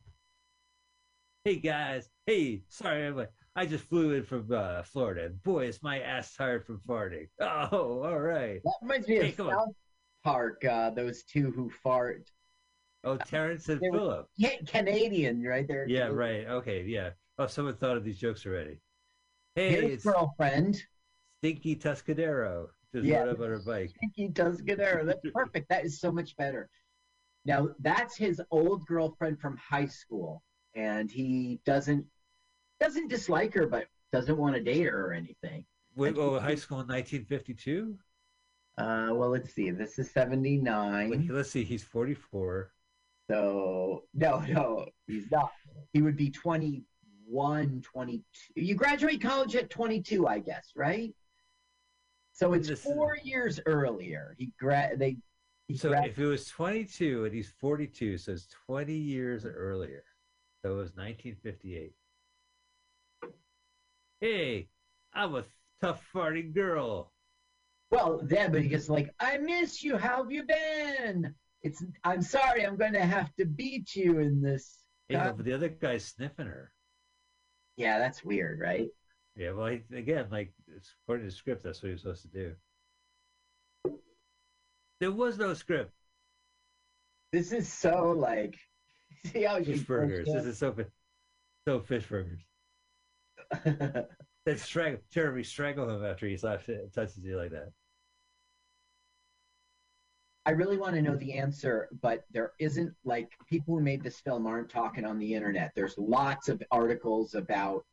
[1.43, 5.30] Hey guys, hey, sorry, I'm, I just flew in from uh, Florida.
[5.30, 7.30] Boy, is my ass tired from farting.
[7.39, 8.61] Oh, all right.
[8.64, 9.53] That reminds me Hey, of come on.
[9.53, 9.76] South
[10.23, 10.65] Park.
[10.65, 12.30] Uh, those two who fart.
[13.03, 14.27] Oh, Terrence and Philip.
[14.39, 15.88] Ca- Canadian, right there.
[15.88, 16.45] Yeah, right.
[16.47, 17.11] Okay, yeah.
[17.39, 18.80] Oh, someone thought of these jokes already.
[19.55, 20.84] Hey, it's girlfriend.
[21.39, 22.68] Stinky Tuscadero.
[22.97, 23.19] Just Yeah.
[23.19, 23.91] rode up on her bike.
[24.15, 25.03] He does get her.
[25.05, 25.69] That's perfect.
[25.69, 26.67] That is so much better.
[27.45, 30.41] Now that's his old girlfriend from high school,
[30.73, 32.05] and he doesn't
[32.79, 35.63] doesn't dislike her, but doesn't want to date her or anything.
[35.95, 37.97] Wait, oh, high school in 1952?
[38.77, 39.69] Uh, well, let's see.
[39.69, 41.27] This is Wait, seventy nine.
[41.31, 41.63] let's see.
[41.63, 42.71] He's 44.
[43.29, 45.51] So no, no, he's not.
[45.93, 48.23] He would be 21, 22.
[48.55, 51.13] You graduate college at twenty two, I guess, right?
[52.38, 54.35] So it's This is- four years earlier.
[54.38, 55.18] He gra- they.
[55.68, 60.03] He So gra- if it was 22 and he's 42, so it's 20 years earlier.
[60.61, 61.95] So it was 1958.
[64.22, 64.69] Hey,
[65.14, 65.45] I'm a
[65.81, 67.11] tough farting girl.
[67.89, 69.97] Well, then, but he gets like, I miss you.
[69.97, 71.34] How have you been?
[71.64, 71.84] It's.
[72.03, 72.65] I'm sorry.
[72.65, 74.84] I'm going to have to beat you in this.
[75.09, 76.72] Know, but the other guy's sniffing her.
[77.77, 78.89] Yeah, that's weird, right?
[79.38, 82.23] Yeah, well, he, again, like it's according to the script, that's what he was supposed
[82.23, 82.53] to do.
[84.99, 85.93] There was no script.
[87.31, 88.55] This is so like.
[89.26, 90.27] See how Fish burgers.
[90.27, 90.76] This is so,
[91.68, 92.41] so fish burgers.
[94.47, 97.73] Then strangle Jeremy strangle him after he slaps it, touches you like that.
[100.45, 104.22] I really want to know the answer, but there isn't like people who made this
[104.22, 105.73] film aren't talking on the internet.
[105.76, 107.84] There's lots of articles about.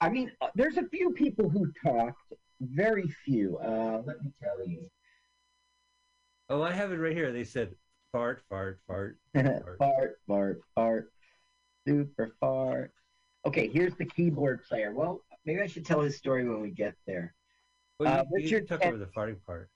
[0.00, 3.58] I mean, uh, there's a few people who talked, very few.
[3.58, 4.88] Uh, let me tell you.
[6.48, 7.32] Oh, I have it right here.
[7.32, 7.74] They said
[8.12, 9.18] fart, fart, fart.
[9.78, 11.12] fart, fart, fart,
[11.86, 12.92] super fart.
[13.46, 14.92] Okay, here's the keyboard player.
[14.92, 17.34] Well, maybe I should tell his story when we get there.
[17.98, 19.70] Well, you, Uh, you took over the farting part.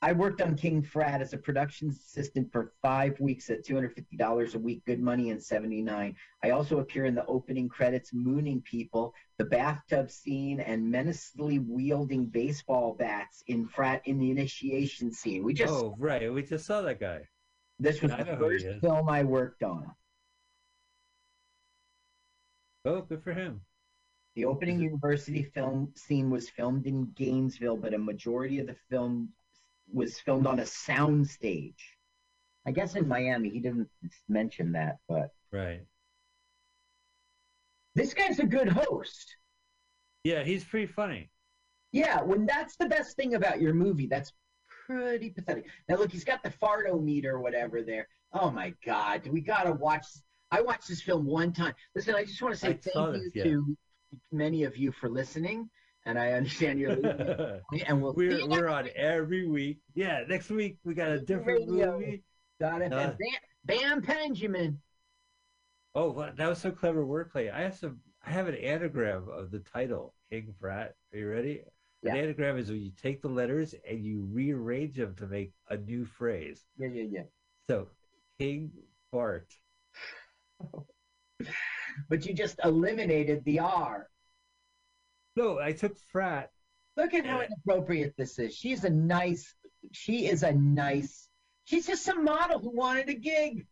[0.00, 4.58] I worked on King Frat as a production assistant for five weeks at $250 a
[4.58, 6.14] week, good money in 79.
[6.44, 12.26] I also appear in the opening credits, mooning people, the bathtub scene, and menacingly wielding
[12.26, 15.42] baseball bats in Frat in the initiation scene.
[15.42, 16.32] We just, Oh, right.
[16.32, 17.22] We just saw that guy.
[17.80, 19.90] this was I the know who he first film I worked on.
[22.84, 23.62] Oh, good for him.
[24.36, 29.30] The opening university film scene was filmed in Gainesville, but a majority of the film
[29.92, 31.96] was filmed on a sound stage.
[32.66, 33.48] I guess in Miami.
[33.50, 33.88] He didn't
[34.28, 35.80] mention that, but Right.
[37.94, 39.36] this guy's a good host.
[40.24, 41.30] Yeah, he's pretty funny.
[41.92, 44.32] Yeah, when that's the best thing about your movie, that's
[44.86, 45.66] pretty pathetic.
[45.88, 48.08] Now look, he's got the fartometer or whatever there.
[48.32, 50.04] Oh my god, we gotta watch.
[50.50, 51.74] I watched this film one time.
[51.94, 53.44] Listen, I just want to say I thank this, you yeah.
[53.44, 53.76] to
[54.32, 55.68] many of you for listening,
[56.06, 59.78] and I understand you're leaving, and we'll we're, you we're on every week.
[59.94, 61.98] Yeah, next week we got a different Radio.
[61.98, 62.22] movie.
[62.60, 62.92] Got it.
[62.92, 63.18] Uh, Bam,
[63.64, 64.80] Bam Benjamin.
[65.94, 67.52] Oh, wow, that was so clever wordplay.
[67.52, 68.00] I have some.
[68.24, 70.94] I have an anagram of the title, King Frat.
[71.12, 71.62] Are you ready?
[72.02, 72.14] Yeah.
[72.14, 75.76] An anagram is when you take the letters and you rearrange them to make a
[75.76, 76.64] new phrase.
[76.78, 77.22] Yeah, yeah, yeah.
[77.68, 77.88] So,
[78.38, 78.70] King
[79.10, 79.52] Fart.
[82.08, 84.08] But you just eliminated the R.
[85.38, 86.50] No, I took frat.
[86.96, 88.54] Look at how inappropriate this is.
[88.54, 89.54] She's a nice.
[89.92, 91.28] She is a nice.
[91.64, 93.66] She's just a model who wanted a gig.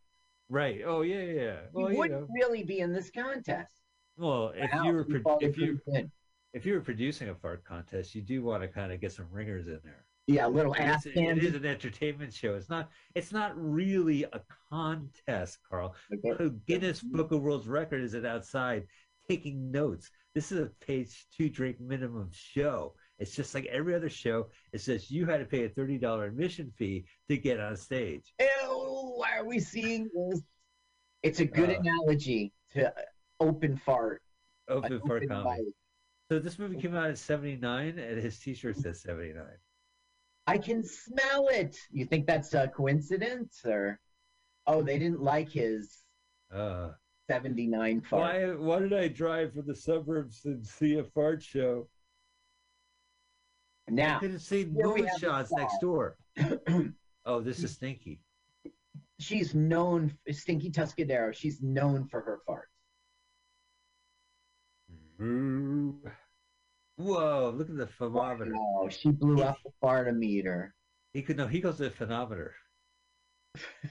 [0.49, 0.81] Right.
[0.85, 1.55] Oh yeah, yeah.
[1.73, 2.27] Well, you wouldn't know.
[2.33, 3.73] really be in this contest.
[4.15, 6.09] Well, if Wow, you were pro- if you good.
[6.53, 9.27] if you were producing a fart contest, you do want to kind of get some
[9.29, 10.05] ringers in there.
[10.27, 11.47] yeah, a little ass it candy.
[11.47, 12.55] is an entertainment show.
[12.55, 12.89] It's not.
[13.13, 14.41] It's not really a
[14.71, 15.95] contest, Carl.
[16.09, 18.87] The Guinness Book of World Record isn't outside
[19.27, 20.09] taking notes.
[20.37, 22.93] This is a page two drink minimum show.
[23.17, 24.49] It's just like every other show.
[24.71, 28.35] It says you had to pay a thirty dollar admission fee to get on stage.
[28.39, 30.43] Ew, why are we seeing this?
[31.23, 32.93] It's a good Uh, analogy to
[33.39, 34.21] open fart.
[34.67, 35.63] Open an fart open comedy.
[35.63, 35.73] mic.
[36.29, 39.43] So this movie came out in '79, and his T-shirt says '79.
[40.45, 41.75] I can smell it.
[41.89, 43.99] You think that's a coincidence or?
[44.67, 46.03] Oh, they didn't like his
[46.51, 46.91] Uh,
[47.29, 48.21] 79 fart.
[48.21, 48.45] why?
[48.53, 51.87] Why did I drive for the suburbs and see a fart show?
[53.89, 56.17] Now, I could have seen here we moon shots next door.
[57.29, 58.21] Oh, this is Stinky.
[59.19, 62.61] she's known, Stinky Tuscadero, she's known for her farts.
[65.19, 66.07] Mm-hmm.
[66.95, 67.53] Whoa!
[67.53, 68.53] Look at the thermometer.
[68.55, 70.69] Oh, she blew up the fartometer.
[71.11, 72.55] He could know, He goes to the phenometer.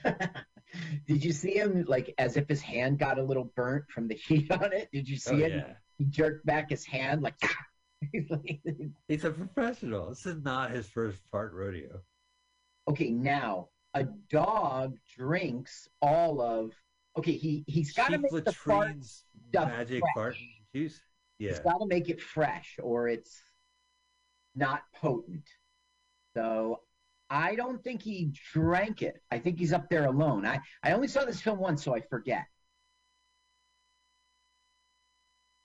[1.07, 4.15] Did you see him like as if his hand got a little burnt from the
[4.27, 4.89] heat on it?
[4.91, 5.51] Did you see Oh it?
[5.53, 5.73] yeah.
[5.97, 7.35] he jerked back his hand like.
[9.07, 10.09] He's a professional.
[10.09, 12.01] This is not his first fart rodeo.
[12.87, 16.73] okay, now a dog drinks all of.
[17.17, 18.97] Okay, he he's got to make the fart.
[19.53, 20.13] Magic fresh.
[20.13, 20.35] fart
[20.75, 21.01] juice.
[21.39, 21.49] Yeah.
[21.49, 23.41] He's got to make it fresh, or it's
[24.55, 25.47] not potent.
[26.35, 26.81] So
[27.29, 29.21] I don't think he drank it.
[29.31, 30.45] I think he's up there alone.
[30.45, 32.45] I I only saw this film once, so I forget.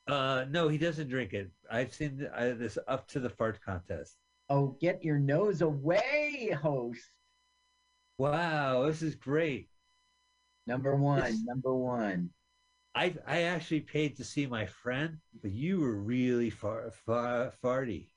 [0.06, 1.50] Uh, no, he doesn't drink it.
[1.70, 4.16] I've seen uh, this up to the fart contest.
[4.48, 7.08] Oh, get your nose away, host.
[8.18, 9.68] Wow, this is great.
[10.66, 11.40] Number one, Yes.
[11.44, 12.30] number one.
[12.94, 18.08] I I actually paid to see my friend, but you were really far, far farty.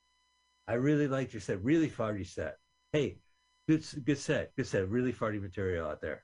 [0.67, 1.63] I really liked your set.
[1.63, 2.57] Really farty set.
[2.91, 3.19] Hey,
[3.67, 4.55] good good set.
[4.55, 4.89] Good set.
[4.89, 6.23] Really farty material out there.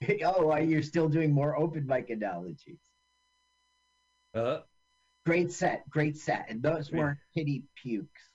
[0.24, 2.80] oh, you're still doing more open mic analogies.
[4.34, 4.60] Uh,
[5.26, 6.46] Great set, great set.
[6.48, 6.98] And those Great.
[7.00, 8.30] weren't pity pukes.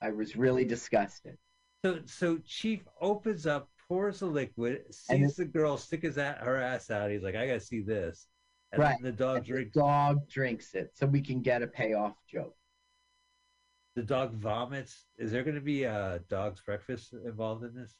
[0.00, 1.38] I was really disgusted.
[1.84, 6.56] so so Chief opens up, pours the liquid, sees the girl stick his a- her
[6.56, 7.10] ass out.
[7.10, 8.26] He's like, I gotta see this.
[8.72, 8.96] And Right.
[9.00, 12.56] then the dog And the dog drinks it, so we can get a payoff joke.
[13.94, 15.06] The dog vomits.
[15.18, 17.94] Is there going to be a dog's breakfast involved in this?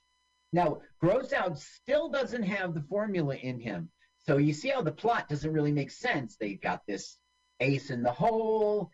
[0.53, 3.91] Now, Grossout still doesn't have the formula in him.
[4.19, 6.37] So you see how the plot doesn't really make sense.
[6.37, 7.19] They've got this
[7.61, 8.91] ace in the hole.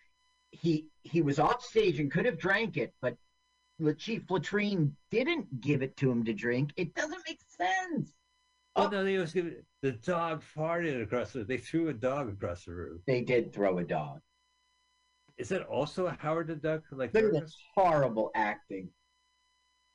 [0.50, 3.16] He he was off stage and could have drank it, but
[3.78, 6.72] the Chief Latrine didn't give it to him to drink.
[6.76, 8.14] It doesn't make sense.
[8.74, 11.44] Oh, no, they was giving the dog farted across the.
[11.44, 13.00] They threw a dog across the room.
[13.06, 14.20] They did throw a dog.
[15.38, 16.82] Is that also a Howard the Duck?
[16.90, 18.90] Like this horrible acting.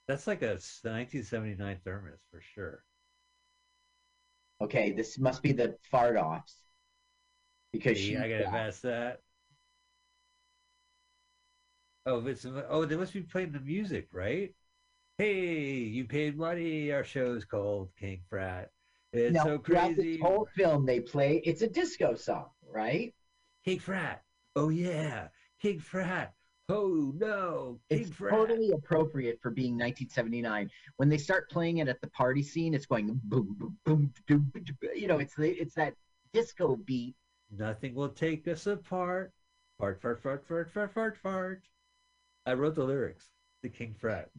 [0.07, 2.83] That's like a 1979 thermos for sure.
[4.61, 6.57] Okay, this must be the fart offs.
[7.71, 9.19] Because See, she I gotta pass that.
[12.05, 14.53] Oh, it's oh, they must be playing the music, right?
[15.17, 16.91] Hey, you paid money.
[16.91, 18.69] Our show's called King Frat.
[19.13, 20.19] It's now, so throughout crazy.
[20.19, 23.13] whole film they play it's a disco song, right?
[23.63, 24.21] King Frat.
[24.55, 25.27] Oh yeah,
[25.63, 26.33] King Frat.
[26.67, 28.33] Oh no, King It's Frat.
[28.33, 30.69] totally appropriate for being 1979.
[30.97, 34.51] When they start playing it at the party scene, it's going boom, boom, boom, boom.
[34.93, 35.93] You know, it's the, it's that
[36.33, 37.15] disco beat.
[37.57, 39.31] Nothing will take us apart.
[39.79, 41.63] Fart, fart, fart, fart, fart, fart, fart.
[42.45, 43.27] I wrote the lyrics.
[43.61, 44.29] The King Frat.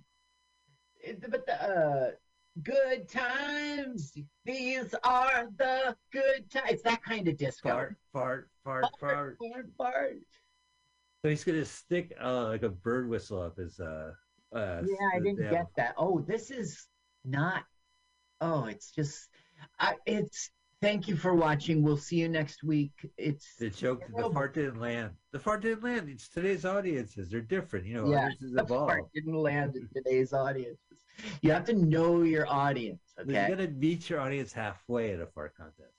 [1.03, 2.11] It- But the uh,
[2.63, 4.13] good times,
[4.45, 6.71] these are the good times.
[6.73, 7.71] It's that kind of disco.
[7.71, 9.39] Fart, fart, fart, fart.
[9.39, 10.19] fart, fart.
[11.25, 13.81] So he's gonna stick uh, like a bird whistle up his.
[13.81, 14.13] Uh,
[14.55, 15.95] uh, Yeah, I didn't damn- get that.
[15.97, 16.87] Oh, this is
[17.25, 17.65] not.
[18.43, 19.31] Oh, it's just.
[19.81, 20.51] I, it's.
[20.83, 21.83] Thank you for watching.
[21.83, 22.93] We'll see you next week.
[23.17, 23.57] It's.
[23.57, 25.13] The joke, the fart didn't land.
[25.33, 26.11] The fart didn't land.
[26.11, 27.31] It's today's audiences.
[27.31, 27.87] They're different.
[27.87, 28.89] You know, Yeah, audiences the evolve.
[28.89, 31.07] part didn't land in today's audiences.
[31.41, 33.01] You have to know your audience.
[33.19, 33.49] Okay.
[33.49, 35.95] gotta meet your audience halfway at a fart contest.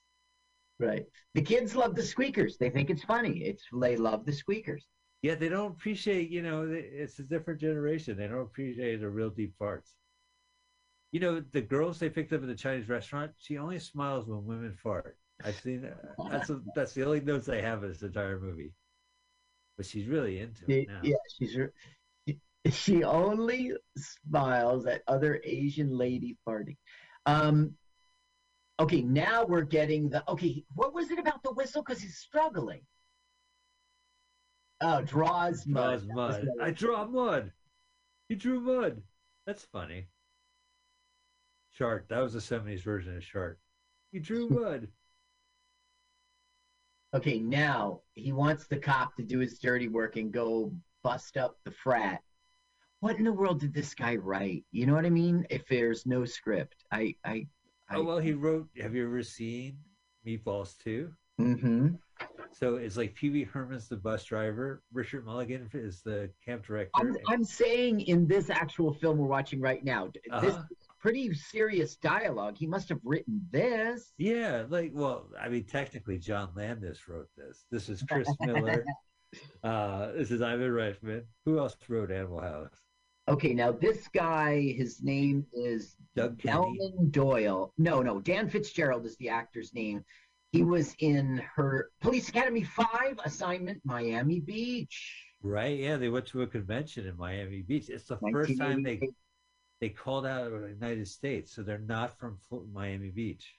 [0.80, 1.08] Right.
[1.34, 2.58] The kids love the squeakers.
[2.60, 3.40] They think it's funny.
[3.40, 4.86] It's they love the squeakers.
[5.26, 6.30] Yeah, they don't appreciate.
[6.30, 8.16] You know, it's a different generation.
[8.16, 9.90] They don't appreciate the real deep farts.
[11.12, 13.32] You know, the girls they picked up at the Chinese restaurant.
[13.38, 15.18] She only smiles when women fart.
[15.44, 15.90] I've seen
[16.30, 18.74] that's a, that's the only notes I have in this entire movie.
[19.78, 21.00] But she's really into She- it now.
[21.02, 21.58] yeah, she's
[22.28, 22.40] she,
[22.72, 26.78] she only smiles at other Asian lady farting.
[27.26, 27.74] Um.
[28.80, 30.64] Okay, now we're getting the okay.
[30.76, 31.82] What was it about the whistle?
[31.82, 32.82] Because he's struggling.
[34.82, 36.06] Oh, draws mud.
[36.06, 36.50] Draws mud.
[36.62, 37.52] I draw mud.
[38.30, 39.02] He drew mud.
[39.46, 40.08] That's funny.
[41.72, 42.08] Shark.
[42.10, 43.60] That was the 70s version of Shark.
[44.12, 44.88] He drew mud.
[47.14, 50.74] Okay, now he wants the cop to do his dirty work and go
[51.04, 52.22] bust up the frat.
[53.00, 54.66] What in the world did this guy write?
[54.72, 55.46] You know what I mean?
[55.50, 57.48] If there's no script, I, I,
[57.90, 59.78] I oh, well, he wrote, have you ever seen
[60.26, 61.12] Meatballs 2?
[61.38, 61.90] hmm
[62.58, 64.82] So it's like Pee Wee Herman's the bus driver.
[64.94, 66.92] Richard Mulligan is the camp director.
[66.96, 70.48] I'm, I'm saying in this actual film we're watching right now, this Uh-huh.
[70.48, 70.56] is
[70.98, 72.56] pretty serious dialogue.
[72.58, 74.14] He must have written this.
[74.18, 77.66] yeah, like, well, I mean, technically, John Landis wrote this.
[77.72, 78.86] This is Chris Miller.
[79.66, 81.26] uh, this is Ivan Reitman.
[81.44, 82.72] Who else wrote Animal House?
[83.28, 86.40] Okay, now this guy, his name is Doug.
[87.10, 87.74] Doyle.
[87.78, 90.06] No, no, Dan Fitzgerald is the actor's name.
[90.56, 95.36] He was in her Police Academy 5 assignment, Miami Beach.
[95.44, 95.78] Right?
[95.78, 97.90] Yeah, they went to a convention in Miami Beach.
[97.90, 99.02] It's the first time they
[99.82, 102.38] they called out the United States, so they're not from
[102.72, 103.54] Miami Beach.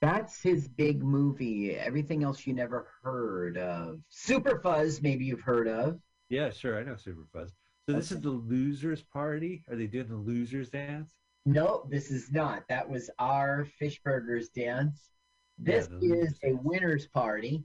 [0.00, 1.76] That's his big movie.
[1.76, 4.00] Everything else you never heard of.
[4.08, 6.00] Super Fuzz, maybe you've heard of.
[6.28, 6.76] Yeah, sure.
[6.76, 7.52] I know Super Fuzz.
[7.88, 9.62] So this is the losers party.
[9.70, 11.12] Are they doing the losers dance?
[11.46, 12.64] No, this is not.
[12.68, 15.10] That was our Fishburgers dance.
[15.58, 17.64] This the is a winner's party.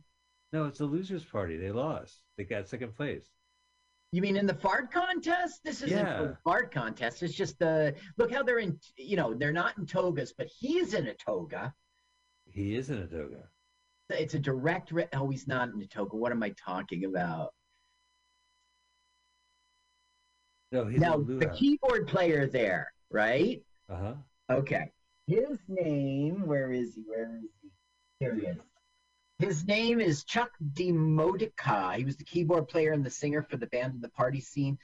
[0.51, 1.57] No, it's a losers party.
[1.57, 2.21] They lost.
[2.37, 3.25] They got second place.
[4.11, 5.61] You mean in the fart contest?
[5.63, 6.21] This isn't Yeah.
[6.23, 7.21] a fart contest.
[7.23, 8.79] It's just the look how they're in.
[8.97, 11.73] You know, they're not in togas, but he's in a toga.
[12.45, 13.47] He is in a toga.
[14.09, 14.91] It's a direct.
[14.91, 16.17] Re- oh, he's not in a toga.
[16.17, 17.53] What am I talking about?
[20.71, 23.63] No, he's now a the keyboard player there, right?
[23.89, 24.13] Uh huh.
[24.51, 24.91] Okay.
[25.27, 27.03] His name, where is he?
[27.07, 27.69] Where is he?
[28.19, 28.57] Here he is.
[29.39, 31.95] His name is Chuck Demodica.
[31.95, 34.77] He was the keyboard player and the singer for the band in the party scene.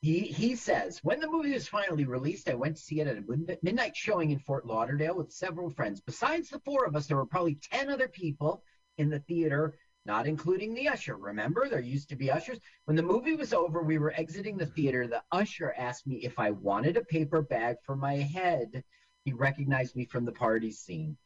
[0.00, 3.18] He he says, when the movie was finally released, I went to see it at
[3.18, 6.00] a midnight showing in Fort Lauderdale with several friends.
[6.00, 8.62] Besides the four of us, there were probably 10 other people
[8.96, 9.74] in the theater,
[10.08, 11.16] not including the usher.
[11.16, 12.58] Remember, there used to be ushers.
[12.86, 15.06] When the movie was over, we were exiting the theater.
[15.06, 18.82] The usher asked me if I wanted a paper bag for my head.
[19.24, 21.18] He recognized me from the party scene.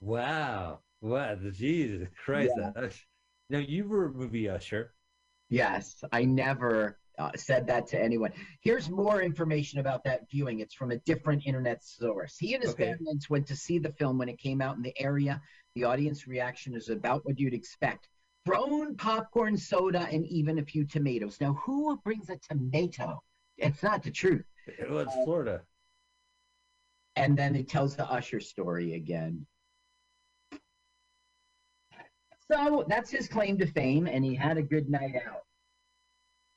[0.00, 0.78] Wow.
[1.00, 1.36] Wow.
[1.52, 2.52] Jesus Christ.
[2.56, 2.88] Yeah.
[3.50, 4.94] Now you were a movie usher.
[5.48, 8.32] Yes, I never uh, said that to anyone.
[8.60, 10.60] Here's more information about that viewing.
[10.60, 12.38] It's from a different internet source.
[12.38, 12.94] He and his Okay.
[12.94, 15.42] bandmates went to see the film when it came out in the area.
[15.74, 18.08] The audience reaction is about what you'd expect.
[18.44, 21.40] Thrown popcorn, soda, and even a few tomatoes.
[21.40, 23.22] Now, who brings a tomato?
[23.58, 24.44] It's not the truth.
[24.88, 25.62] Well, it's Florida.
[27.16, 29.46] And then it tells the Usher story again.
[32.50, 35.42] So that's his claim to fame, and he had a good night out.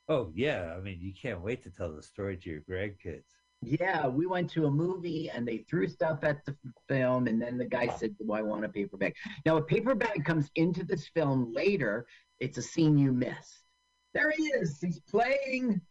[0.08, 0.74] Oh yeah.
[0.76, 3.43] I mean, you can't wait to tell the story to your grandkids.
[3.66, 6.56] Yeah, we went to a movie and they threw stuff at the
[6.88, 9.16] film, and then the guy said, "Do I want a paper bag?"
[9.46, 12.06] Now, a paper bag comes into this film later.
[12.40, 13.64] It's a scene you missed.
[14.14, 14.80] There he is.
[14.82, 15.82] He's playing.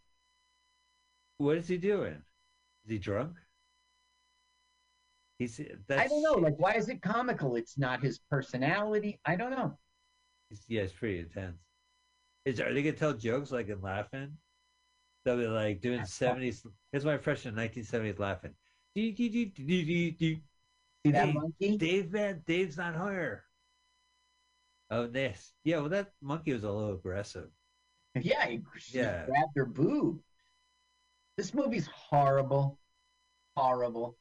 [1.39, 2.23] What is he doing?
[2.85, 3.37] Is he drunk?
[5.39, 6.35] He's that's I don't know.
[6.35, 7.57] Like, why is it comical?
[7.57, 9.19] It's not his personality.
[9.25, 9.77] I don't know.
[10.49, 11.59] He's, yeah, it's pretty intense.
[12.45, 14.37] Is are they gonna tell jokes like in laughing?
[15.25, 16.67] They'll be like doing seventies.
[16.91, 18.53] Here's my impression of nineteen seventies laughing.
[18.95, 20.37] Do, do, do, do, do, do.
[21.07, 21.77] See that Hey, monkey?
[21.77, 23.45] Dave man, Dave's not here.
[24.91, 25.53] Oh, this.
[25.65, 27.49] Yeah, well, that monkey was a little aggressive.
[28.15, 29.25] Yeah, he Yeah.
[29.27, 30.21] grabbed her boob.
[31.39, 32.79] This movie's horrible,
[33.57, 34.19] horrible.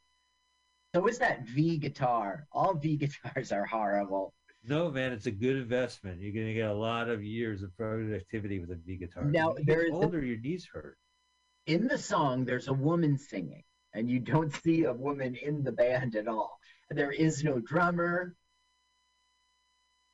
[0.95, 2.47] So is that V guitar?
[2.53, 4.33] All V guitars are horrible.
[4.63, 6.21] No, man, it's a good investment.
[6.21, 9.23] You're gonna get a lot of years of productivity with a V guitar.
[9.25, 10.97] Now, there is older, your knees hurt.
[11.65, 13.63] in the song there's a woman singing
[13.93, 16.59] and you don't see a woman in the band at all
[16.89, 18.35] there is no drummer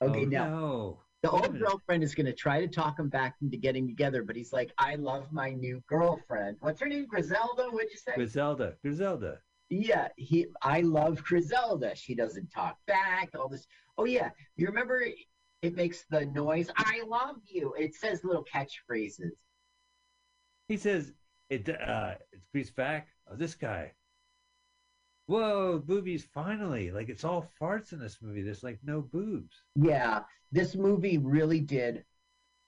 [0.01, 0.99] oh, okay oh, now no.
[1.23, 4.35] the old girlfriend is going to try to talk him back into getting together but
[4.35, 8.75] he's like i love my new girlfriend what's her name griselda what'd you say Griselda,
[8.81, 9.39] Griselda.
[9.69, 13.67] Yeah he i love griselda she doesn't talk back all this
[13.97, 15.03] oh yeah you remember
[15.61, 19.31] it makes the noise i love you it says little catchphrases
[20.69, 21.13] He says
[21.49, 21.67] it.
[21.69, 23.07] Uh, it's Grease back.
[23.29, 23.93] Oh, this guy.
[25.27, 26.25] Whoa, boobies!
[26.33, 28.41] Finally, like it's all farts in this movie.
[28.41, 29.61] There's like no boobs.
[29.75, 32.05] Yeah, this movie really did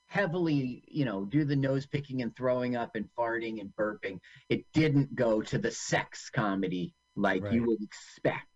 [0.10, 4.19] heavily, you know, do the nose picking and throwing up and farting and burping.
[4.49, 8.48] It didn't go to the sex comedy like you would expect.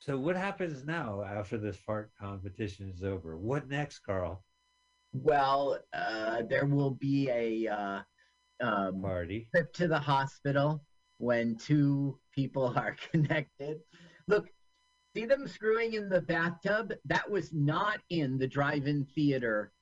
[0.00, 3.36] So what happens now after this fart competition is over?
[3.36, 4.42] What next, Carl?
[5.12, 8.00] Well, uh, there will be a uh,
[8.60, 9.48] um, Party.
[9.54, 10.82] trip to the hospital
[11.18, 13.78] when two people are connected.
[14.26, 14.48] Look,
[15.14, 16.94] see them screwing in the bathtub?
[17.04, 19.72] That was not in the drive-in theater.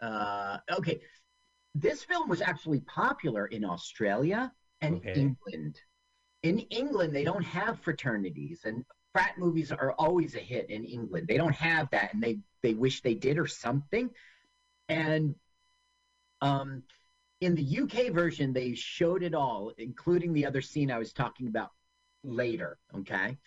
[0.00, 1.00] Uh, okay,
[1.74, 5.12] this film was actually popular in Australia and Okay.
[5.14, 5.80] England.
[6.42, 11.28] In England, they don't have fraternities, and frat movies are always a hit in England.
[11.28, 14.10] They don't have that, and they they wish they did or something.
[14.88, 15.34] And
[16.40, 16.82] um,
[17.40, 21.48] in the UK version, they showed it all, including the other scene I was talking
[21.48, 21.70] about
[22.24, 22.78] later.
[22.96, 23.38] Okay.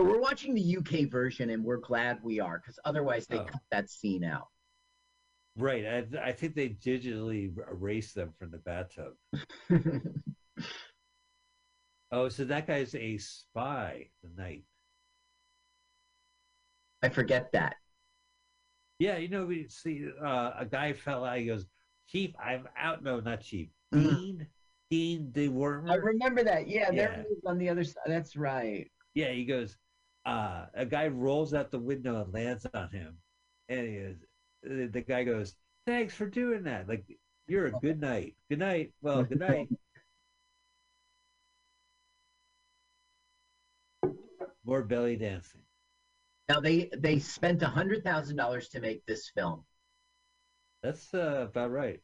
[0.00, 3.44] So we're watching the UK version and we're glad we are because otherwise they Oh.
[3.44, 4.48] cut that scene out.
[5.58, 5.84] Right.
[5.84, 9.12] I, I think they digitally erased them from the bathtub.
[12.12, 14.08] Oh, so that guy's a spy.
[14.24, 14.64] The knight.
[17.02, 17.76] I forget that.
[18.98, 21.38] Yeah, you know, we see uh, a guy fell out.
[21.38, 21.66] He goes,
[22.08, 23.68] "Chief, I'm out." No, not Chief.
[23.92, 24.44] Dean,
[24.90, 26.66] Dean, Dean De I remember that.
[26.66, 27.20] Yeah, there Yeah.
[27.30, 28.02] is on the other side.
[28.06, 28.90] That's right.
[29.14, 29.76] Yeah, he goes.
[30.24, 33.16] Uh, a guy rolls out the window and lands on him,
[33.68, 34.16] and he goes.
[34.62, 35.54] The, the guy goes,
[35.86, 36.86] "Thanks for doing that.
[36.86, 37.04] Like
[37.48, 38.34] you're a good night.
[38.50, 38.92] Good night.
[39.00, 39.68] Well, good night."
[44.64, 45.62] More belly dancing.
[46.50, 49.64] Now they they spent a hundred thousand dollars to make this film.
[50.82, 52.00] That's uh, about right.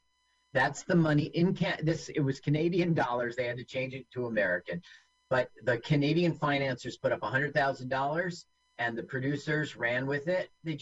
[0.53, 3.37] That's the money in can this it was Canadian dollars.
[3.37, 4.81] They had to change it to American.
[5.29, 8.47] But the Canadian financiers put up hundred thousand dollars
[8.79, 10.51] and the producers ran with it.
[10.65, 10.75] They